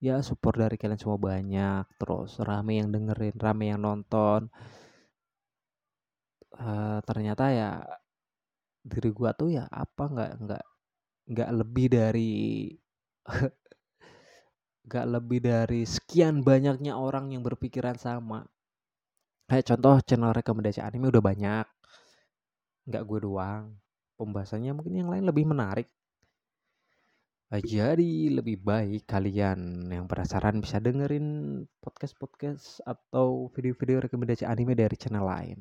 ya 0.00 0.22
support 0.24 0.56
dari 0.56 0.76
kalian 0.80 1.00
semua 1.02 1.20
banyak 1.20 1.84
terus 2.00 2.40
rame 2.40 2.80
yang 2.80 2.88
dengerin 2.94 3.36
rame 3.36 3.64
yang 3.74 3.80
nonton. 3.82 4.48
Uh, 6.60 6.98
ternyata 7.08 7.44
ya 7.50 7.70
diri 8.84 9.10
gua 9.12 9.30
tuh 9.36 9.52
ya 9.52 9.64
apa 9.70 10.04
nggak 10.08 10.30
nggak 10.44 10.64
nggak 11.30 11.50
lebih 11.52 11.86
dari 11.92 12.32
nggak 14.90 15.06
lebih 15.06 15.38
dari 15.38 15.86
sekian 15.86 16.42
banyaknya 16.42 16.98
orang 16.98 17.30
yang 17.30 17.46
berpikiran 17.46 17.94
sama. 17.94 18.42
Kayak 19.46 19.70
contoh 19.70 20.02
channel 20.02 20.34
rekomendasi 20.34 20.82
anime 20.82 21.14
udah 21.14 21.22
banyak. 21.22 21.66
Nggak 22.90 23.02
gue 23.06 23.18
doang. 23.22 23.78
Pembahasannya 24.18 24.74
mungkin 24.74 24.98
yang 24.98 25.10
lain 25.14 25.30
lebih 25.30 25.46
menarik. 25.46 25.86
Jadi 27.50 28.34
lebih 28.34 28.62
baik 28.62 29.06
kalian 29.06 29.86
yang 29.90 30.10
penasaran 30.10 30.58
bisa 30.58 30.82
dengerin 30.82 31.62
podcast-podcast 31.82 32.82
atau 32.82 33.46
video-video 33.54 34.06
rekomendasi 34.10 34.42
anime 34.42 34.74
dari 34.74 34.98
channel 34.98 35.22
lain. 35.22 35.58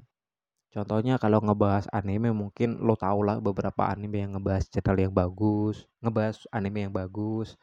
Contohnya 0.70 1.18
kalau 1.18 1.42
ngebahas 1.42 1.90
anime 1.90 2.30
mungkin 2.30 2.82
lo 2.82 2.94
tau 2.94 3.26
lah 3.26 3.42
beberapa 3.42 3.90
anime 3.90 4.22
yang 4.22 4.38
ngebahas 4.38 4.70
channel 4.70 4.98
yang 5.02 5.14
bagus, 5.14 5.86
ngebahas 6.02 6.46
anime 6.54 6.90
yang 6.90 6.94
bagus, 6.94 7.58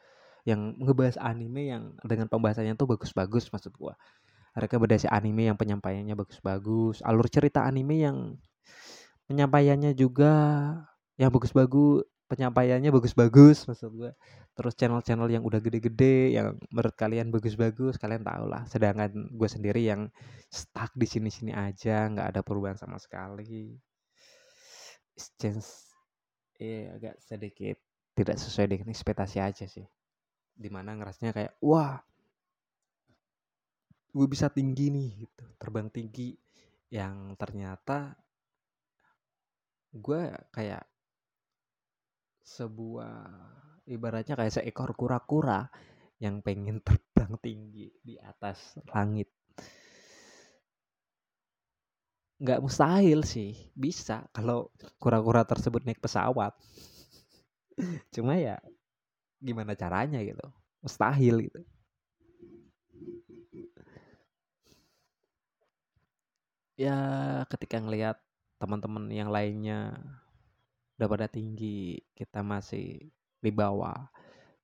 yang 0.47 0.79
ngebahas 0.79 1.19
anime 1.19 1.67
yang 1.67 1.83
dengan 2.07 2.31
pembahasannya 2.31 2.79
tuh 2.79 2.87
bagus-bagus 2.95 3.51
maksud 3.51 3.75
gua. 3.75 3.99
Rekomendasi 4.55 5.11
anime 5.11 5.51
yang 5.51 5.57
penyampaiannya 5.59 6.15
bagus-bagus, 6.17 7.03
alur 7.05 7.27
cerita 7.27 7.67
anime 7.67 7.95
yang 8.01 8.17
penyampaiannya 9.27 9.93
juga 9.93 10.33
yang 11.19 11.29
bagus-bagus, 11.29 12.07
penyampaiannya 12.27 12.91
bagus-bagus 12.91 13.63
maksud 13.71 13.91
gue 13.95 14.11
terus 14.51 14.75
channel-channel 14.75 15.31
yang 15.31 15.43
udah 15.47 15.63
gede-gede 15.63 16.35
yang 16.35 16.59
menurut 16.75 16.95
kalian 16.99 17.31
bagus-bagus 17.31 17.95
kalian 17.95 18.27
tau 18.27 18.45
lah 18.51 18.67
sedangkan 18.67 19.31
gue 19.31 19.49
sendiri 19.49 19.87
yang 19.87 20.11
stuck 20.51 20.91
di 20.91 21.07
sini-sini 21.07 21.55
aja 21.55 22.11
nggak 22.11 22.35
ada 22.35 22.41
perubahan 22.43 22.75
sama 22.75 22.99
sekali. 22.99 23.79
Chance 25.39 25.95
eh 26.61 26.91
agak 26.93 27.17
sedikit 27.21 27.77
tidak 28.17 28.37
sesuai 28.37 28.67
dengan 28.69 28.89
ekspektasi 28.93 29.37
aja 29.41 29.65
sih 29.65 29.85
di 30.57 30.69
mana 30.73 30.97
ngerasnya 30.97 31.31
kayak 31.31 31.53
wah 31.61 32.01
gue 34.17 34.27
bisa 34.27 34.49
tinggi 34.49 34.89
nih 34.89 35.09
gitu 35.23 35.45
terbang 35.61 35.93
tinggi 35.93 36.33
yang 36.89 37.37
ternyata 37.37 38.17
gue 39.93 40.33
kayak 40.49 40.85
sebuah 42.47 43.27
ibaratnya 43.91 44.39
kayak 44.39 44.53
seekor 44.63 44.95
kura-kura 44.95 45.67
yang 46.23 46.39
pengen 46.41 46.79
terbang 46.85 47.35
tinggi 47.43 47.87
di 48.01 48.15
atas 48.17 48.79
langit. 48.89 49.29
Nggak 52.37 52.61
mustahil 52.61 53.25
sih, 53.25 53.57
bisa 53.73 54.29
kalau 54.29 54.69
kura-kura 55.01 55.41
tersebut 55.41 55.81
naik 55.83 55.99
pesawat. 55.99 56.53
Cuma 58.13 58.37
ya 58.37 58.61
gimana 59.41 59.73
caranya 59.77 60.19
gitu, 60.21 60.45
mustahil 60.81 61.49
gitu. 61.49 61.59
Ya 66.77 66.97
ketika 67.49 67.81
ngelihat 67.81 68.21
teman-teman 68.61 69.09
yang 69.09 69.33
lainnya 69.33 69.97
udah 70.97 71.07
pada 71.09 71.27
tinggi 71.29 72.01
kita 72.17 72.41
masih 72.41 73.09
di 73.37 73.51
bawah 73.53 74.09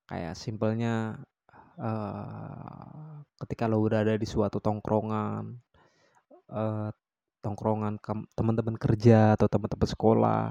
kayak 0.09 0.33
simpelnya 0.33 1.21
uh, 1.77 3.21
ketika 3.45 3.69
lo 3.69 3.81
berada 3.85 4.17
di 4.17 4.25
suatu 4.25 4.57
tongkrongan 4.57 5.61
uh, 6.49 6.89
tongkrongan 7.45 8.01
teman-teman 8.33 8.77
kerja 8.81 9.37
atau 9.37 9.45
teman-teman 9.45 9.89
sekolah 9.89 10.45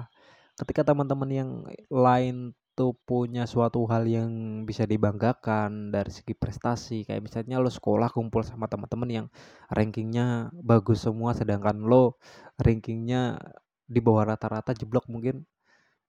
ketika 0.62 0.94
teman-teman 0.94 1.30
yang 1.34 1.50
lain 1.90 2.54
tuh 2.78 2.96
punya 3.08 3.44
suatu 3.48 3.84
hal 3.92 4.04
yang 4.08 4.30
bisa 4.68 4.84
dibanggakan 4.88 5.92
dari 5.94 6.10
segi 6.12 6.34
prestasi. 6.36 7.04
Kayak 7.06 7.22
misalnya 7.26 7.56
lo 7.62 7.70
sekolah 7.72 8.08
kumpul 8.14 8.42
sama 8.46 8.66
teman-teman 8.72 9.10
yang 9.10 9.26
rankingnya 9.70 10.50
bagus 10.56 11.04
semua 11.06 11.32
sedangkan 11.36 11.76
lo 11.84 12.16
rankingnya 12.60 13.38
di 13.86 14.00
bawah 14.04 14.24
rata-rata 14.34 14.72
jeblok 14.76 15.06
mungkin 15.12 15.44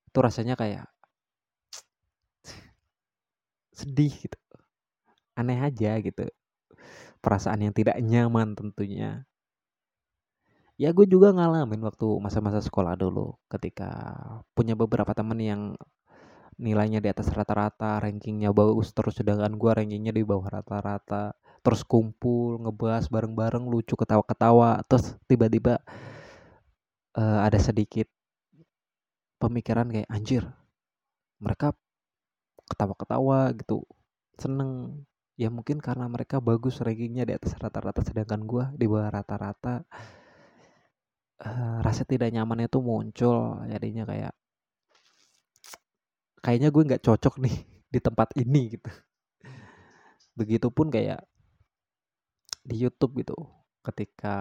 itu 0.10 0.20
rasanya 0.22 0.56
kayak 0.60 0.86
sedih 3.80 4.14
gitu. 4.24 4.38
Aneh 5.40 5.60
aja 5.62 6.00
gitu. 6.04 6.28
Perasaan 7.24 7.62
yang 7.66 7.76
tidak 7.76 7.98
nyaman 8.04 8.56
tentunya. 8.58 9.26
Ya 10.82 10.90
gue 10.90 11.06
juga 11.06 11.30
ngalamin 11.30 11.86
waktu 11.86 12.18
masa-masa 12.18 12.58
sekolah 12.58 12.98
dulu 12.98 13.38
ketika 13.46 13.94
punya 14.58 14.74
beberapa 14.74 15.14
temen 15.14 15.38
yang 15.38 15.62
nilainya 16.58 17.00
di 17.04 17.10
atas 17.10 17.30
rata-rata 17.32 17.98
rankingnya 18.02 18.54
bagus 18.54 18.94
terus 18.96 19.18
sedangkan 19.18 19.56
gue 19.58 19.72
rankingnya 19.74 20.14
di 20.16 20.24
bawah 20.26 20.50
rata-rata. 20.60 21.34
Terus 21.64 21.82
kumpul 21.88 22.60
ngebahas 22.60 23.08
bareng-bareng 23.08 23.66
lucu 23.72 23.96
ketawa-ketawa 23.96 24.84
terus 24.90 25.16
tiba-tiba 25.30 25.80
uh, 27.16 27.40
ada 27.46 27.60
sedikit 27.62 28.08
pemikiran 29.40 29.88
kayak 29.92 30.10
anjir 30.12 30.44
mereka 31.40 31.76
ketawa-ketawa 32.72 33.52
gitu. 33.58 33.84
Seneng. 34.40 35.04
Ya 35.34 35.50
mungkin 35.50 35.82
karena 35.82 36.06
mereka 36.06 36.38
bagus 36.38 36.78
rankingnya 36.84 37.26
di 37.26 37.34
atas 37.34 37.58
rata-rata 37.58 38.06
sedangkan 38.06 38.46
gue 38.46 38.66
di 38.78 38.86
bawah 38.86 39.10
rata-rata 39.10 39.82
uh, 41.42 41.78
rasa 41.82 42.04
tidak 42.06 42.30
nyamannya 42.32 42.68
tuh 42.70 42.84
muncul. 42.86 43.66
Jadinya 43.68 44.04
kayak 44.08 44.34
kayaknya 46.44 46.70
gue 46.70 46.84
nggak 46.84 47.04
cocok 47.04 47.40
nih 47.40 47.56
di 47.94 48.00
tempat 48.04 48.36
ini 48.36 48.76
gitu. 48.78 48.92
Begitupun 50.36 50.92
kayak 50.92 51.24
di 52.64 52.80
YouTube 52.80 53.20
gitu 53.24 53.36
ketika 53.84 54.38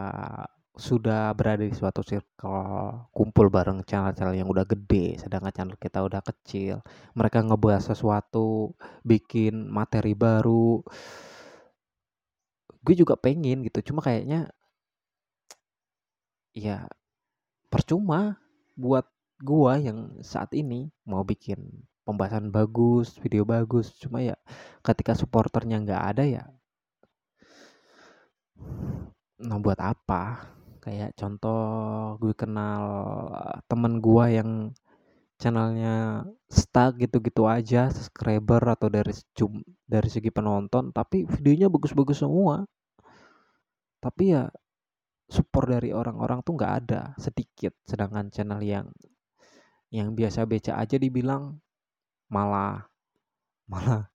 sudah 0.72 1.34
berada 1.36 1.66
di 1.66 1.74
suatu 1.74 2.00
circle 2.00 3.10
kumpul 3.12 3.52
bareng 3.52 3.84
channel-channel 3.84 4.32
yang 4.32 4.48
udah 4.48 4.64
gede 4.64 5.20
sedangkan 5.20 5.52
channel 5.52 5.76
kita 5.76 6.00
udah 6.00 6.24
kecil 6.24 6.80
mereka 7.12 7.44
ngebahas 7.44 7.92
sesuatu 7.92 8.72
bikin 9.04 9.68
materi 9.68 10.16
baru 10.16 10.80
gue 12.82 12.94
juga 12.98 13.14
pengen 13.14 13.62
gitu. 13.66 13.92
Cuma 13.92 14.02
kayaknya 14.02 14.50
ya 16.52 16.84
percuma 17.72 18.36
buat 18.76 19.08
gua 19.40 19.80
yang 19.80 20.20
saat 20.22 20.52
ini 20.54 20.92
mau 21.08 21.24
bikin 21.24 21.88
pembahasan 22.12 22.52
bagus, 22.52 23.16
video 23.18 23.42
bagus, 23.48 23.96
cuma 23.98 24.20
ya 24.22 24.36
ketika 24.84 25.16
supporternya 25.16 25.80
nggak 25.82 26.02
ada 26.14 26.24
ya 26.28 26.44
nah 29.42 29.58
buat 29.58 29.78
apa? 29.82 30.54
Kayak 30.82 31.14
contoh 31.18 31.62
gue 32.18 32.34
kenal 32.34 32.82
temen 33.70 33.98
gua 34.02 34.30
yang 34.30 34.74
channelnya 35.38 36.26
stuck 36.46 36.98
gitu-gitu 37.02 37.50
aja 37.50 37.90
subscriber 37.90 38.62
atau 38.74 38.86
dari 38.86 39.10
jum 39.34 39.58
dari 39.82 40.06
segi 40.06 40.30
penonton 40.30 40.94
tapi 40.94 41.26
videonya 41.26 41.66
bagus-bagus 41.70 42.22
semua. 42.22 42.66
Tapi 44.02 44.34
ya 44.34 44.50
support 45.30 45.70
dari 45.70 45.90
orang-orang 45.94 46.42
tuh 46.46 46.54
nggak 46.58 46.74
ada 46.86 47.02
sedikit. 47.18 47.74
Sedangkan 47.86 48.30
channel 48.34 48.62
yang 48.62 48.86
yang 49.92 50.14
biasa 50.18 50.46
beca 50.48 50.78
aja 50.78 50.96
dibilang 50.98 51.61
malah 52.32 52.88
malah 53.68 54.08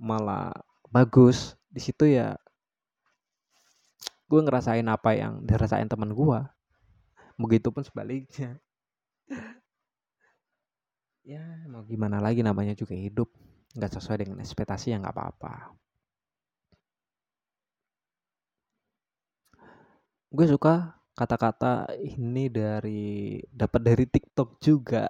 malah 0.00 0.48
bagus. 0.88 1.52
Di 1.68 1.80
situ 1.84 2.08
ya 2.08 2.40
gue 4.24 4.40
ngerasain 4.40 4.88
apa 4.88 5.10
yang 5.12 5.44
dirasain 5.44 5.86
teman 5.86 6.16
gue 6.16 6.40
begitu 7.36 7.68
pun 7.68 7.84
sebaliknya. 7.84 8.56
Ya 11.24 11.40
mau 11.72 11.80
gimana 11.88 12.20
lagi 12.20 12.44
namanya 12.44 12.76
juga 12.76 12.92
hidup. 12.92 13.32
Nggak 13.72 13.96
sesuai 13.96 14.28
dengan 14.28 14.44
ekspektasi 14.44 14.92
ya 14.92 15.00
nggak 15.00 15.16
apa-apa. 15.16 15.72
Gue 20.28 20.44
suka 20.44 21.00
kata-kata 21.16 21.96
ini 21.96 22.52
dari 22.52 23.40
dapat 23.48 23.80
dari 23.80 24.04
TikTok 24.04 24.60
juga 24.60 25.08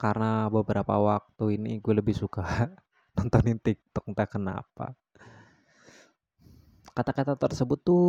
karena 0.00 0.48
beberapa 0.48 0.96
waktu 0.96 1.60
ini 1.60 1.76
gue 1.76 1.92
lebih 1.92 2.16
suka 2.16 2.40
nontonin 3.20 3.60
TikTok 3.60 4.08
entah 4.08 4.24
kenapa. 4.24 4.96
Kata-kata 6.96 7.36
tersebut 7.36 7.76
tuh 7.84 8.06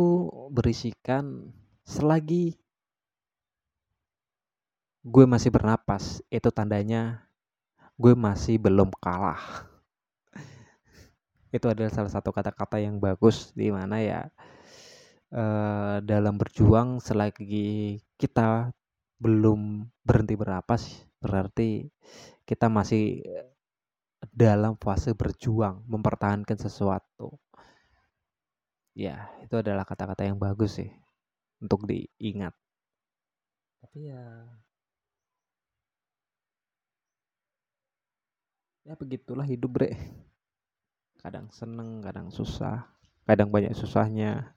berisikan 0.48 1.52
selagi 1.84 2.56
gue 5.04 5.24
masih 5.28 5.52
bernapas 5.52 6.24
itu 6.32 6.48
tandanya 6.48 7.28
gue 8.00 8.16
masih 8.16 8.56
belum 8.56 8.88
kalah. 8.96 9.68
Itu 11.56 11.68
adalah 11.68 11.92
salah 11.92 12.08
satu 12.08 12.32
kata-kata 12.32 12.80
yang 12.80 12.96
bagus 12.96 13.52
di 13.52 13.68
mana 13.68 14.00
ya 14.00 14.32
uh, 15.28 16.00
dalam 16.00 16.40
berjuang 16.40 17.04
selagi 17.04 18.00
kita 18.16 18.72
belum 19.20 19.84
berhenti 20.00 20.34
bernapas 20.34 21.11
berarti 21.22 21.86
kita 22.42 22.66
masih 22.66 23.22
dalam 24.30 24.78
fase 24.78 25.14
berjuang 25.14 25.82
mempertahankan 25.86 26.58
sesuatu. 26.58 27.38
Ya 28.92 29.30
itu 29.40 29.56
adalah 29.56 29.88
kata-kata 29.88 30.28
yang 30.28 30.36
bagus 30.36 30.78
sih 30.78 30.90
untuk 31.62 31.88
diingat. 31.88 32.52
Tapi 33.82 33.98
ya 34.10 34.22
ya 38.82 38.98
begitulah 38.98 39.46
hidup 39.46 39.70
bre 39.78 39.94
kadang 41.22 41.46
seneng 41.54 42.02
kadang 42.02 42.34
susah 42.34 42.90
kadang 43.26 43.48
banyak 43.50 43.72
susahnya. 43.74 44.54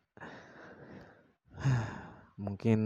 Mungkin 2.44 2.80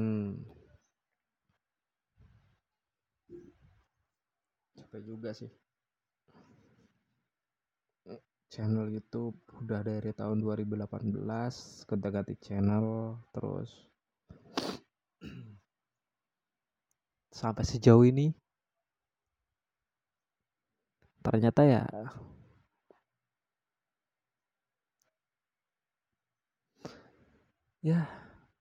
capek 4.89 5.05
juga 5.05 5.29
sih. 5.37 5.53
Channel 8.49 8.89
YouTube 8.89 9.37
udah 9.61 9.85
dari 9.85 10.09
tahun 10.17 10.41
2018 10.41 11.13
ganti-ganti 11.85 12.33
channel 12.41 13.13
terus 13.29 13.69
sampai 17.29 17.61
sejauh 17.61 18.01
ini 18.01 18.33
ternyata 21.21 21.61
ya 21.61 21.85
ya 27.85 28.09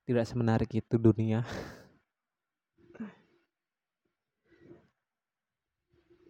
tidak 0.05 0.29
semenarik 0.29 0.69
itu 0.77 1.01
dunia 1.01 1.49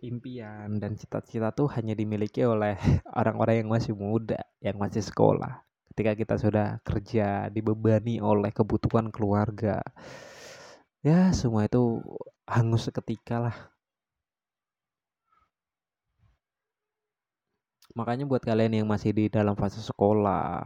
impian 0.03 0.79
dan 0.79 0.95
cita-cita 0.95 1.51
tuh 1.51 1.69
hanya 1.75 1.95
dimiliki 1.97 2.45
oleh 2.47 2.79
orang-orang 3.19 3.65
yang 3.65 3.71
masih 3.73 3.95
muda, 3.95 4.39
yang 4.63 4.79
masih 4.79 5.03
sekolah. 5.03 5.65
Ketika 5.93 6.13
kita 6.15 6.35
sudah 6.39 6.67
kerja, 6.87 7.51
dibebani 7.51 8.23
oleh 8.23 8.55
kebutuhan 8.55 9.11
keluarga, 9.11 9.83
ya 11.03 11.35
semua 11.35 11.67
itu 11.67 11.99
hangus 12.47 12.87
seketika 12.87 13.43
lah. 13.51 13.57
Makanya 17.99 18.31
buat 18.31 18.45
kalian 18.47 18.79
yang 18.79 18.87
masih 18.87 19.11
di 19.11 19.27
dalam 19.27 19.59
fase 19.59 19.83
sekolah, 19.83 20.63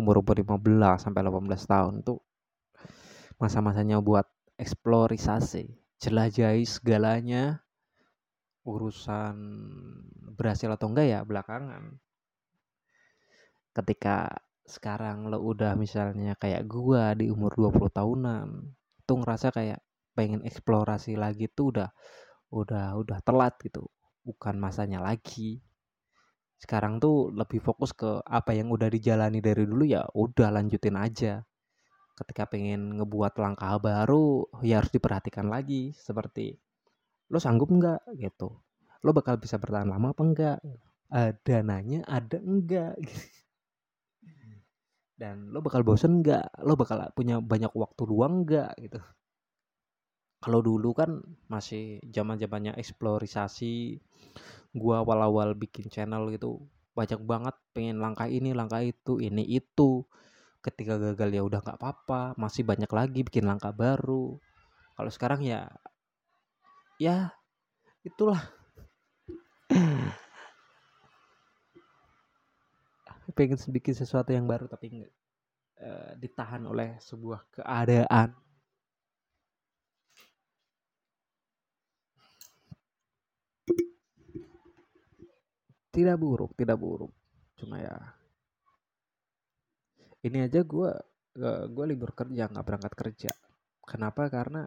umur-umur 0.00 0.32
15 0.32 0.96
sampai 0.96 1.20
18 1.26 1.44
tahun 1.68 1.94
tuh 2.06 2.24
masa-masanya 3.36 4.02
buat 4.02 4.26
eksplorisasi, 4.58 5.76
jelajahi 6.02 6.64
segalanya. 6.66 7.67
Urusan 8.66 9.36
berhasil 10.34 10.70
atau 10.72 10.90
enggak 10.90 11.06
ya 11.06 11.20
belakangan. 11.22 11.98
Ketika 13.74 14.32
sekarang 14.66 15.30
lo 15.30 15.38
udah 15.40 15.78
misalnya 15.78 16.34
kayak 16.34 16.66
gua 16.66 17.14
di 17.14 17.30
umur 17.30 17.54
20 17.54 17.88
tahunan, 17.92 18.46
tuh 19.06 19.16
ngerasa 19.22 19.54
kayak 19.54 19.80
pengen 20.16 20.42
eksplorasi 20.42 21.14
lagi 21.14 21.46
tuh 21.52 21.76
udah 21.76 21.88
udah 22.50 22.86
udah 22.98 23.18
telat 23.22 23.54
gitu. 23.62 23.86
Bukan 24.26 24.58
masanya 24.60 25.00
lagi 25.00 25.62
sekarang 26.58 26.98
tuh 26.98 27.30
lebih 27.30 27.62
fokus 27.62 27.94
ke 27.94 28.18
apa 28.26 28.50
yang 28.50 28.74
udah 28.74 28.90
dijalani 28.90 29.38
dari 29.38 29.62
dulu 29.62 29.86
ya 29.86 30.02
udah 30.10 30.50
lanjutin 30.50 30.98
aja 30.98 31.46
ketika 32.18 32.50
pengen 32.50 32.98
ngebuat 32.98 33.38
langkah 33.38 33.78
baru 33.78 34.42
ya 34.66 34.82
harus 34.82 34.90
diperhatikan 34.90 35.46
lagi 35.46 35.94
seperti 35.94 36.58
lo 37.28 37.38
sanggup 37.40 37.68
nggak? 37.68 38.16
Gitu. 38.16 38.48
Lo 39.04 39.10
bakal 39.14 39.38
bisa 39.38 39.60
bertahan 39.60 39.88
lama 39.88 40.12
apa 40.12 40.22
enggak 40.24 40.58
uh, 41.12 41.30
dananya 41.44 42.04
ada 42.04 42.38
enggak 42.40 42.96
dan 45.20 45.50
lo 45.50 45.64
bakal 45.64 45.82
bosen 45.82 46.22
enggak 46.22 46.46
lo 46.62 46.78
bakal 46.78 47.02
punya 47.16 47.42
banyak 47.42 47.72
waktu 47.74 48.02
luang 48.06 48.44
enggak 48.44 48.72
gitu. 48.78 49.00
Kalau 50.38 50.62
dulu 50.62 50.94
kan 50.94 51.18
masih 51.50 51.98
zaman 52.14 52.38
zamannya 52.38 52.78
eksplorisasi 52.78 53.98
gua 54.70 55.02
awal-awal 55.02 55.58
bikin 55.58 55.90
channel 55.90 56.30
gitu 56.30 56.62
banyak 56.94 57.18
banget 57.22 57.54
pengen 57.74 58.02
langkah 58.02 58.26
ini 58.26 58.50
langkah 58.54 58.82
itu 58.82 59.22
ini 59.22 59.46
itu. 59.46 60.06
Ketika 60.58 60.98
gagal 60.98 61.30
ya 61.30 61.42
udah 61.46 61.62
nggak 61.62 61.78
apa-apa 61.78 62.34
masih 62.34 62.66
banyak 62.66 62.90
lagi 62.90 63.22
bikin 63.22 63.46
langkah 63.46 63.70
baru. 63.70 64.42
Kalau 64.98 65.10
sekarang 65.10 65.46
ya 65.46 65.70
ya 66.98 67.30
itulah. 68.02 68.42
Pengen 73.38 73.54
bikin 73.70 73.94
sesuatu 73.94 74.34
yang 74.34 74.50
baru 74.50 74.66
tapi 74.66 74.98
nggak 74.98 75.14
uh, 75.78 76.12
ditahan 76.18 76.66
oleh 76.66 76.98
sebuah 76.98 77.46
keadaan. 77.54 78.34
Tidak 85.94 86.18
buruk 86.18 86.58
tidak 86.58 86.78
buruk. 86.82 87.14
Cuma 87.54 87.78
ya 87.78 87.94
ini 90.26 90.42
aja 90.42 90.66
gue 90.66 90.90
gue 91.70 91.84
libur 91.86 92.10
kerja 92.18 92.50
nggak 92.50 92.66
berangkat 92.66 92.94
kerja. 92.98 93.30
Kenapa? 93.86 94.26
Karena 94.26 94.66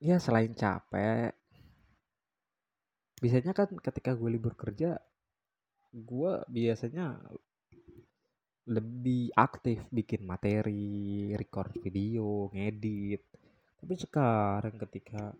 ya 0.00 0.16
selain 0.16 0.56
capek 0.56 1.36
biasanya 3.20 3.52
kan 3.52 3.68
ketika 3.78 4.16
gue 4.16 4.30
libur 4.32 4.56
kerja 4.56 4.96
gue 5.92 6.32
biasanya 6.48 7.20
lebih 8.70 9.34
aktif 9.34 9.82
bikin 9.90 10.22
materi, 10.22 11.34
record 11.34 11.74
video, 11.82 12.46
ngedit. 12.54 13.18
Tapi 13.82 13.94
sekarang 13.98 14.78
ketika 14.86 15.34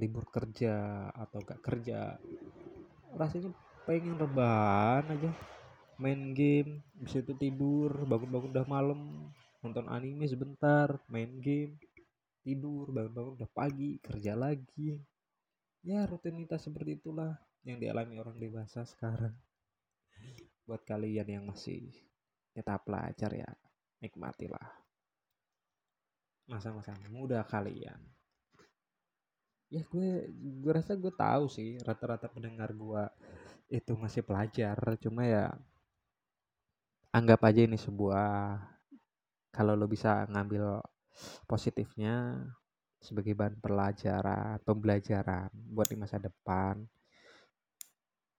libur 0.00 0.24
kerja 0.32 1.06
atau 1.12 1.38
gak 1.44 1.60
kerja 1.62 2.18
rasanya 3.14 3.54
pengen 3.86 4.18
rebahan 4.18 5.06
aja 5.06 5.30
main 6.02 6.34
game 6.34 6.82
bisa 6.98 7.22
itu 7.22 7.30
tidur 7.38 7.94
bangun-bangun 8.02 8.50
udah 8.50 8.66
malam 8.66 9.30
nonton 9.62 9.86
anime 9.86 10.26
sebentar 10.26 10.98
main 11.06 11.38
game 11.38 11.78
tidur 12.44 12.92
bangun-bangun 12.92 13.40
udah 13.40 13.50
pagi 13.50 13.96
kerja 14.04 14.36
lagi. 14.36 15.00
Ya 15.80 16.04
rutinitas 16.04 16.68
seperti 16.68 17.00
itulah 17.00 17.32
yang 17.64 17.80
dialami 17.80 18.20
orang 18.20 18.36
dewasa 18.36 18.84
sekarang. 18.84 19.32
Buat 20.68 20.84
kalian 20.84 21.28
yang 21.28 21.44
masih 21.48 21.92
tetap 22.52 22.84
pelajar 22.86 23.32
ya 23.34 23.50
nikmatilah 23.98 24.84
masa-masa 26.44 26.92
muda 27.08 27.40
kalian. 27.44 27.96
Ya 29.72 29.82
gue 29.88 30.28
gue 30.60 30.72
rasa 30.72 30.94
gue 30.94 31.10
tahu 31.10 31.48
sih 31.50 31.80
rata-rata 31.82 32.28
pendengar 32.28 32.70
gue 32.70 33.04
itu 33.72 33.92
masih 33.96 34.22
pelajar. 34.22 34.76
Cuma 35.00 35.24
ya 35.24 35.50
anggap 37.10 37.40
aja 37.48 37.64
ini 37.64 37.80
sebuah 37.80 38.60
kalau 39.54 39.74
lo 39.78 39.86
bisa 39.88 40.26
ngambil 40.30 40.82
positifnya 41.46 42.42
sebagai 43.04 43.36
bahan 43.36 43.60
pelajaran, 43.60 44.56
pembelajaran 44.64 45.52
buat 45.52 45.88
di 45.92 45.96
masa 46.00 46.16
depan. 46.16 46.80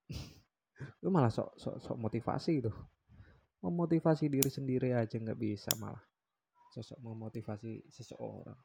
Lu 1.06 1.14
malah 1.14 1.30
sok 1.30 1.54
sok 1.56 1.78
sok 1.80 1.98
motivasi 2.02 2.66
tuh. 2.66 2.76
Memotivasi 3.62 4.30
diri 4.30 4.50
sendiri 4.50 4.94
aja 4.94 5.18
nggak 5.18 5.40
bisa 5.42 5.74
malah. 5.82 6.02
Sosok 6.70 7.00
memotivasi 7.02 7.88
seseorang. 7.88 8.60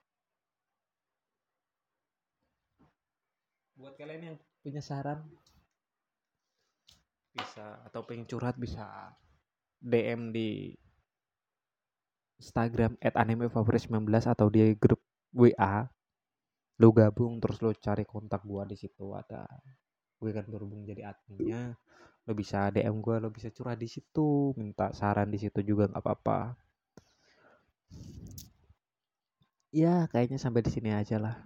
Buat 3.81 3.97
kalian 3.97 4.35
yang 4.35 4.37
punya 4.61 4.85
saran 4.85 5.25
bisa 7.33 7.81
atau 7.87 8.05
pengen 8.05 8.27
curhat 8.27 8.59
bisa 8.59 9.15
DM 9.81 10.35
di 10.35 10.75
Instagram 12.41 12.97
at 13.05 13.13
anime 13.21 13.53
favorit 13.53 13.85
19 13.85 14.09
atau 14.25 14.49
di 14.49 14.73
grup 14.81 15.05
WA 15.37 15.85
lu 16.81 16.97
gabung 16.97 17.37
terus 17.37 17.61
lu 17.61 17.77
cari 17.77 18.09
kontak 18.09 18.41
gua 18.49 18.65
di 18.65 18.73
situ 18.81 19.13
ada. 19.13 19.45
Gue 20.17 20.33
kan 20.33 20.49
berhubung 20.49 20.89
jadi 20.89 21.13
adminnya. 21.13 21.77
Lu 22.25 22.33
bisa 22.33 22.73
DM 22.73 23.05
gua 23.05 23.21
lu 23.21 23.29
bisa 23.29 23.53
curah 23.53 23.77
di 23.77 23.85
situ 23.85 24.57
minta 24.57 24.89
saran 24.97 25.29
di 25.29 25.37
situ 25.37 25.61
juga 25.61 25.93
nggak 25.93 26.01
apa-apa. 26.01 26.57
Ya 29.71 30.09
kayaknya 30.09 30.41
sampai 30.41 30.65
di 30.65 30.73
sini 30.73 30.97
aja 30.97 31.21
lah. 31.21 31.37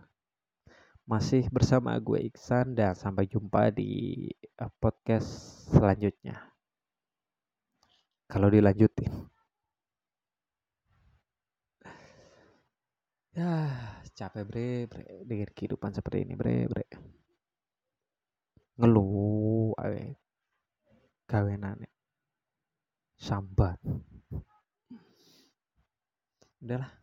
Masih 1.05 1.45
bersama 1.53 1.93
gue 2.01 2.17
Iksan 2.25 2.73
dan 2.73 2.97
sampai 2.97 3.29
jumpa 3.29 3.69
di 3.75 4.33
eh, 4.33 4.73
podcast 4.81 5.29
selanjutnya. 5.69 6.41
Kalau 8.25 8.49
dilanjutin 8.49 9.34
Ya, 13.35 13.67
capek 14.15 14.47
bre, 14.47 14.87
bre 14.87 15.27
dengan 15.27 15.51
kehidupan 15.51 15.91
seperti 15.91 16.23
ini 16.23 16.39
bre, 16.39 16.71
bre. 16.71 16.87
Ngeluh, 18.79 19.75
awe. 19.75 20.03
Gawenane. 21.27 21.91
Sambat. 23.19 23.83
Udahlah, 26.63 26.95